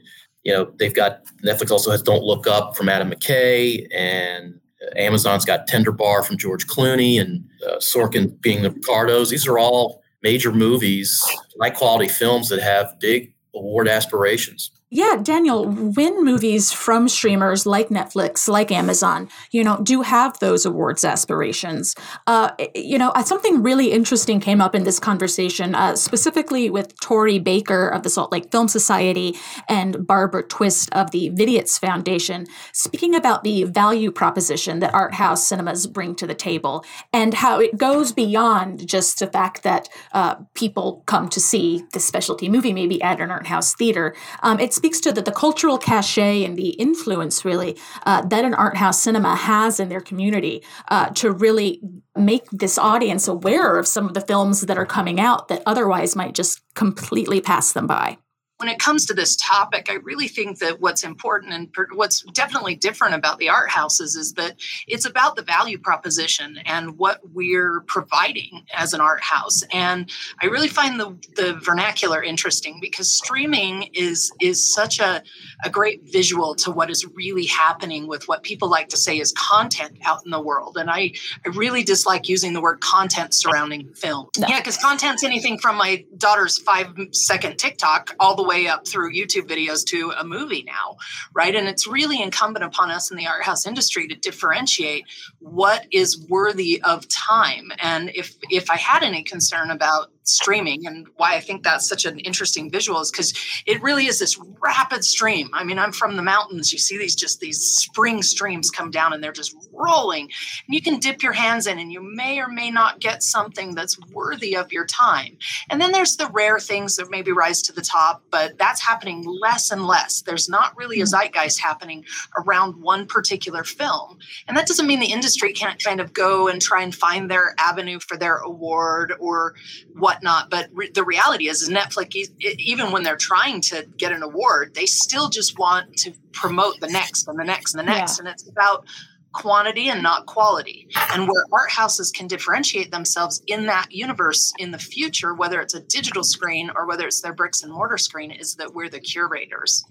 you 0.44 0.54
know 0.54 0.72
they've 0.78 0.94
got 0.94 1.22
netflix 1.44 1.72
also 1.72 1.92
has 1.92 2.02
don't 2.02 2.24
look 2.24 2.48
up 2.48 2.76
from 2.76 2.90
adam 2.90 3.12
mckay 3.12 3.88
and 3.94 4.60
amazon's 4.96 5.46
got 5.46 5.68
tender 5.68 5.92
bar 5.92 6.24
from 6.24 6.38
george 6.38 6.68
clooney 6.68 7.20
and 7.20 7.44
uh, 7.68 7.78
sorkin 7.78 8.40
being 8.42 8.62
the 8.62 8.72
ricardos. 8.72 9.30
These 9.30 9.48
are 9.48 9.58
all 9.58 10.02
major 10.24 10.52
movies 10.52 11.22
high 11.62 11.70
quality 11.70 12.08
films 12.08 12.50
that 12.50 12.62
have 12.62 13.00
big 13.00 13.34
award 13.56 13.88
aspirations 13.88 14.72
yeah, 14.90 15.18
Daniel, 15.22 15.66
when 15.68 16.24
movies 16.24 16.72
from 16.72 17.10
streamers 17.10 17.66
like 17.66 17.90
Netflix, 17.90 18.48
like 18.48 18.72
Amazon, 18.72 19.28
you 19.52 19.62
know, 19.62 19.82
do 19.84 20.02
have 20.02 20.40
those 20.40 20.66
awards 20.66 21.04
aspirations, 21.04 21.94
uh, 22.26 22.52
you 22.74 22.98
know, 22.98 23.12
something 23.26 23.62
really 23.62 23.92
interesting 23.92 24.40
came 24.40 24.62
up 24.62 24.74
in 24.74 24.86
this 24.86 24.98
conversation, 24.98 25.76
uh, 25.76 25.98
specifically 25.98 26.70
with 26.70 26.98
Tori 27.02 27.38
Baker 27.38 27.90
of 27.90 28.04
the 28.04 28.10
Salt 28.10 28.32
Lake 28.32 28.50
Film 28.50 28.70
Society 28.70 29.36
and 29.68 30.08
Barbara 30.08 30.44
Twist 30.44 30.90
of 30.94 31.12
the 31.12 31.32
Vidiots 31.32 31.78
Foundation, 31.78 32.48
speaking 32.72 33.14
about 33.14 33.44
the 33.44 33.64
value 33.66 34.10
proposition 34.10 34.80
that 34.80 34.94
art 34.94 35.16
house 35.16 35.46
cinemas 35.46 35.86
bring 35.86 36.16
to 36.16 36.26
the 36.26 36.34
table 36.34 36.86
and 37.12 37.34
how 37.34 37.60
it 37.60 37.78
goes 37.78 38.14
beyond 38.14 38.88
just 38.88 39.20
the 39.20 39.28
fact 39.28 39.64
that 39.64 39.90
uh, 40.14 40.36
people 40.54 41.04
come 41.08 41.28
to 41.28 41.42
see 41.42 41.84
the 41.92 42.00
specialty 42.00 42.48
movie 42.48 42.72
maybe 42.72 43.02
at 43.02 43.20
an 43.20 43.32
art 43.32 43.48
house 43.48 43.76
theater. 43.76 44.16
Um, 44.44 44.62
it's 44.62 44.77
speaks 44.78 45.00
to 45.02 45.12
the, 45.12 45.22
the 45.22 45.32
cultural 45.32 45.78
cachet 45.78 46.46
and 46.46 46.58
the 46.58 46.70
influence 46.70 47.44
really 47.44 47.78
uh, 48.06 48.22
that 48.22 48.46
an 48.46 48.54
art 48.54 48.78
house 48.78 49.02
cinema 49.02 49.36
has 49.36 49.80
in 49.80 49.90
their 49.90 50.02
community 50.02 50.64
uh, 50.90 51.10
to 51.10 51.32
really 51.32 51.82
make 52.16 52.50
this 52.52 52.78
audience 52.78 53.28
aware 53.28 53.78
of 53.78 53.88
some 53.88 54.08
of 54.08 54.14
the 54.14 54.22
films 54.22 54.62
that 54.62 54.78
are 54.78 54.86
coming 54.86 55.20
out 55.20 55.48
that 55.50 55.62
otherwise 55.66 56.16
might 56.16 56.34
just 56.34 56.62
completely 56.76 57.42
pass 57.42 57.74
them 57.74 57.88
by 57.88 58.18
when 58.58 58.70
it 58.70 58.80
comes 58.80 59.06
to 59.06 59.14
this 59.14 59.36
topic, 59.36 59.88
I 59.90 59.96
really 59.96 60.28
think 60.28 60.58
that 60.60 60.82
what's 60.82 61.04
important 61.04 61.54
and 61.54 61.72
per- 61.72 61.88
what's 61.94 62.22
definitely 62.34 62.76
different 62.76 63.14
about 63.14 63.38
the 63.38 63.50
art 63.50 63.70
houses 63.70 64.16
is 64.16 64.34
that 64.34 64.56
it's 64.88 65.06
about 65.06 65.36
the 65.36 65.44
value 65.44 65.78
proposition 65.78 66.58
and 66.66 66.98
what 66.98 67.22
we're 67.34 67.82
providing 67.82 68.66
as 68.74 68.94
an 68.94 69.02
art 69.02 69.22
house. 69.22 69.64
And 69.72 70.10
I 70.42 70.48
really 70.48 70.70
find 70.70 71.00
the, 71.00 71.16
the 71.36 71.60
vernacular 71.64 72.24
interesting 72.24 72.80
because 72.82 73.16
streaming 73.16 73.90
is 73.94 74.32
is 74.42 74.74
such 74.74 75.00
a, 75.00 75.22
a 75.64 75.70
great 75.70 76.02
visual 76.12 76.56
to 76.56 76.72
what 76.72 76.90
is 76.90 77.06
really 77.06 77.46
happening 77.46 78.08
with 78.08 78.28
what 78.28 78.42
people 78.42 78.70
like 78.70 78.90
to 78.90 78.98
say 78.98 79.20
is 79.20 79.34
content 79.34 80.00
out 80.04 80.22
in 80.26 80.32
the 80.32 80.42
world. 80.42 80.78
And 80.78 80.90
I, 80.90 81.12
I 81.46 81.50
really 81.54 81.84
dislike 81.84 82.28
using 82.28 82.54
the 82.54 82.62
word 82.62 82.80
content 82.82 83.36
surrounding 83.36 83.94
film. 83.94 84.30
No. 84.38 84.48
Yeah, 84.48 84.60
because 84.60 84.78
content's 84.78 85.24
anything 85.24 85.60
from 85.60 85.78
my 85.78 86.04
daughter's 86.18 86.58
five 86.58 86.88
second 87.12 87.58
TikTok 87.58 88.16
all 88.20 88.36
the 88.36 88.47
way 88.48 88.68
up 88.68 88.88
through 88.88 89.14
YouTube 89.14 89.48
videos 89.48 89.86
to 89.88 90.14
a 90.18 90.24
movie 90.24 90.64
now, 90.64 90.98
right? 91.34 91.56
And 91.56 91.68
it's 91.68 91.88
really 91.88 92.22
incumbent 92.22 92.66
upon 92.66 92.90
us 92.90 93.12
in 93.12 93.18
the 93.18 93.28
art 93.28 93.44
house 93.44 93.68
industry 93.68 94.08
to 94.08 94.16
differentiate 94.16 95.06
what 95.40 95.86
is 95.92 96.26
worthy 96.30 96.82
of 96.84 97.08
time. 97.10 97.72
And 97.80 98.10
if 98.16 98.36
if 98.50 98.70
I 98.72 98.78
had 98.78 99.04
any 99.04 99.24
concern 99.24 99.72
about 99.72 100.12
streaming 100.28 100.86
and 100.86 101.08
why 101.18 101.36
I 101.36 101.40
think 101.40 101.64
that's 101.64 101.88
such 101.88 102.06
an 102.06 102.20
interesting 102.20 102.70
visual 102.70 103.00
is 103.00 103.12
because 103.12 103.34
it 103.66 103.82
really 103.82 104.08
is 104.08 104.20
this 104.20 104.38
rapid 104.60 105.04
stream. 105.04 105.50
I 105.54 105.64
mean, 105.64 105.80
I'm 105.80 105.92
from 105.92 106.16
the 106.16 106.24
mountains. 106.24 106.74
You 106.74 106.80
see 106.80 106.98
these 106.98 107.16
just 107.16 107.40
these 107.40 107.62
spring 107.62 108.22
streams 108.22 108.70
come 108.70 108.92
down 108.92 109.14
and 109.14 109.24
they're 109.24 109.32
just 109.32 109.56
rolling. 109.72 110.24
And 110.24 110.76
you 110.76 110.82
can 110.82 111.00
dip 111.00 111.24
your 111.24 111.34
hands 111.34 111.68
in 111.68 111.80
and 111.80 111.92
you 111.92 112.02
may 112.02 112.40
or 112.40 112.48
may 112.48 112.72
not 112.72 113.00
get 113.00 113.24
something 113.24 113.76
that's 113.76 114.00
worthy 114.12 114.56
of 114.56 114.72
your 114.72 114.86
time. 114.86 115.38
And 115.70 115.82
then 115.82 115.92
there's 115.92 116.18
the 116.18 116.28
rare 116.28 116.60
things 116.60 116.96
that 116.98 117.10
maybe 117.10 117.32
rise 117.32 117.62
to 117.64 117.74
the 117.74 117.82
top, 117.82 118.24
but 118.32 118.58
that's 118.58 118.82
happening 118.82 119.24
less 119.42 119.72
and 119.72 119.86
less. 119.86 120.22
There's 120.22 120.50
not 120.50 120.76
really 120.78 121.02
a 121.02 121.06
hmm. 121.06 121.10
zeitgeist 121.10 121.60
happening 121.60 122.06
around 122.38 122.82
one 122.82 123.06
particular 123.06 123.64
film. 123.64 124.18
And 124.48 124.58
that 124.58 124.68
doesn't 124.68 124.88
mean 124.88 125.00
the 125.00 125.12
industry 125.12 125.54
can't 125.54 125.84
kind 125.84 126.00
of 126.00 126.14
go 126.14 126.48
and 126.48 126.62
try 126.62 126.84
and 126.84 126.94
find 126.94 127.30
their 127.30 127.56
avenue 127.58 128.00
for 128.00 128.18
their 128.18 128.38
award 128.38 129.14
or 129.20 129.56
what 129.94 130.17
whatnot. 130.18 130.50
But 130.50 130.70
re- 130.74 130.92
the 130.92 131.04
reality 131.04 131.48
is, 131.50 131.62
is 131.62 131.70
Netflix, 131.70 132.16
even 132.42 132.92
when 132.92 133.04
they're 133.04 133.18
trying 133.18 133.62
to 133.62 133.86
get 133.98 134.12
an 134.12 134.24
award, 134.24 134.74
they 134.74 134.86
still 134.86 135.30
just 135.30 135.58
want 135.58 135.96
to 135.98 136.14
promote 136.34 136.80
the 136.80 136.88
next 136.88 137.28
and 137.28 137.40
the 137.40 137.44
next 137.44 137.74
and 137.74 137.80
the 137.80 137.92
next. 137.92 138.18
Yeah. 138.18 138.24
And 138.24 138.34
it's 138.34 138.48
about 138.48 138.86
quantity 139.34 139.90
and 139.90 140.02
not 140.02 140.26
quality. 140.26 140.88
And 141.12 141.28
where 141.28 141.44
art 141.52 141.70
houses 141.70 142.12
can 142.12 142.28
differentiate 142.28 142.92
themselves 142.92 143.44
in 143.48 143.68
that 143.68 143.92
universe 143.92 144.52
in 144.58 144.72
the 144.72 144.80
future, 144.80 145.36
whether 145.36 145.62
it's 145.62 145.76
a 145.76 145.82
digital 145.82 146.24
screen 146.24 146.72
or 146.76 146.88
whether 146.88 147.06
it's 147.06 147.22
their 147.22 147.34
bricks 147.34 147.62
and 147.62 147.72
mortar 147.72 147.98
screen, 147.98 148.32
is 148.32 148.56
that 148.56 148.74
we're 148.74 148.90
the 148.90 149.00
curators 149.00 149.84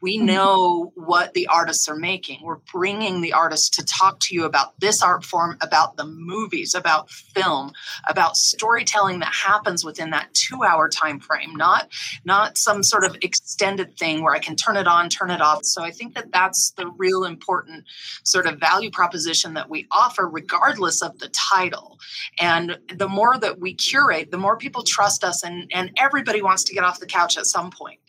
we 0.00 0.18
mm-hmm. 0.18 0.26
know 0.26 0.92
what 0.94 1.34
the 1.34 1.46
artists 1.46 1.88
are 1.88 1.96
making. 1.96 2.42
We're 2.42 2.58
bringing 2.72 3.20
the 3.20 3.32
artists 3.32 3.70
to 3.70 3.84
talk 3.84 4.20
to 4.20 4.34
you 4.34 4.44
about 4.44 4.78
this 4.80 5.02
art 5.02 5.24
form 5.24 5.56
about 5.60 5.96
the 5.96 6.04
movies 6.04 6.74
about 6.74 7.10
film 7.10 7.72
about 8.08 8.36
storytelling 8.36 9.20
that 9.20 9.32
happens 9.32 9.84
within 9.84 10.10
that 10.10 10.32
two 10.34 10.62
hour 10.62 10.88
time 10.88 11.20
frame 11.20 11.54
not 11.54 11.88
not 12.24 12.58
some 12.58 12.82
sort 12.82 13.04
of 13.04 13.16
extended 13.22 13.96
thing 13.96 14.22
where 14.22 14.34
i 14.34 14.38
can 14.38 14.56
turn 14.56 14.76
it 14.76 14.86
on 14.86 15.08
turn 15.08 15.30
it 15.30 15.40
off. 15.40 15.64
So 15.64 15.82
i 15.82 15.90
think 15.90 16.14
that 16.14 16.32
that's 16.32 16.70
the 16.72 16.88
real 16.98 17.24
important 17.24 17.84
sort 18.24 18.46
of 18.46 18.58
value 18.58 18.90
proposition 18.90 19.54
that 19.54 19.70
we 19.70 19.86
offer 19.90 20.28
regardless 20.28 21.02
of 21.02 21.18
the 21.18 21.28
title. 21.28 21.98
And 22.40 22.78
the 22.94 23.08
more 23.08 23.38
that 23.38 23.60
we 23.60 23.74
curate 23.74 24.30
the 24.30 24.38
more 24.38 24.56
people 24.56 24.82
trust 24.82 25.24
us 25.24 25.42
and 25.42 25.70
and 25.72 25.90
everybody 25.98 26.42
wants 26.42 26.64
to 26.64 26.74
get 26.74 26.84
off 26.84 27.00
the 27.00 27.06
couch 27.06 27.38
at 27.38 27.46
some 27.46 27.70
point 27.70 28.00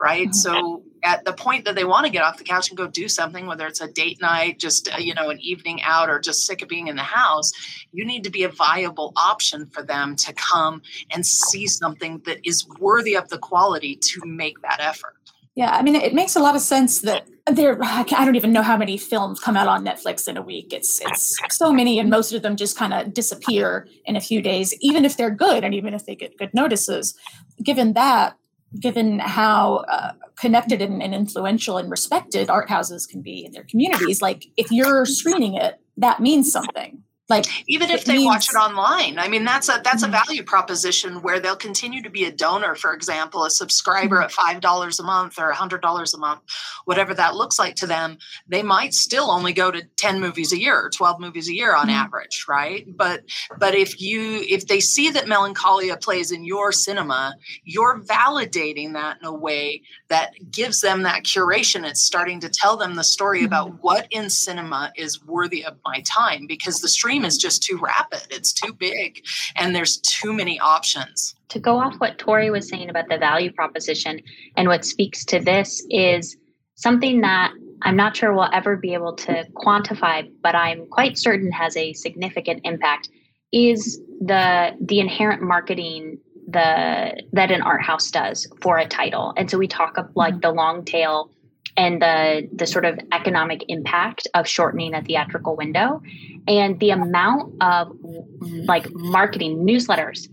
right? 0.00 0.28
Mm-hmm. 0.28 0.32
So 0.32 0.82
at 1.02 1.24
the 1.24 1.32
point 1.32 1.64
that 1.64 1.74
they 1.74 1.84
want 1.84 2.06
to 2.06 2.12
get 2.12 2.22
off 2.22 2.38
the 2.38 2.44
couch 2.44 2.68
and 2.68 2.76
go 2.76 2.86
do 2.86 3.08
something, 3.08 3.46
whether 3.46 3.66
it's 3.66 3.80
a 3.80 3.90
date 3.90 4.20
night, 4.20 4.58
just 4.58 4.88
uh, 4.92 4.98
you 4.98 5.14
know 5.14 5.30
an 5.30 5.40
evening 5.40 5.80
out, 5.82 6.10
or 6.10 6.18
just 6.18 6.46
sick 6.46 6.62
of 6.62 6.68
being 6.68 6.88
in 6.88 6.96
the 6.96 7.02
house, 7.02 7.52
you 7.92 8.04
need 8.04 8.24
to 8.24 8.30
be 8.30 8.44
a 8.44 8.48
viable 8.48 9.12
option 9.16 9.66
for 9.66 9.82
them 9.82 10.16
to 10.16 10.32
come 10.34 10.82
and 11.12 11.24
see 11.24 11.66
something 11.66 12.20
that 12.26 12.38
is 12.44 12.66
worthy 12.78 13.16
of 13.16 13.28
the 13.28 13.38
quality 13.38 13.96
to 13.96 14.20
make 14.24 14.60
that 14.62 14.80
effort. 14.80 15.14
Yeah, 15.54 15.70
I 15.70 15.82
mean, 15.82 15.94
it 15.94 16.12
makes 16.12 16.36
a 16.36 16.40
lot 16.40 16.54
of 16.54 16.60
sense 16.60 17.00
that 17.00 17.26
there. 17.46 17.78
I 17.82 18.04
don't 18.04 18.36
even 18.36 18.52
know 18.52 18.62
how 18.62 18.76
many 18.76 18.98
films 18.98 19.40
come 19.40 19.56
out 19.56 19.68
on 19.68 19.86
Netflix 19.86 20.28
in 20.28 20.36
a 20.36 20.42
week. 20.42 20.72
It's 20.72 21.00
it's 21.00 21.38
so 21.50 21.72
many, 21.72 21.98
and 21.98 22.10
most 22.10 22.32
of 22.32 22.42
them 22.42 22.56
just 22.56 22.76
kind 22.76 22.92
of 22.92 23.14
disappear 23.14 23.88
in 24.04 24.16
a 24.16 24.20
few 24.20 24.42
days, 24.42 24.74
even 24.82 25.06
if 25.06 25.16
they're 25.16 25.30
good 25.30 25.64
and 25.64 25.74
even 25.74 25.94
if 25.94 26.04
they 26.04 26.14
get 26.14 26.36
good 26.36 26.52
notices. 26.52 27.18
Given 27.62 27.94
that, 27.94 28.36
given 28.80 29.18
how 29.18 29.84
uh, 29.90 30.12
connected 30.36 30.82
and, 30.82 31.02
and, 31.02 31.14
influential 31.14 31.78
and 31.78 31.90
respected 31.90 32.50
art 32.50 32.68
houses 32.68 33.06
can 33.06 33.22
be 33.22 33.44
in 33.44 33.52
their 33.52 33.64
communities 33.64 34.20
like 34.20 34.46
if 34.56 34.70
you're 34.70 35.06
screening 35.06 35.54
it 35.54 35.80
that 35.96 36.20
means 36.20 36.50
something 36.50 37.02
like 37.28 37.44
even 37.66 37.90
if 37.90 38.04
they 38.04 38.14
means, 38.14 38.26
watch 38.26 38.48
it 38.48 38.56
online 38.56 39.18
i 39.18 39.28
mean 39.28 39.44
that's 39.44 39.68
a 39.68 39.80
that's 39.82 40.04
mm-hmm. 40.04 40.14
a 40.14 40.24
value 40.24 40.42
proposition 40.42 41.22
where 41.22 41.40
they'll 41.40 41.56
continue 41.56 42.02
to 42.02 42.10
be 42.10 42.24
a 42.24 42.32
donor 42.32 42.74
for 42.74 42.92
example 42.92 43.44
a 43.44 43.50
subscriber 43.50 44.16
mm-hmm. 44.16 44.24
at 44.24 44.32
five 44.32 44.60
dollars 44.60 44.98
a 45.00 45.02
month 45.02 45.38
or 45.38 45.50
a 45.50 45.54
hundred 45.54 45.82
dollars 45.82 46.14
a 46.14 46.18
month 46.18 46.40
whatever 46.84 47.14
that 47.14 47.34
looks 47.34 47.58
like 47.58 47.74
to 47.74 47.86
them 47.86 48.16
they 48.46 48.62
might 48.62 48.94
still 48.94 49.30
only 49.30 49.52
go 49.52 49.70
to 49.70 49.82
10 49.96 50.20
movies 50.20 50.52
a 50.52 50.60
year 50.60 50.80
or 50.80 50.90
12 50.90 51.20
movies 51.20 51.48
a 51.48 51.54
year 51.54 51.74
on 51.74 51.86
mm-hmm. 51.86 51.96
average 51.96 52.44
right 52.48 52.86
but 52.96 53.22
but 53.58 53.74
if 53.74 54.00
you 54.00 54.44
if 54.48 54.66
they 54.66 54.80
see 54.80 55.10
that 55.10 55.28
melancholia 55.28 55.96
plays 55.96 56.30
in 56.30 56.44
your 56.44 56.72
cinema 56.72 57.34
you're 57.64 58.00
validating 58.02 58.92
that 58.92 59.18
in 59.20 59.26
a 59.26 59.32
way 59.32 59.82
that 60.08 60.32
gives 60.50 60.80
them 60.80 61.02
that 61.02 61.24
curation 61.24 61.84
it's 61.84 62.02
starting 62.02 62.40
to 62.40 62.48
tell 62.48 62.76
them 62.76 62.94
the 62.94 63.04
story 63.04 63.44
about 63.44 63.68
mm-hmm. 63.68 63.78
what 63.78 64.06
in 64.10 64.30
cinema 64.30 64.92
is 64.96 65.24
worthy 65.24 65.64
of 65.64 65.76
my 65.84 66.02
time 66.02 66.46
because 66.46 66.80
the 66.80 66.88
stream 66.88 67.24
is 67.24 67.36
just 67.36 67.62
too 67.62 67.78
rapid. 67.78 68.22
It's 68.30 68.52
too 68.52 68.72
big, 68.72 69.24
and 69.56 69.74
there's 69.74 69.98
too 69.98 70.32
many 70.32 70.58
options. 70.60 71.34
To 71.48 71.58
go 71.58 71.78
off 71.78 71.94
what 71.98 72.18
Tori 72.18 72.50
was 72.50 72.68
saying 72.68 72.90
about 72.90 73.08
the 73.08 73.18
value 73.18 73.52
proposition, 73.52 74.20
and 74.56 74.68
what 74.68 74.84
speaks 74.84 75.24
to 75.26 75.40
this 75.40 75.84
is 75.90 76.36
something 76.74 77.20
that 77.22 77.52
I'm 77.82 77.96
not 77.96 78.16
sure 78.16 78.34
we'll 78.34 78.48
ever 78.52 78.76
be 78.76 78.94
able 78.94 79.14
to 79.14 79.44
quantify, 79.54 80.30
but 80.42 80.54
I'm 80.54 80.86
quite 80.86 81.18
certain 81.18 81.52
has 81.52 81.76
a 81.76 81.92
significant 81.92 82.62
impact. 82.64 83.08
Is 83.52 84.00
the 84.20 84.76
the 84.80 84.98
inherent 85.00 85.42
marketing 85.42 86.18
the 86.46 87.22
that 87.32 87.50
an 87.50 87.62
art 87.62 87.82
house 87.82 88.10
does 88.10 88.46
for 88.60 88.78
a 88.78 88.86
title, 88.86 89.32
and 89.36 89.50
so 89.50 89.58
we 89.58 89.68
talk 89.68 89.98
of 89.98 90.08
like 90.14 90.34
mm-hmm. 90.34 90.40
the 90.40 90.52
long 90.52 90.84
tail 90.84 91.30
and 91.76 92.00
the 92.00 92.48
the 92.52 92.66
sort 92.66 92.84
of 92.84 92.98
economic 93.12 93.64
impact 93.68 94.26
of 94.34 94.48
shortening 94.48 94.94
a 94.94 95.02
theatrical 95.02 95.56
window 95.56 96.00
and 96.48 96.78
the 96.80 96.90
amount 96.90 97.54
of 97.60 97.92
like 98.40 98.86
marketing 98.92 99.58
newsletters 99.66 100.28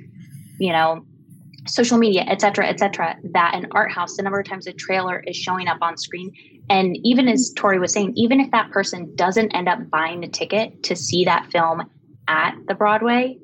you 0.59 0.72
know 0.72 1.05
social 1.68 1.97
media 1.97 2.24
et 2.28 2.41
cetera 2.41 2.68
et 2.68 2.80
cetera 2.80 3.16
that 3.24 3.53
an 3.55 3.68
art 3.72 3.91
house 3.91 4.16
the 4.18 4.24
number 4.24 4.39
of 4.39 4.47
times 4.47 4.68
a 4.68 4.74
trailer 4.74 5.20
is 5.22 5.36
showing 5.36 5.68
up 5.68 5.78
on 5.82 5.97
screen 5.97 6.32
and 6.70 6.97
even 7.03 7.28
as 7.28 7.51
tori 7.55 7.80
was 7.80 7.91
saying 7.91 8.14
even 8.16 8.39
if 8.39 8.49
that 8.51 8.70
person 8.72 9.14
doesn't 9.16 9.51
end 9.51 9.68
up 9.68 9.89
buying 9.89 10.24
a 10.24 10.28
ticket 10.28 10.84
to 10.84 10.95
see 10.95 11.24
that 11.26 11.49
film 11.51 11.84
at 12.28 12.55
the 12.68 12.76
broadway 12.76 13.38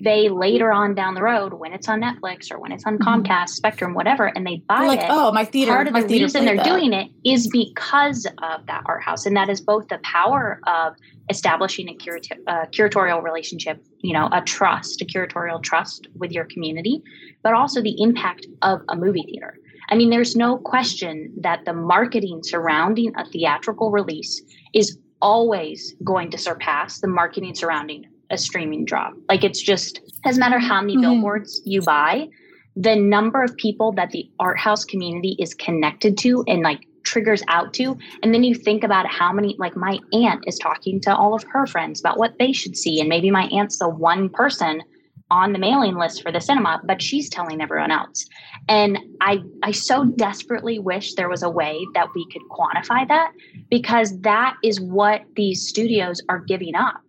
they 0.00 0.28
later 0.28 0.72
on 0.72 0.94
down 0.94 1.14
the 1.14 1.22
road 1.22 1.54
when 1.54 1.72
it's 1.72 1.88
on 1.88 2.00
Netflix 2.00 2.52
or 2.52 2.58
when 2.58 2.72
it's 2.72 2.84
on 2.84 2.98
mm-hmm. 2.98 3.22
Comcast, 3.22 3.50
Spectrum, 3.50 3.94
whatever, 3.94 4.26
and 4.26 4.46
they 4.46 4.62
buy 4.68 4.86
like, 4.86 5.00
it. 5.00 5.06
Oh, 5.08 5.32
my 5.32 5.44
theater. 5.44 5.72
Part 5.72 5.88
of 5.88 5.94
the 5.94 6.20
reason 6.20 6.44
they're 6.44 6.56
that. 6.56 6.64
doing 6.64 6.92
it 6.92 7.10
is 7.24 7.48
because 7.48 8.26
of 8.42 8.66
that 8.66 8.82
art 8.86 9.02
house, 9.02 9.26
and 9.26 9.36
that 9.36 9.48
is 9.48 9.60
both 9.60 9.88
the 9.88 9.98
power 9.98 10.60
of 10.66 10.94
establishing 11.30 11.88
a 11.88 11.92
uh, 11.92 12.66
curatorial 12.66 13.22
relationship, 13.22 13.84
you 14.00 14.12
know, 14.12 14.28
a 14.32 14.40
trust, 14.42 15.02
a 15.02 15.04
curatorial 15.04 15.62
trust 15.62 16.08
with 16.14 16.32
your 16.32 16.44
community, 16.44 17.02
but 17.42 17.54
also 17.54 17.82
the 17.82 18.00
impact 18.00 18.46
of 18.62 18.80
a 18.88 18.96
movie 18.96 19.22
theater. 19.22 19.58
I 19.90 19.94
mean, 19.94 20.10
there's 20.10 20.36
no 20.36 20.58
question 20.58 21.32
that 21.40 21.64
the 21.64 21.72
marketing 21.72 22.40
surrounding 22.42 23.12
a 23.16 23.24
theatrical 23.24 23.90
release 23.90 24.42
is 24.74 24.98
always 25.20 25.94
going 26.04 26.30
to 26.30 26.38
surpass 26.38 27.00
the 27.00 27.08
marketing 27.08 27.54
surrounding 27.54 28.04
a 28.30 28.38
streaming 28.38 28.84
drop. 28.84 29.14
Like 29.28 29.44
it's 29.44 29.62
just 29.62 30.00
doesn't 30.24 30.40
matter 30.40 30.58
how 30.58 30.80
many 30.80 30.94
mm-hmm. 30.94 31.02
billboards 31.02 31.60
you 31.64 31.82
buy, 31.82 32.28
the 32.76 32.96
number 32.96 33.42
of 33.42 33.56
people 33.56 33.92
that 33.92 34.10
the 34.10 34.30
art 34.38 34.58
house 34.58 34.84
community 34.84 35.36
is 35.38 35.54
connected 35.54 36.16
to 36.18 36.44
and 36.46 36.62
like 36.62 36.86
triggers 37.04 37.42
out 37.48 37.72
to. 37.74 37.96
And 38.22 38.34
then 38.34 38.44
you 38.44 38.54
think 38.54 38.84
about 38.84 39.06
how 39.06 39.32
many, 39.32 39.56
like 39.58 39.76
my 39.76 39.98
aunt 40.12 40.44
is 40.46 40.58
talking 40.58 41.00
to 41.02 41.16
all 41.16 41.34
of 41.34 41.42
her 41.44 41.66
friends 41.66 42.00
about 42.00 42.18
what 42.18 42.38
they 42.38 42.52
should 42.52 42.76
see. 42.76 43.00
And 43.00 43.08
maybe 43.08 43.30
my 43.30 43.44
aunt's 43.44 43.78
the 43.78 43.88
one 43.88 44.28
person 44.28 44.82
on 45.30 45.52
the 45.52 45.58
mailing 45.58 45.96
list 45.96 46.22
for 46.22 46.32
the 46.32 46.40
cinema, 46.40 46.80
but 46.84 47.02
she's 47.02 47.28
telling 47.28 47.60
everyone 47.60 47.90
else. 47.90 48.26
And 48.68 48.98
I 49.20 49.42
I 49.62 49.72
so 49.72 50.04
desperately 50.04 50.78
wish 50.78 51.14
there 51.14 51.28
was 51.28 51.42
a 51.42 51.50
way 51.50 51.86
that 51.94 52.08
we 52.14 52.26
could 52.30 52.42
quantify 52.50 53.06
that 53.08 53.32
because 53.70 54.18
that 54.20 54.56
is 54.62 54.80
what 54.80 55.22
these 55.36 55.66
studios 55.66 56.22
are 56.28 56.38
giving 56.38 56.74
up 56.74 57.02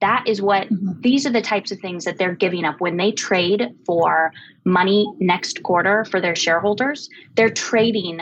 that 0.00 0.24
is 0.26 0.42
what 0.42 0.68
mm-hmm. 0.68 1.00
these 1.00 1.26
are 1.26 1.30
the 1.30 1.42
types 1.42 1.70
of 1.70 1.78
things 1.78 2.04
that 2.04 2.18
they're 2.18 2.34
giving 2.34 2.64
up 2.64 2.80
when 2.80 2.96
they 2.96 3.12
trade 3.12 3.68
for 3.86 4.32
money 4.64 5.06
next 5.18 5.62
quarter 5.62 6.04
for 6.04 6.20
their 6.20 6.36
shareholders 6.36 7.08
they're 7.36 7.50
trading 7.50 8.20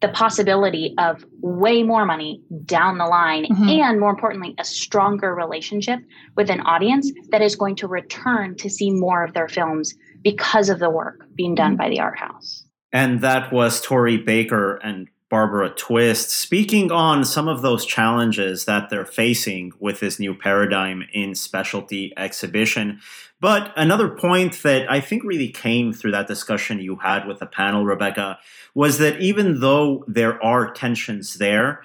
the 0.00 0.08
possibility 0.08 0.94
of 0.96 1.24
way 1.40 1.82
more 1.82 2.06
money 2.06 2.42
down 2.64 2.96
the 2.96 3.04
line 3.04 3.44
mm-hmm. 3.44 3.68
and 3.68 4.00
more 4.00 4.10
importantly 4.10 4.54
a 4.58 4.64
stronger 4.64 5.34
relationship 5.34 6.00
with 6.36 6.50
an 6.50 6.60
audience 6.60 7.12
that 7.30 7.42
is 7.42 7.54
going 7.54 7.76
to 7.76 7.86
return 7.86 8.56
to 8.56 8.70
see 8.70 8.90
more 8.90 9.22
of 9.22 9.34
their 9.34 9.48
films 9.48 9.94
because 10.22 10.68
of 10.68 10.78
the 10.78 10.90
work 10.90 11.26
being 11.34 11.54
done 11.54 11.72
mm-hmm. 11.72 11.82
by 11.82 11.88
the 11.88 12.00
art 12.00 12.18
house 12.18 12.64
and 12.92 13.20
that 13.20 13.52
was 13.52 13.80
tori 13.80 14.16
baker 14.16 14.76
and 14.76 15.08
Barbara 15.30 15.70
Twist, 15.70 16.30
speaking 16.30 16.90
on 16.90 17.24
some 17.24 17.46
of 17.46 17.62
those 17.62 17.86
challenges 17.86 18.64
that 18.64 18.90
they're 18.90 19.06
facing 19.06 19.72
with 19.78 20.00
this 20.00 20.18
new 20.18 20.34
paradigm 20.34 21.04
in 21.12 21.36
specialty 21.36 22.12
exhibition. 22.16 23.00
But 23.40 23.72
another 23.76 24.08
point 24.08 24.60
that 24.64 24.90
I 24.90 25.00
think 25.00 25.22
really 25.22 25.48
came 25.48 25.92
through 25.92 26.10
that 26.10 26.26
discussion 26.26 26.80
you 26.80 26.96
had 26.96 27.28
with 27.28 27.38
the 27.38 27.46
panel, 27.46 27.84
Rebecca, 27.84 28.40
was 28.74 28.98
that 28.98 29.20
even 29.20 29.60
though 29.60 30.04
there 30.08 30.42
are 30.44 30.72
tensions 30.72 31.38
there, 31.38 31.82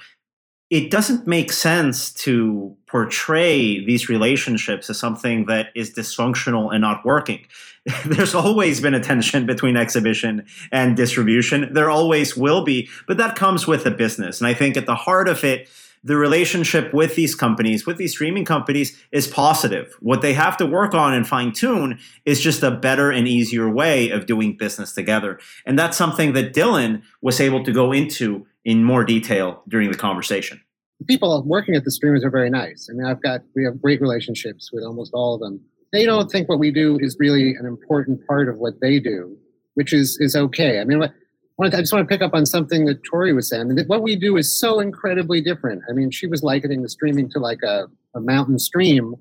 it 0.70 0.90
doesn't 0.90 1.28
make 1.28 1.52
sense 1.52 2.12
to 2.12 2.76
portray 2.88 3.86
these 3.86 4.10
relationships 4.10 4.90
as 4.90 4.98
something 4.98 5.46
that 5.46 5.68
is 5.76 5.94
dysfunctional 5.94 6.74
and 6.74 6.82
not 6.82 7.06
working. 7.06 7.46
There's 8.06 8.34
always 8.34 8.82
been 8.82 8.96
a 8.96 9.00
tension 9.00 9.46
between 9.46 9.78
exhibition 9.78 10.46
and 10.72 10.98
distribution. 10.98 11.72
There 11.74 11.92
always 11.92 12.36
will 12.36 12.64
be, 12.64 12.90
but 13.08 13.18
that 13.18 13.36
comes 13.36 13.68
with 13.68 13.86
a 13.86 13.92
business. 13.92 14.42
And 14.42 14.48
I 14.48 14.56
think 14.56 14.76
at 14.76 14.88
the 14.88 14.96
heart 14.96 15.28
of 15.28 15.44
it, 15.44 15.70
the 16.04 16.16
relationship 16.16 16.94
with 16.94 17.16
these 17.16 17.34
companies, 17.34 17.88
with 17.88 17.98
these 17.98 18.12
streaming 18.12 18.46
companies, 18.46 19.00
is 19.12 19.28
positive. 19.28 19.96
What 20.00 20.22
they 20.22 20.34
have 20.34 20.56
to 20.58 20.66
work 20.66 20.94
on 20.94 21.14
and 21.16 21.28
fine 21.28 21.52
tune 21.52 22.00
is 22.26 22.40
just 22.40 22.62
a 22.62 22.70
better 22.70 23.12
and 23.12 23.28
easier 23.28 23.68
way 23.68 24.12
of 24.12 24.28
doing 24.28 24.56
business 24.56 24.94
together. 24.94 25.40
And 25.66 25.78
that's 25.78 25.98
something 25.98 26.34
that 26.34 26.54
Dylan 26.54 27.02
was 27.22 27.40
able 27.40 27.64
to 27.64 27.72
go 27.72 27.92
into 27.92 28.46
in 28.66 28.84
more 28.84 29.04
detail 29.04 29.64
during 29.70 29.92
the 29.92 29.98
conversation. 29.98 30.60
People 31.08 31.44
working 31.46 31.76
at 31.76 31.84
the 31.84 31.92
streamers 31.92 32.24
are 32.24 32.30
very 32.30 32.50
nice. 32.50 32.90
I 32.90 32.94
mean, 32.96 33.06
I've 33.06 33.22
got 33.22 33.42
we 33.56 33.64
have 33.64 33.82
great 33.82 34.02
relationships 34.02 34.72
with 34.74 34.84
almost 34.84 35.14
all 35.14 35.36
of 35.36 35.42
them. 35.42 35.62
They 35.94 36.06
don't 36.06 36.30
think 36.30 36.50
what 36.50 36.60
we 36.60 36.72
do 36.72 36.98
is 37.00 37.16
really 37.20 37.56
an 37.56 37.66
important 37.66 38.26
part 38.28 38.50
of 38.50 38.58
what 38.58 38.82
they 38.82 39.00
do, 39.00 39.38
which 39.76 39.94
is 39.94 40.18
is 40.20 40.36
okay. 40.36 40.80
I 40.80 40.86
mean, 40.86 41.04
I 41.04 41.70
just 41.70 41.94
want 41.94 42.08
to 42.08 42.14
pick 42.14 42.22
up 42.22 42.34
on 42.34 42.46
something 42.46 42.86
that 42.86 43.04
Tori 43.04 43.34
was 43.34 43.50
saying. 43.50 43.62
I 43.62 43.66
mean, 43.66 43.86
what 43.88 44.02
we 44.02 44.16
do 44.16 44.36
is 44.36 44.60
so 44.60 44.80
incredibly 44.80 45.42
different. 45.42 45.84
I 45.90 45.94
mean, 45.94 46.12
she 46.12 46.28
was 46.28 46.44
likening 46.44 46.82
the 46.82 46.90
streaming 46.90 47.30
to 47.32 47.40
like 47.40 47.62
a, 47.64 47.86
a 48.16 48.20
mountain 48.20 48.60
stream, 48.60 49.16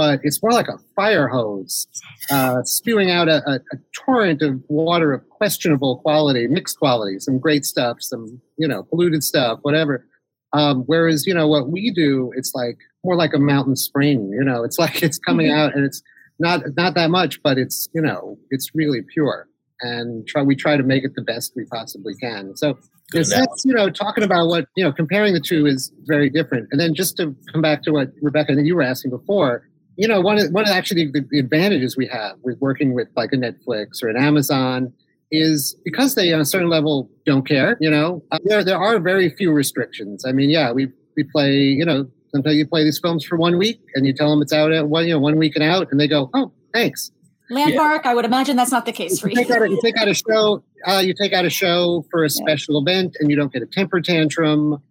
but 0.00 0.18
it's 0.22 0.42
more 0.42 0.52
like 0.52 0.68
a 0.68 0.78
fire 0.96 1.28
hose 1.28 1.86
uh, 2.30 2.62
spewing 2.62 3.10
out 3.10 3.28
a, 3.28 3.46
a, 3.46 3.56
a, 3.56 3.76
torrent 3.92 4.40
of 4.40 4.58
water 4.68 5.12
of 5.12 5.28
questionable 5.28 5.98
quality, 5.98 6.46
mixed 6.46 6.78
quality, 6.78 7.18
some 7.18 7.38
great 7.38 7.66
stuff, 7.66 7.98
some 8.00 8.40
you 8.56 8.66
know 8.66 8.82
polluted 8.84 9.22
stuff, 9.22 9.58
whatever. 9.60 10.06
Um, 10.54 10.84
whereas 10.86 11.26
you 11.26 11.34
know 11.34 11.46
what 11.46 11.68
we 11.68 11.90
do, 11.90 12.32
it's 12.34 12.54
like 12.54 12.78
more 13.04 13.14
like 13.14 13.34
a 13.34 13.38
mountain 13.38 13.76
spring. 13.76 14.30
You 14.32 14.42
know, 14.42 14.64
it's 14.64 14.78
like 14.84 15.02
it's 15.02 15.18
coming 15.18 15.48
mm-hmm. 15.48 15.58
out 15.58 15.76
and 15.76 15.84
it's 15.84 16.00
not 16.38 16.62
not 16.78 16.94
that 16.94 17.10
much, 17.10 17.42
but 17.42 17.58
it's 17.58 17.90
you 17.92 18.00
know 18.00 18.38
it's 18.48 18.70
really 18.74 19.02
pure, 19.02 19.48
and 19.82 20.26
try 20.26 20.40
we 20.40 20.56
try 20.56 20.78
to 20.78 20.82
make 20.82 21.04
it 21.04 21.14
the 21.14 21.20
best 21.22 21.52
we 21.54 21.66
possibly 21.66 22.14
can. 22.14 22.56
So 22.56 22.78
a 23.14 23.46
you 23.64 23.74
know, 23.74 23.90
talking 23.90 24.24
about 24.24 24.46
what 24.46 24.66
you 24.76 24.84
know, 24.84 24.92
comparing 24.92 25.34
the 25.34 25.40
two 25.40 25.66
is 25.66 25.92
very 26.04 26.30
different. 26.30 26.68
And 26.70 26.80
then 26.80 26.94
just 26.94 27.18
to 27.18 27.36
come 27.52 27.60
back 27.60 27.82
to 27.82 27.92
what 27.92 28.12
Rebecca 28.22 28.52
and 28.52 28.66
you 28.66 28.76
were 28.76 28.82
asking 28.82 29.10
before, 29.10 29.68
you 30.00 30.08
know, 30.08 30.18
one 30.22 30.38
of 30.38 30.50
one 30.50 30.64
of 30.64 30.70
actually 30.70 31.10
the, 31.12 31.22
the 31.30 31.38
advantages 31.38 31.94
we 31.94 32.06
have 32.06 32.38
with 32.42 32.58
working 32.58 32.94
with 32.94 33.08
like 33.16 33.34
a 33.34 33.36
Netflix 33.36 34.02
or 34.02 34.08
an 34.08 34.16
Amazon 34.16 34.90
is 35.30 35.76
because 35.84 36.14
they 36.14 36.32
on 36.32 36.40
a 36.40 36.44
certain 36.46 36.70
level 36.70 37.10
don't 37.26 37.46
care. 37.46 37.76
You 37.80 37.90
know, 37.90 38.22
uh, 38.32 38.38
there 38.44 38.64
there 38.64 38.78
are 38.78 38.98
very 38.98 39.28
few 39.28 39.52
restrictions. 39.52 40.24
I 40.24 40.32
mean, 40.32 40.48
yeah, 40.48 40.72
we 40.72 40.88
we 41.18 41.24
play. 41.24 41.52
You 41.52 41.84
know, 41.84 42.08
sometimes 42.32 42.56
you 42.56 42.66
play 42.66 42.82
these 42.82 42.98
films 42.98 43.26
for 43.26 43.36
one 43.36 43.58
week 43.58 43.78
and 43.94 44.06
you 44.06 44.14
tell 44.14 44.30
them 44.30 44.40
it's 44.40 44.54
out 44.54 44.72
at 44.72 44.88
one 44.88 45.04
you 45.04 45.12
know 45.12 45.20
one 45.20 45.36
week 45.36 45.54
and 45.54 45.62
out, 45.62 45.88
and 45.90 46.00
they 46.00 46.08
go, 46.08 46.30
oh, 46.32 46.50
thanks. 46.72 47.10
Landmark, 47.50 48.04
yeah. 48.04 48.12
I 48.12 48.14
would 48.14 48.24
imagine 48.24 48.56
that's 48.56 48.72
not 48.72 48.86
the 48.86 48.92
case 48.92 49.20
for 49.20 49.28
you. 49.28 49.34
Take 49.34 49.50
out 49.50 49.60
a, 49.60 49.68
you 49.68 49.78
take 49.82 49.98
out 49.98 50.08
a 50.08 50.14
show. 50.14 50.64
Uh, 50.86 51.02
you 51.04 51.12
take 51.12 51.34
out 51.34 51.44
a 51.44 51.50
show 51.50 52.06
for 52.10 52.24
a 52.24 52.30
special 52.30 52.76
yeah. 52.76 52.94
event, 52.94 53.16
and 53.20 53.28
you 53.28 53.36
don't 53.36 53.52
get 53.52 53.60
a 53.60 53.66
temper 53.66 54.00
tantrum. 54.00 54.82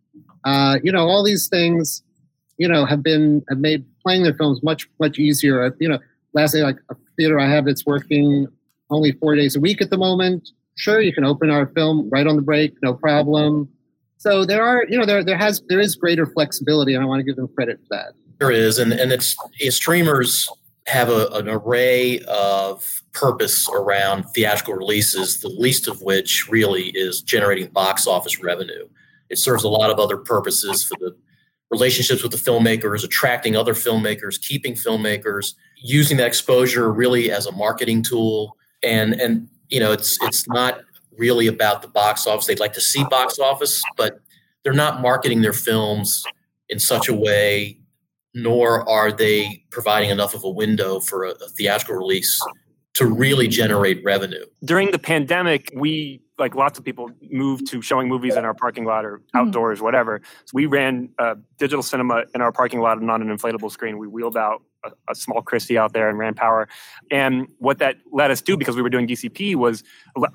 Uh, 0.43 0.77
you 0.83 0.91
know, 0.91 1.07
all 1.07 1.23
these 1.23 1.47
things 1.47 2.03
you 2.59 2.67
know, 2.67 2.85
have 2.85 3.01
been 3.01 3.43
have 3.49 3.57
made 3.57 3.83
playing 4.03 4.23
their 4.23 4.35
films 4.35 4.61
much 4.61 4.87
much 4.99 5.17
easier. 5.17 5.75
You 5.79 5.89
know, 5.89 5.99
lastly, 6.33 6.61
like 6.61 6.77
a 6.89 6.95
theater 7.17 7.39
I 7.39 7.49
have 7.49 7.65
that's 7.65 7.85
working 7.85 8.47
only 8.91 9.13
four 9.13 9.35
days 9.35 9.55
a 9.55 9.59
week 9.59 9.81
at 9.81 9.89
the 9.89 9.97
moment. 9.97 10.49
Sure, 10.75 11.01
you 11.01 11.13
can 11.13 11.23
open 11.23 11.49
our 11.49 11.67
film 11.67 12.09
right 12.11 12.27
on 12.27 12.35
the 12.35 12.41
break, 12.41 12.75
no 12.83 12.93
problem. 12.93 13.69
So 14.17 14.45
there 14.45 14.63
are, 14.63 14.85
you 14.89 14.97
know, 14.97 15.05
there 15.05 15.23
there 15.23 15.37
has 15.37 15.63
there 15.69 15.79
is 15.79 15.95
greater 15.95 16.25
flexibility, 16.25 16.93
and 16.93 17.03
I 17.03 17.07
want 17.07 17.21
to 17.21 17.23
give 17.23 17.37
them 17.37 17.47
credit 17.55 17.79
for 17.79 17.95
that. 17.95 18.13
There 18.39 18.51
is, 18.51 18.77
and 18.77 18.91
and 18.91 19.11
it's 19.11 19.35
streamers 19.69 20.47
have 20.87 21.09
a, 21.09 21.27
an 21.33 21.47
array 21.47 22.19
of 22.27 23.03
purpose 23.13 23.69
around 23.73 24.23
theatrical 24.33 24.73
releases, 24.73 25.39
the 25.39 25.49
least 25.49 25.87
of 25.87 26.01
which 26.01 26.49
really 26.49 26.87
is 26.95 27.21
generating 27.21 27.67
box 27.67 28.07
office 28.07 28.41
revenue. 28.41 28.87
It 29.29 29.37
serves 29.37 29.63
a 29.63 29.69
lot 29.69 29.91
of 29.91 29.99
other 29.99 30.17
purposes 30.17 30.83
for 30.83 30.97
the 30.99 31.15
relationships 31.71 32.23
with 32.23 32.31
the 32.31 32.37
filmmakers, 32.37 33.03
attracting 33.03 33.55
other 33.55 33.73
filmmakers, 33.73 34.41
keeping 34.41 34.73
filmmakers, 34.73 35.53
using 35.77 36.17
that 36.17 36.27
exposure 36.27 36.91
really 36.91 37.31
as 37.31 37.45
a 37.45 37.51
marketing 37.51 38.03
tool. 38.03 38.57
And 38.83 39.13
and 39.13 39.47
you 39.69 39.79
know, 39.79 39.91
it's 39.91 40.17
it's 40.23 40.47
not 40.47 40.81
really 41.17 41.47
about 41.47 41.81
the 41.81 41.87
box 41.87 42.25
office. 42.25 42.47
They'd 42.47 42.59
like 42.59 42.73
to 42.73 42.81
see 42.81 43.03
box 43.09 43.39
office, 43.39 43.81
but 43.97 44.21
they're 44.63 44.73
not 44.73 45.01
marketing 45.01 45.41
their 45.41 45.53
films 45.53 46.23
in 46.69 46.79
such 46.79 47.07
a 47.07 47.13
way, 47.13 47.79
nor 48.33 48.87
are 48.89 49.11
they 49.11 49.63
providing 49.69 50.09
enough 50.09 50.33
of 50.33 50.43
a 50.43 50.49
window 50.49 50.99
for 50.99 51.25
a, 51.25 51.31
a 51.31 51.49
theatrical 51.49 51.95
release 51.95 52.39
to 52.95 53.05
really 53.05 53.47
generate 53.47 54.03
revenue. 54.03 54.43
During 54.63 54.91
the 54.91 54.99
pandemic, 54.99 55.71
we 55.75 56.21
like 56.39 56.55
lots 56.55 56.79
of 56.79 56.85
people 56.85 57.11
moved 57.29 57.67
to 57.67 57.81
showing 57.81 58.07
movies 58.07 58.35
in 58.35 58.45
our 58.45 58.53
parking 58.53 58.85
lot 58.85 59.05
or 59.05 59.17
mm-hmm. 59.17 59.37
outdoors, 59.37 59.81
whatever. 59.81 60.21
So 60.45 60.51
we 60.53 60.65
ran 60.65 61.09
uh, 61.19 61.35
digital 61.57 61.83
cinema 61.83 62.23
in 62.33 62.41
our 62.41 62.51
parking 62.51 62.79
lot 62.79 62.99
and 62.99 63.09
on 63.11 63.21
an 63.21 63.35
inflatable 63.35 63.71
screen. 63.71 63.97
We 63.97 64.07
wheeled 64.07 64.37
out 64.37 64.63
a, 64.83 64.91
a, 65.09 65.15
small 65.15 65.41
Christie 65.41 65.77
out 65.77 65.93
there 65.93 66.09
and 66.09 66.17
ran 66.17 66.33
power. 66.33 66.67
And 67.11 67.47
what 67.57 67.79
that 67.79 67.97
let 68.11 68.31
us 68.31 68.41
do, 68.41 68.55
because 68.55 68.75
we 68.75 68.81
were 68.81 68.89
doing 68.89 69.07
DCP, 69.07 69.55
was 69.55 69.83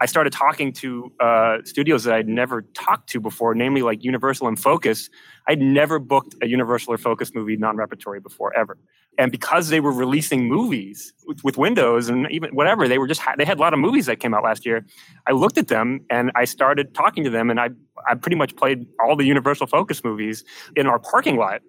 I 0.00 0.06
started 0.06 0.32
talking 0.32 0.72
to 0.74 1.12
uh, 1.20 1.58
studios 1.64 2.04
that 2.04 2.14
I'd 2.14 2.28
never 2.28 2.62
talked 2.74 3.08
to 3.10 3.20
before, 3.20 3.54
namely 3.54 3.82
like 3.82 4.04
Universal 4.04 4.48
and 4.48 4.58
Focus. 4.58 5.08
I'd 5.48 5.60
never 5.60 5.98
booked 5.98 6.34
a 6.42 6.46
Universal 6.46 6.92
or 6.92 6.98
Focus 6.98 7.34
movie 7.34 7.56
non-repertory 7.56 8.20
before 8.20 8.54
ever. 8.56 8.78
And 9.16 9.30
because 9.30 9.68
they 9.68 9.80
were 9.80 9.92
releasing 9.92 10.48
movies 10.48 11.12
with, 11.26 11.42
with 11.44 11.56
Windows 11.56 12.08
and 12.08 12.30
even 12.30 12.50
whatever, 12.54 12.88
they 12.88 12.98
were 12.98 13.06
just 13.06 13.22
they 13.38 13.44
had 13.44 13.58
a 13.58 13.60
lot 13.60 13.72
of 13.72 13.78
movies 13.78 14.06
that 14.06 14.20
came 14.20 14.34
out 14.34 14.42
last 14.42 14.66
year. 14.66 14.84
I 15.26 15.32
looked 15.32 15.58
at 15.58 15.68
them 15.68 16.00
and 16.10 16.32
I 16.34 16.44
started 16.44 16.94
talking 16.94 17.22
to 17.24 17.30
them, 17.30 17.50
and 17.50 17.60
I 17.60 17.70
I 18.08 18.14
pretty 18.14 18.36
much 18.36 18.56
played 18.56 18.86
all 19.00 19.16
the 19.16 19.24
Universal 19.24 19.68
Focus 19.68 20.02
movies 20.02 20.44
in 20.76 20.86
our 20.86 20.98
parking 20.98 21.36
lot 21.36 21.62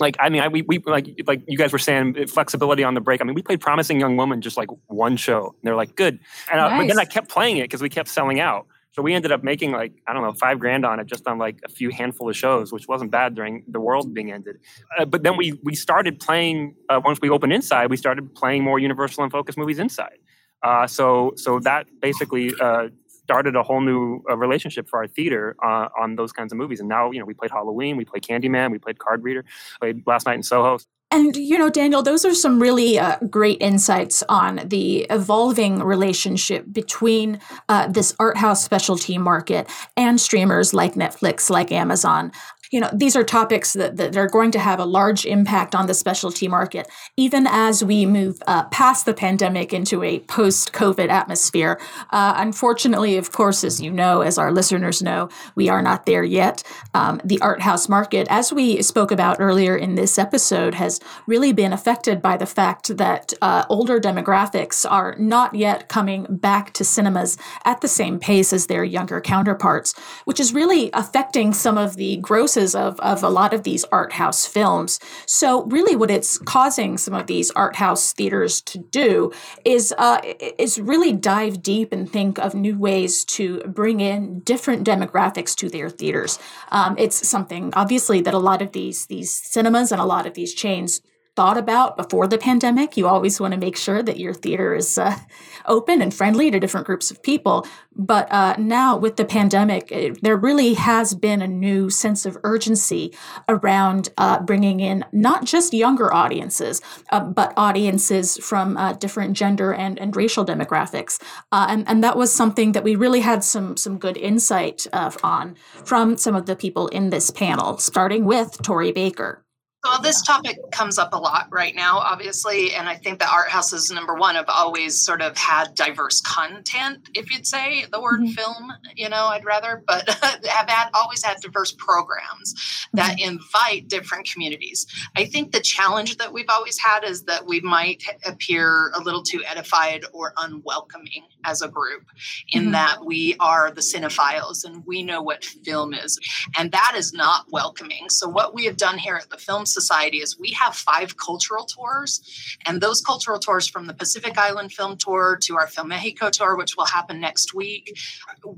like 0.00 0.16
I 0.18 0.28
mean, 0.28 0.42
I, 0.42 0.48
we, 0.48 0.62
we 0.62 0.78
like 0.86 1.08
like 1.26 1.42
you 1.46 1.56
guys 1.56 1.72
were 1.72 1.78
saying 1.78 2.26
flexibility 2.26 2.82
on 2.82 2.94
the 2.94 3.00
break. 3.00 3.20
I 3.20 3.24
mean, 3.24 3.34
we 3.34 3.42
played 3.42 3.60
"Promising 3.60 4.00
Young 4.00 4.16
Woman" 4.16 4.40
just 4.40 4.56
like 4.56 4.68
one 4.86 5.16
show. 5.16 5.46
And 5.46 5.62
they're 5.62 5.76
like, 5.76 5.94
good, 5.94 6.18
and 6.50 6.58
nice. 6.58 6.80
but 6.80 6.88
then 6.88 6.98
I 6.98 7.04
kept 7.04 7.28
playing 7.28 7.58
it 7.58 7.64
because 7.64 7.80
we 7.80 7.88
kept 7.88 8.08
selling 8.08 8.40
out. 8.40 8.66
So 8.94 9.02
we 9.02 9.12
ended 9.12 9.32
up 9.32 9.42
making 9.42 9.72
like 9.72 9.92
I 10.06 10.12
don't 10.12 10.22
know 10.22 10.32
five 10.32 10.60
grand 10.60 10.86
on 10.86 11.00
it 11.00 11.06
just 11.06 11.26
on 11.26 11.36
like 11.36 11.58
a 11.64 11.68
few 11.68 11.90
handful 11.90 12.30
of 12.30 12.36
shows, 12.36 12.72
which 12.72 12.86
wasn't 12.86 13.10
bad 13.10 13.34
during 13.34 13.64
the 13.66 13.80
world 13.80 14.14
being 14.14 14.30
ended. 14.30 14.58
Uh, 14.96 15.04
but 15.04 15.24
then 15.24 15.36
we 15.36 15.58
we 15.64 15.74
started 15.74 16.20
playing 16.20 16.76
uh, 16.88 17.00
once 17.04 17.18
we 17.20 17.28
opened 17.28 17.52
Inside, 17.52 17.90
we 17.90 17.96
started 17.96 18.34
playing 18.36 18.62
more 18.62 18.78
Universal 18.78 19.24
and 19.24 19.32
Focus 19.32 19.56
movies 19.56 19.80
Inside. 19.80 20.18
Uh, 20.62 20.86
so 20.86 21.32
so 21.36 21.58
that 21.58 21.86
basically 22.00 22.52
uh, 22.60 22.88
started 23.24 23.56
a 23.56 23.62
whole 23.62 23.80
new 23.80 24.22
uh, 24.30 24.36
relationship 24.36 24.88
for 24.88 25.00
our 25.00 25.08
theater 25.08 25.56
uh, 25.62 25.88
on 25.98 26.14
those 26.14 26.30
kinds 26.30 26.52
of 26.52 26.58
movies. 26.58 26.78
And 26.78 26.88
now, 26.88 27.10
you 27.10 27.18
know, 27.18 27.24
we 27.24 27.34
played 27.34 27.50
Halloween, 27.50 27.96
we 27.96 28.04
played 28.04 28.22
Candyman, 28.22 28.70
we 28.70 28.78
played 28.78 28.98
Card 28.98 29.24
Reader, 29.24 29.44
played 29.80 30.06
Last 30.06 30.26
Night 30.26 30.34
in 30.34 30.42
Soho. 30.42 30.78
And, 31.10 31.36
you 31.36 31.56
know, 31.58 31.70
Daniel, 31.70 32.02
those 32.02 32.24
are 32.24 32.34
some 32.34 32.60
really 32.60 32.98
uh, 32.98 33.18
great 33.30 33.58
insights 33.60 34.24
on 34.28 34.62
the 34.64 35.06
evolving 35.10 35.78
relationship 35.78 36.64
between 36.72 37.38
uh, 37.68 37.86
this 37.86 38.16
art 38.18 38.36
house 38.36 38.64
specialty 38.64 39.16
market 39.16 39.70
and 39.96 40.20
streamers 40.20 40.74
like 40.74 40.94
Netflix, 40.94 41.50
like 41.50 41.70
Amazon 41.70 42.32
you 42.74 42.80
know 42.80 42.90
these 42.92 43.14
are 43.14 43.22
topics 43.22 43.74
that, 43.74 43.96
that 43.98 44.16
are 44.16 44.26
going 44.26 44.50
to 44.50 44.58
have 44.58 44.80
a 44.80 44.84
large 44.84 45.24
impact 45.24 45.76
on 45.76 45.86
the 45.86 45.94
specialty 45.94 46.48
market 46.48 46.88
even 47.16 47.46
as 47.46 47.84
we 47.84 48.04
move 48.04 48.42
uh, 48.48 48.64
past 48.64 49.06
the 49.06 49.14
pandemic 49.14 49.72
into 49.72 50.02
a 50.02 50.18
post-covid 50.20 51.08
atmosphere. 51.08 51.80
Uh, 52.10 52.34
unfortunately 52.36 53.16
of 53.16 53.30
course 53.30 53.62
as 53.62 53.80
you 53.80 53.92
know 53.92 54.22
as 54.22 54.38
our 54.38 54.50
listeners 54.50 55.00
know 55.04 55.28
we 55.54 55.68
are 55.68 55.82
not 55.82 56.04
there 56.04 56.24
yet. 56.24 56.64
Um, 56.94 57.20
the 57.24 57.40
art 57.40 57.62
house 57.62 57.88
market 57.88 58.26
as 58.28 58.52
we 58.52 58.82
spoke 58.82 59.12
about 59.12 59.36
earlier 59.38 59.76
in 59.76 59.94
this 59.94 60.18
episode 60.18 60.74
has 60.74 60.98
really 61.28 61.52
been 61.52 61.72
affected 61.72 62.20
by 62.20 62.36
the 62.36 62.46
fact 62.46 62.96
that 62.96 63.32
uh, 63.40 63.64
older 63.68 64.00
demographics 64.00 64.84
are 64.90 65.14
not 65.16 65.54
yet 65.54 65.88
coming 65.88 66.26
back 66.28 66.72
to 66.72 66.82
cinemas 66.82 67.38
at 67.64 67.82
the 67.82 67.88
same 67.88 68.18
pace 68.18 68.52
as 68.52 68.66
their 68.66 68.82
younger 68.82 69.20
counterparts 69.20 69.94
which 70.24 70.40
is 70.40 70.52
really 70.52 70.90
affecting 70.92 71.52
some 71.52 71.78
of 71.78 71.94
the 71.94 72.16
grosses 72.16 72.63
of, 72.72 73.00
of 73.00 73.24
a 73.24 73.28
lot 73.28 73.52
of 73.52 73.64
these 73.64 73.82
art 73.90 74.12
house 74.12 74.46
films. 74.46 75.00
So, 75.26 75.64
really, 75.64 75.96
what 75.96 76.08
it's 76.08 76.38
causing 76.38 76.96
some 76.96 77.14
of 77.14 77.26
these 77.26 77.50
art 77.50 77.74
house 77.74 78.12
theaters 78.12 78.60
to 78.62 78.78
do 78.78 79.32
is 79.64 79.92
uh, 79.98 80.20
is 80.56 80.80
really 80.80 81.12
dive 81.12 81.62
deep 81.62 81.92
and 81.92 82.08
think 82.08 82.38
of 82.38 82.54
new 82.54 82.78
ways 82.78 83.24
to 83.24 83.58
bring 83.66 83.98
in 83.98 84.38
different 84.40 84.86
demographics 84.86 85.56
to 85.56 85.68
their 85.68 85.90
theaters. 85.90 86.38
Um, 86.70 86.94
it's 86.96 87.26
something 87.26 87.72
obviously 87.74 88.20
that 88.20 88.34
a 88.34 88.38
lot 88.38 88.62
of 88.62 88.70
these 88.70 89.06
these 89.06 89.32
cinemas 89.32 89.90
and 89.90 90.00
a 90.00 90.04
lot 90.04 90.26
of 90.26 90.34
these 90.34 90.54
chains 90.54 91.00
thought 91.36 91.58
about 91.58 91.96
before 91.96 92.26
the 92.26 92.38
pandemic. 92.38 92.96
You 92.96 93.08
always 93.08 93.40
want 93.40 93.54
to 93.54 93.60
make 93.60 93.76
sure 93.76 94.02
that 94.02 94.18
your 94.18 94.34
theater 94.34 94.74
is 94.74 94.98
uh, 94.98 95.18
open 95.66 96.00
and 96.00 96.14
friendly 96.14 96.50
to 96.50 96.60
different 96.60 96.86
groups 96.86 97.10
of 97.10 97.22
people. 97.22 97.66
But 97.96 98.30
uh, 98.32 98.56
now, 98.58 98.96
with 98.96 99.16
the 99.16 99.24
pandemic, 99.24 99.90
it, 99.90 100.22
there 100.22 100.36
really 100.36 100.74
has 100.74 101.14
been 101.14 101.42
a 101.42 101.48
new 101.48 101.90
sense 101.90 102.26
of 102.26 102.36
urgency 102.44 103.14
around 103.48 104.10
uh, 104.18 104.40
bringing 104.40 104.80
in 104.80 105.04
not 105.12 105.44
just 105.44 105.72
younger 105.72 106.12
audiences, 106.12 106.80
uh, 107.10 107.20
but 107.20 107.52
audiences 107.56 108.36
from 108.38 108.76
uh, 108.76 108.92
different 108.94 109.36
gender 109.36 109.72
and, 109.72 109.98
and 109.98 110.16
racial 110.16 110.44
demographics. 110.44 111.20
Uh, 111.52 111.66
and, 111.68 111.88
and 111.88 112.02
that 112.02 112.16
was 112.16 112.32
something 112.32 112.72
that 112.72 112.84
we 112.84 112.96
really 112.96 113.20
had 113.20 113.44
some, 113.44 113.76
some 113.76 113.98
good 113.98 114.16
insight 114.16 114.86
on 115.22 115.54
from 115.84 116.16
some 116.16 116.34
of 116.34 116.46
the 116.46 116.56
people 116.56 116.88
in 116.88 117.10
this 117.10 117.30
panel, 117.30 117.78
starting 117.78 118.24
with 118.24 118.60
Tori 118.62 118.92
Baker. 118.92 119.43
Well, 119.84 120.00
this 120.00 120.22
topic 120.22 120.56
comes 120.72 120.98
up 120.98 121.12
a 121.12 121.18
lot 121.18 121.48
right 121.50 121.74
now, 121.74 121.98
obviously, 121.98 122.72
and 122.72 122.88
I 122.88 122.94
think 122.94 123.18
the 123.18 123.30
art 123.30 123.50
houses, 123.50 123.90
number 123.90 124.14
one, 124.14 124.34
have 124.34 124.48
always 124.48 124.98
sort 124.98 125.20
of 125.20 125.36
had 125.36 125.74
diverse 125.74 126.22
content, 126.22 127.10
if 127.12 127.30
you'd 127.30 127.46
say 127.46 127.84
the 127.92 128.00
word 128.00 128.20
mm-hmm. 128.20 128.32
film, 128.32 128.72
you 128.96 129.10
know, 129.10 129.26
I'd 129.26 129.44
rather, 129.44 129.84
but 129.86 130.08
have 130.48 130.70
had 130.70 130.88
always 130.94 131.22
had 131.22 131.36
diverse 131.42 131.72
programs 131.72 132.86
that 132.94 133.18
mm-hmm. 133.18 133.32
invite 133.32 133.88
different 133.88 134.26
communities. 134.32 134.86
I 135.16 135.26
think 135.26 135.52
the 135.52 135.60
challenge 135.60 136.16
that 136.16 136.32
we've 136.32 136.48
always 136.48 136.78
had 136.78 137.04
is 137.04 137.24
that 137.24 137.46
we 137.46 137.60
might 137.60 138.04
appear 138.24 138.90
a 138.94 139.02
little 139.02 139.22
too 139.22 139.42
edified 139.46 140.06
or 140.14 140.32
unwelcoming 140.38 141.24
as 141.44 141.60
a 141.60 141.68
group, 141.68 142.06
in 142.52 142.62
mm-hmm. 142.62 142.72
that 142.72 143.04
we 143.04 143.36
are 143.38 143.70
the 143.70 143.82
cinephiles 143.82 144.64
and 144.64 144.82
we 144.86 145.02
know 145.02 145.20
what 145.20 145.44
film 145.44 145.92
is, 145.92 146.18
and 146.58 146.72
that 146.72 146.94
is 146.96 147.12
not 147.12 147.44
welcoming. 147.50 148.08
So, 148.08 148.26
what 148.30 148.54
we 148.54 148.64
have 148.64 148.78
done 148.78 148.96
here 148.96 149.16
at 149.16 149.28
the 149.28 149.36
Film 149.36 149.66
Society 149.74 150.18
is 150.18 150.38
we 150.38 150.52
have 150.52 150.74
five 150.74 151.16
cultural 151.16 151.64
tours, 151.64 152.20
and 152.66 152.80
those 152.80 153.00
cultural 153.02 153.38
tours 153.38 153.68
from 153.68 153.86
the 153.86 153.94
Pacific 153.94 154.38
Island 154.38 154.72
Film 154.72 154.96
Tour 154.96 155.38
to 155.42 155.56
our 155.56 155.66
Film 155.66 155.88
Mexico 155.88 156.30
tour, 156.30 156.56
which 156.56 156.76
will 156.76 156.86
happen 156.86 157.20
next 157.20 157.54
week, 157.54 157.98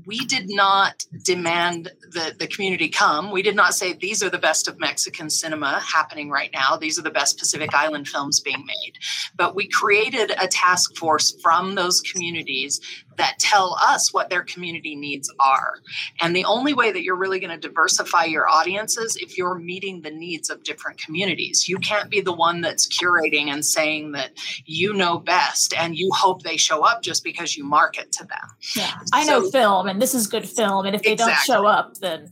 we 0.05 0.19
did 0.19 0.45
not 0.49 1.05
demand 1.23 1.91
that 2.11 2.39
the 2.39 2.47
community 2.47 2.89
come. 2.89 3.31
We 3.31 3.41
did 3.41 3.55
not 3.55 3.73
say 3.73 3.93
these 3.93 4.23
are 4.23 4.29
the 4.29 4.37
best 4.37 4.67
of 4.67 4.79
Mexican 4.79 5.29
cinema 5.29 5.79
happening 5.79 6.29
right 6.29 6.51
now. 6.53 6.77
These 6.77 6.99
are 6.99 7.03
the 7.03 7.11
best 7.11 7.37
Pacific 7.37 7.73
Island 7.73 8.07
films 8.07 8.39
being 8.39 8.65
made. 8.65 8.93
But 9.35 9.55
we 9.55 9.67
created 9.67 10.31
a 10.41 10.47
task 10.47 10.95
force 10.95 11.35
from 11.41 11.75
those 11.75 12.01
communities 12.01 12.79
that 13.17 13.37
tell 13.39 13.77
us 13.81 14.13
what 14.13 14.29
their 14.29 14.43
community 14.43 14.95
needs 14.95 15.31
are. 15.39 15.79
And 16.21 16.35
the 16.35 16.45
only 16.45 16.73
way 16.73 16.91
that 16.91 17.03
you're 17.03 17.15
really 17.15 17.39
going 17.39 17.59
to 17.59 17.67
diversify 17.67 18.25
your 18.25 18.47
audiences 18.47 19.15
if 19.17 19.37
you're 19.37 19.55
meeting 19.55 20.01
the 20.01 20.11
needs 20.11 20.49
of 20.49 20.63
different 20.63 20.97
communities. 20.97 21.67
You 21.67 21.77
can't 21.77 22.09
be 22.09 22.21
the 22.21 22.33
one 22.33 22.61
that's 22.61 22.87
curating 22.87 23.47
and 23.47 23.65
saying 23.65 24.11
that 24.13 24.31
you 24.65 24.93
know 24.93 25.19
best 25.19 25.73
and 25.73 25.95
you 25.95 26.09
hope 26.13 26.43
they 26.43 26.57
show 26.57 26.83
up 26.83 27.01
just 27.01 27.23
because 27.23 27.57
you 27.57 27.63
market 27.63 28.11
to 28.13 28.23
them. 28.25 28.49
Yeah. 28.75 28.91
I 29.13 29.25
so, 29.25 29.39
know 29.39 29.49
film 29.49 29.87
and 29.87 30.01
this 30.01 30.13
is 30.13 30.27
good 30.27 30.47
film 30.47 30.85
and 30.85 30.95
if 30.95 31.03
they 31.03 31.13
exactly. 31.13 31.53
don't 31.53 31.63
show 31.63 31.67
up 31.67 31.97
then 31.97 32.31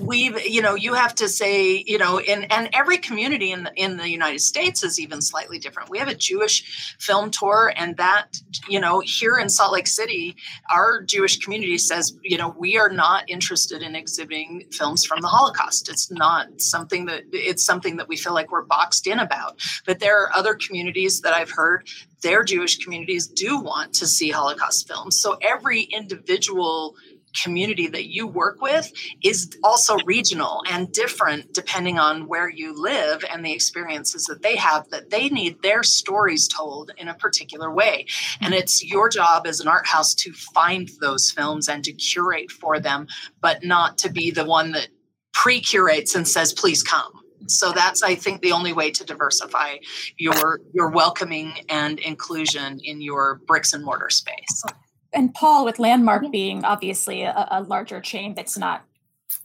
we've 0.00 0.46
you 0.46 0.62
know 0.62 0.74
you 0.74 0.94
have 0.94 1.14
to 1.14 1.28
say 1.28 1.84
you 1.86 1.98
know 1.98 2.20
in 2.20 2.44
and 2.44 2.70
every 2.72 2.96
community 2.98 3.52
in 3.52 3.64
the, 3.64 3.72
in 3.74 3.96
the 3.96 4.08
united 4.08 4.40
states 4.40 4.82
is 4.82 4.98
even 4.98 5.20
slightly 5.20 5.58
different. 5.58 5.90
We 5.90 5.98
have 5.98 6.08
a 6.08 6.14
jewish 6.14 6.96
film 6.98 7.30
tour 7.30 7.72
and 7.76 7.96
that 7.98 8.40
you 8.68 8.80
know 8.80 9.00
here 9.00 9.38
in 9.38 9.48
salt 9.48 9.72
lake 9.72 9.86
city 9.86 10.36
our 10.72 11.02
jewish 11.02 11.38
community 11.38 11.78
says 11.78 12.16
you 12.22 12.38
know 12.38 12.54
we 12.58 12.78
are 12.78 12.88
not 12.88 13.28
interested 13.28 13.82
in 13.82 13.94
exhibiting 13.94 14.64
films 14.70 15.04
from 15.04 15.20
the 15.20 15.28
holocaust. 15.28 15.88
It's 15.88 16.10
not 16.10 16.60
something 16.60 17.06
that 17.06 17.24
it's 17.32 17.64
something 17.64 17.96
that 17.96 18.08
we 18.08 18.16
feel 18.16 18.34
like 18.34 18.50
we're 18.50 18.64
boxed 18.64 19.06
in 19.06 19.18
about. 19.18 19.60
But 19.86 20.00
there 20.00 20.20
are 20.22 20.34
other 20.34 20.54
communities 20.54 21.20
that 21.20 21.34
i've 21.34 21.50
heard 21.50 21.86
their 22.22 22.42
jewish 22.42 22.78
communities 22.78 23.26
do 23.26 23.58
want 23.58 23.92
to 23.94 24.06
see 24.06 24.30
holocaust 24.30 24.88
films. 24.88 25.20
So 25.20 25.36
every 25.42 25.82
individual 25.82 26.96
community 27.42 27.86
that 27.88 28.08
you 28.08 28.26
work 28.26 28.60
with 28.60 28.92
is 29.22 29.56
also 29.62 29.96
regional 30.04 30.62
and 30.70 30.90
different 30.92 31.52
depending 31.52 31.98
on 31.98 32.26
where 32.28 32.48
you 32.48 32.80
live 32.80 33.24
and 33.30 33.44
the 33.44 33.52
experiences 33.52 34.24
that 34.24 34.42
they 34.42 34.56
have 34.56 34.88
that 34.90 35.10
they 35.10 35.28
need 35.28 35.60
their 35.62 35.82
stories 35.82 36.48
told 36.48 36.90
in 36.96 37.08
a 37.08 37.14
particular 37.14 37.72
way. 37.72 38.06
And 38.40 38.54
it's 38.54 38.84
your 38.84 39.08
job 39.08 39.46
as 39.46 39.60
an 39.60 39.68
art 39.68 39.86
house 39.86 40.14
to 40.16 40.32
find 40.32 40.90
those 41.00 41.30
films 41.30 41.68
and 41.68 41.84
to 41.84 41.92
curate 41.92 42.50
for 42.50 42.80
them 42.80 43.06
but 43.40 43.64
not 43.64 43.98
to 43.98 44.10
be 44.10 44.30
the 44.30 44.44
one 44.44 44.72
that 44.72 44.88
pre-curates 45.32 46.14
and 46.14 46.26
says 46.26 46.52
please 46.52 46.82
come. 46.82 47.12
So 47.46 47.72
that's 47.72 48.02
i 48.02 48.14
think 48.14 48.42
the 48.42 48.52
only 48.52 48.72
way 48.72 48.90
to 48.90 49.04
diversify 49.04 49.76
your 50.18 50.60
your 50.74 50.90
welcoming 50.90 51.54
and 51.68 51.98
inclusion 52.00 52.80
in 52.82 53.00
your 53.00 53.40
bricks 53.46 53.72
and 53.72 53.84
mortar 53.84 54.10
space 54.10 54.64
and 55.12 55.32
paul 55.34 55.64
with 55.64 55.78
landmark 55.78 56.30
being 56.30 56.64
obviously 56.64 57.22
a, 57.22 57.48
a 57.50 57.62
larger 57.62 58.00
chain 58.00 58.34
that's 58.34 58.58
not 58.58 58.84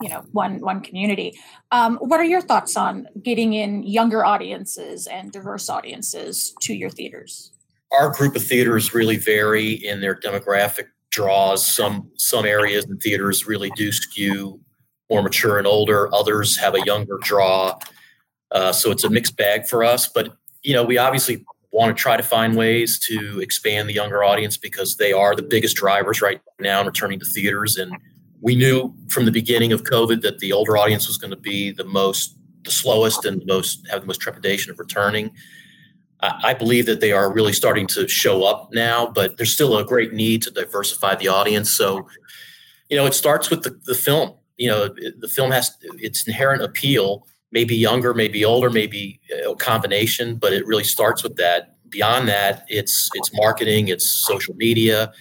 you 0.02 0.10
know 0.10 0.24
one 0.32 0.60
one 0.60 0.82
community 0.82 1.38
um, 1.72 1.98
what 1.98 2.20
are 2.20 2.26
your 2.26 2.42
thoughts 2.42 2.78
on 2.78 3.08
getting 3.22 3.54
in 3.54 3.84
younger 3.84 4.26
audiences 4.26 5.08
and 5.08 5.32
diverse 5.32 5.70
audiences 5.70 6.54
to 6.62 6.74
your 6.74 6.90
theaters 6.90 7.52
our 7.92 8.12
group 8.12 8.36
of 8.36 8.44
theaters 8.44 8.94
really 8.94 9.18
vary 9.18 9.72
in 9.72 10.02
their 10.02 10.16
demographic 10.16 10.86
draws 11.12 11.66
some 11.76 12.10
some 12.18 12.46
areas 12.46 12.86
and 12.86 13.02
theaters 13.02 13.46
really 13.46 13.72
do 13.76 13.92
skew 13.92 14.60
more 15.14 15.22
mature 15.22 15.58
and 15.58 15.68
older. 15.68 16.14
Others 16.14 16.58
have 16.58 16.74
a 16.76 16.84
younger 16.86 17.20
draw. 17.22 17.78
Uh, 18.52 18.72
so 18.72 18.92
it's 18.92 19.04
a 19.04 19.10
mixed 19.10 19.38
bag 19.38 19.68
for 19.68 19.84
us. 19.84 20.08
But, 20.08 20.36
you 20.64 20.74
know, 20.74 20.84
we 20.84 20.98
obviously 20.98 21.46
want 21.74 21.96
to 21.96 22.02
try 22.02 22.16
to 22.16 22.24
find 22.24 22.56
ways 22.56 23.00
to 23.00 23.40
expand 23.42 23.90
the 23.90 23.94
younger 23.94 24.24
audience 24.24 24.58
because 24.58 24.98
they 24.98 25.12
are 25.12 25.36
the 25.36 25.44
biggest 25.44 25.76
drivers 25.76 26.22
right 26.22 26.40
now 26.60 26.80
in 26.80 26.86
returning 26.86 27.20
to 27.20 27.26
theaters. 27.26 27.76
And 27.76 27.92
we 28.42 28.56
knew 28.56 28.94
from 29.10 29.26
the 29.26 29.32
beginning 29.32 29.74
of 29.74 29.84
COVID 29.84 30.22
that 30.22 30.40
the 30.40 30.54
older 30.54 30.78
audience 30.78 31.08
was 31.08 31.18
going 31.18 31.32
to 31.32 31.38
be 31.38 31.72
the 31.72 31.84
most, 31.84 32.38
the 32.64 32.72
slowest 32.72 33.26
and 33.26 33.42
the 33.42 33.46
most, 33.46 33.86
have 33.90 34.02
the 34.02 34.08
most 34.08 34.22
trepidation 34.22 34.72
of 34.72 34.80
returning. 34.80 35.32
I 36.22 36.54
believe 36.54 36.86
that 36.86 37.02
they 37.02 37.12
are 37.12 37.34
really 37.34 37.52
starting 37.52 37.86
to 37.88 38.08
show 38.08 38.46
up 38.46 38.70
now, 38.72 39.08
but 39.08 39.36
there's 39.36 39.52
still 39.52 39.78
a 39.78 39.84
great 39.84 40.14
need 40.14 40.42
to 40.44 40.52
diversify 40.52 41.16
the 41.16 41.28
audience. 41.28 41.76
So, 41.76 42.08
you 42.90 42.96
know, 42.96 43.06
it 43.06 43.14
starts 43.14 43.50
with 43.50 43.64
the, 43.64 43.78
the 43.84 43.96
film 43.96 44.36
you 44.58 44.70
know 44.70 44.88
the 44.88 45.28
film 45.28 45.52
has 45.52 45.76
its 45.98 46.28
inherent 46.28 46.62
appeal 46.62 47.28
maybe 47.54 47.76
younger 47.76 48.14
maybe 48.14 48.44
older 48.44 48.70
maybe 48.70 49.22
a 49.48 49.56
combination 49.56 50.36
but 50.36 50.52
it 50.52 50.66
really 50.68 50.84
starts 50.84 51.24
with 51.24 51.36
that. 51.38 51.70
Beyond 51.90 52.28
that 52.28 52.66
it's 52.68 53.10
it's 53.14 53.32
marketing 53.34 53.88
it's 53.88 54.26
social 54.26 54.56
media 54.56 55.14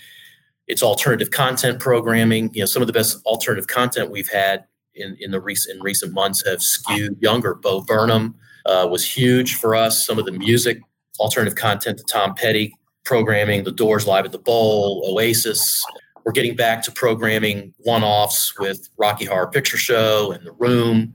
it's 0.69 0.83
alternative 0.83 1.31
content 1.31 1.79
programming. 1.81 2.51
You 2.55 2.61
know 2.61 2.67
some 2.67 2.83
of 2.83 2.87
the 2.87 2.93
best 2.93 3.23
alternative 3.27 3.67
content 3.67 4.11
we've 4.11 4.31
had 4.31 4.65
in, 4.95 5.17
in 5.21 5.31
the 5.31 5.41
recent 5.41 5.77
in 5.77 5.83
recent 5.83 6.13
months 6.13 6.47
have 6.47 6.63
skewed 6.63 7.21
younger. 7.21 7.55
Bo 7.55 7.83
burnham 7.83 8.35
uh, 8.67 8.89
was 8.91 9.05
huge 9.05 9.57
for 9.57 9.75
us. 9.75 10.07
Some 10.07 10.19
of 10.19 10.25
the 10.25 10.33
music 10.33 10.81
alternative 11.21 11.57
content 11.57 11.99
the 11.99 12.05
tom 12.05 12.35
petty 12.35 12.75
programming 13.05 13.65
the 13.65 13.73
doors 13.73 14.07
live 14.07 14.25
at 14.25 14.33
the 14.33 14.39
bowl 14.39 15.03
oasis. 15.07 15.85
We're 16.25 16.33
getting 16.33 16.55
back 16.57 16.83
to 16.85 16.93
programming 16.93 17.75
one 17.79 18.05
offs 18.05 18.57
with 18.59 18.89
Rocky 18.97 19.25
Horror 19.25 19.49
Picture 19.49 19.77
Show 19.77 20.31
and 20.33 20.47
The 20.47 20.53
Room. 20.53 21.15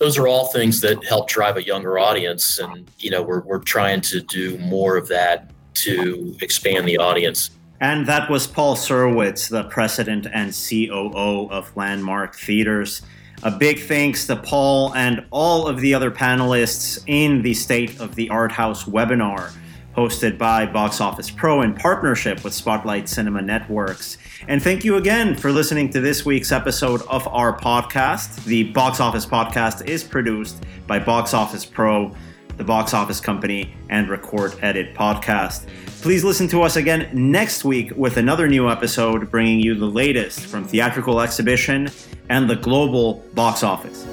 Those 0.00 0.16
are 0.16 0.26
all 0.26 0.46
things 0.46 0.80
that 0.80 1.04
help 1.04 1.28
drive 1.28 1.58
a 1.58 1.62
younger 1.62 1.98
audience. 1.98 2.58
And, 2.58 2.90
you 2.98 3.10
know, 3.10 3.20
we're, 3.22 3.40
we're 3.40 3.58
trying 3.58 4.00
to 4.02 4.22
do 4.22 4.56
more 4.56 4.96
of 4.96 5.08
that 5.08 5.50
to 5.74 6.34
expand 6.40 6.88
the 6.88 6.96
audience. 6.96 7.50
And 7.80 8.06
that 8.06 8.30
was 8.30 8.46
Paul 8.46 8.76
Serwitz, 8.76 9.50
the 9.50 9.64
president 9.64 10.26
and 10.32 10.54
COO 10.54 11.50
of 11.50 11.76
Landmark 11.76 12.34
Theaters. 12.34 13.02
A 13.42 13.50
big 13.50 13.78
thanks 13.78 14.26
to 14.28 14.36
Paul 14.36 14.94
and 14.94 15.26
all 15.30 15.66
of 15.66 15.80
the 15.80 15.92
other 15.92 16.10
panelists 16.10 17.02
in 17.06 17.42
the 17.42 17.52
State 17.52 18.00
of 18.00 18.14
the 18.14 18.30
Art 18.30 18.52
House 18.52 18.84
webinar 18.84 19.52
hosted 19.96 20.38
by 20.38 20.66
Box 20.66 21.00
Office 21.00 21.30
Pro 21.30 21.62
in 21.62 21.74
partnership 21.74 22.44
with 22.44 22.54
Spotlight 22.54 23.08
Cinema 23.08 23.42
Networks. 23.42 24.18
And 24.48 24.62
thank 24.62 24.84
you 24.84 24.96
again 24.96 25.36
for 25.36 25.52
listening 25.52 25.90
to 25.90 26.00
this 26.00 26.24
week's 26.24 26.52
episode 26.52 27.02
of 27.08 27.26
our 27.28 27.58
podcast. 27.58 28.44
The 28.44 28.64
Box 28.64 29.00
Office 29.00 29.26
Podcast 29.26 29.86
is 29.86 30.04
produced 30.04 30.64
by 30.86 30.98
Box 30.98 31.34
Office 31.34 31.64
Pro, 31.64 32.14
the 32.56 32.64
box 32.64 32.94
office 32.94 33.20
company, 33.20 33.74
and 33.88 34.08
Record 34.08 34.54
Edit 34.62 34.94
Podcast. 34.94 35.66
Please 36.02 36.24
listen 36.24 36.48
to 36.48 36.62
us 36.62 36.76
again 36.76 37.10
next 37.12 37.64
week 37.64 37.92
with 37.96 38.16
another 38.16 38.48
new 38.48 38.70
episode 38.70 39.30
bringing 39.30 39.60
you 39.60 39.74
the 39.74 39.86
latest 39.86 40.40
from 40.46 40.64
theatrical 40.64 41.20
exhibition 41.20 41.90
and 42.28 42.48
the 42.48 42.56
global 42.56 43.24
box 43.34 43.62
office. 43.62 44.06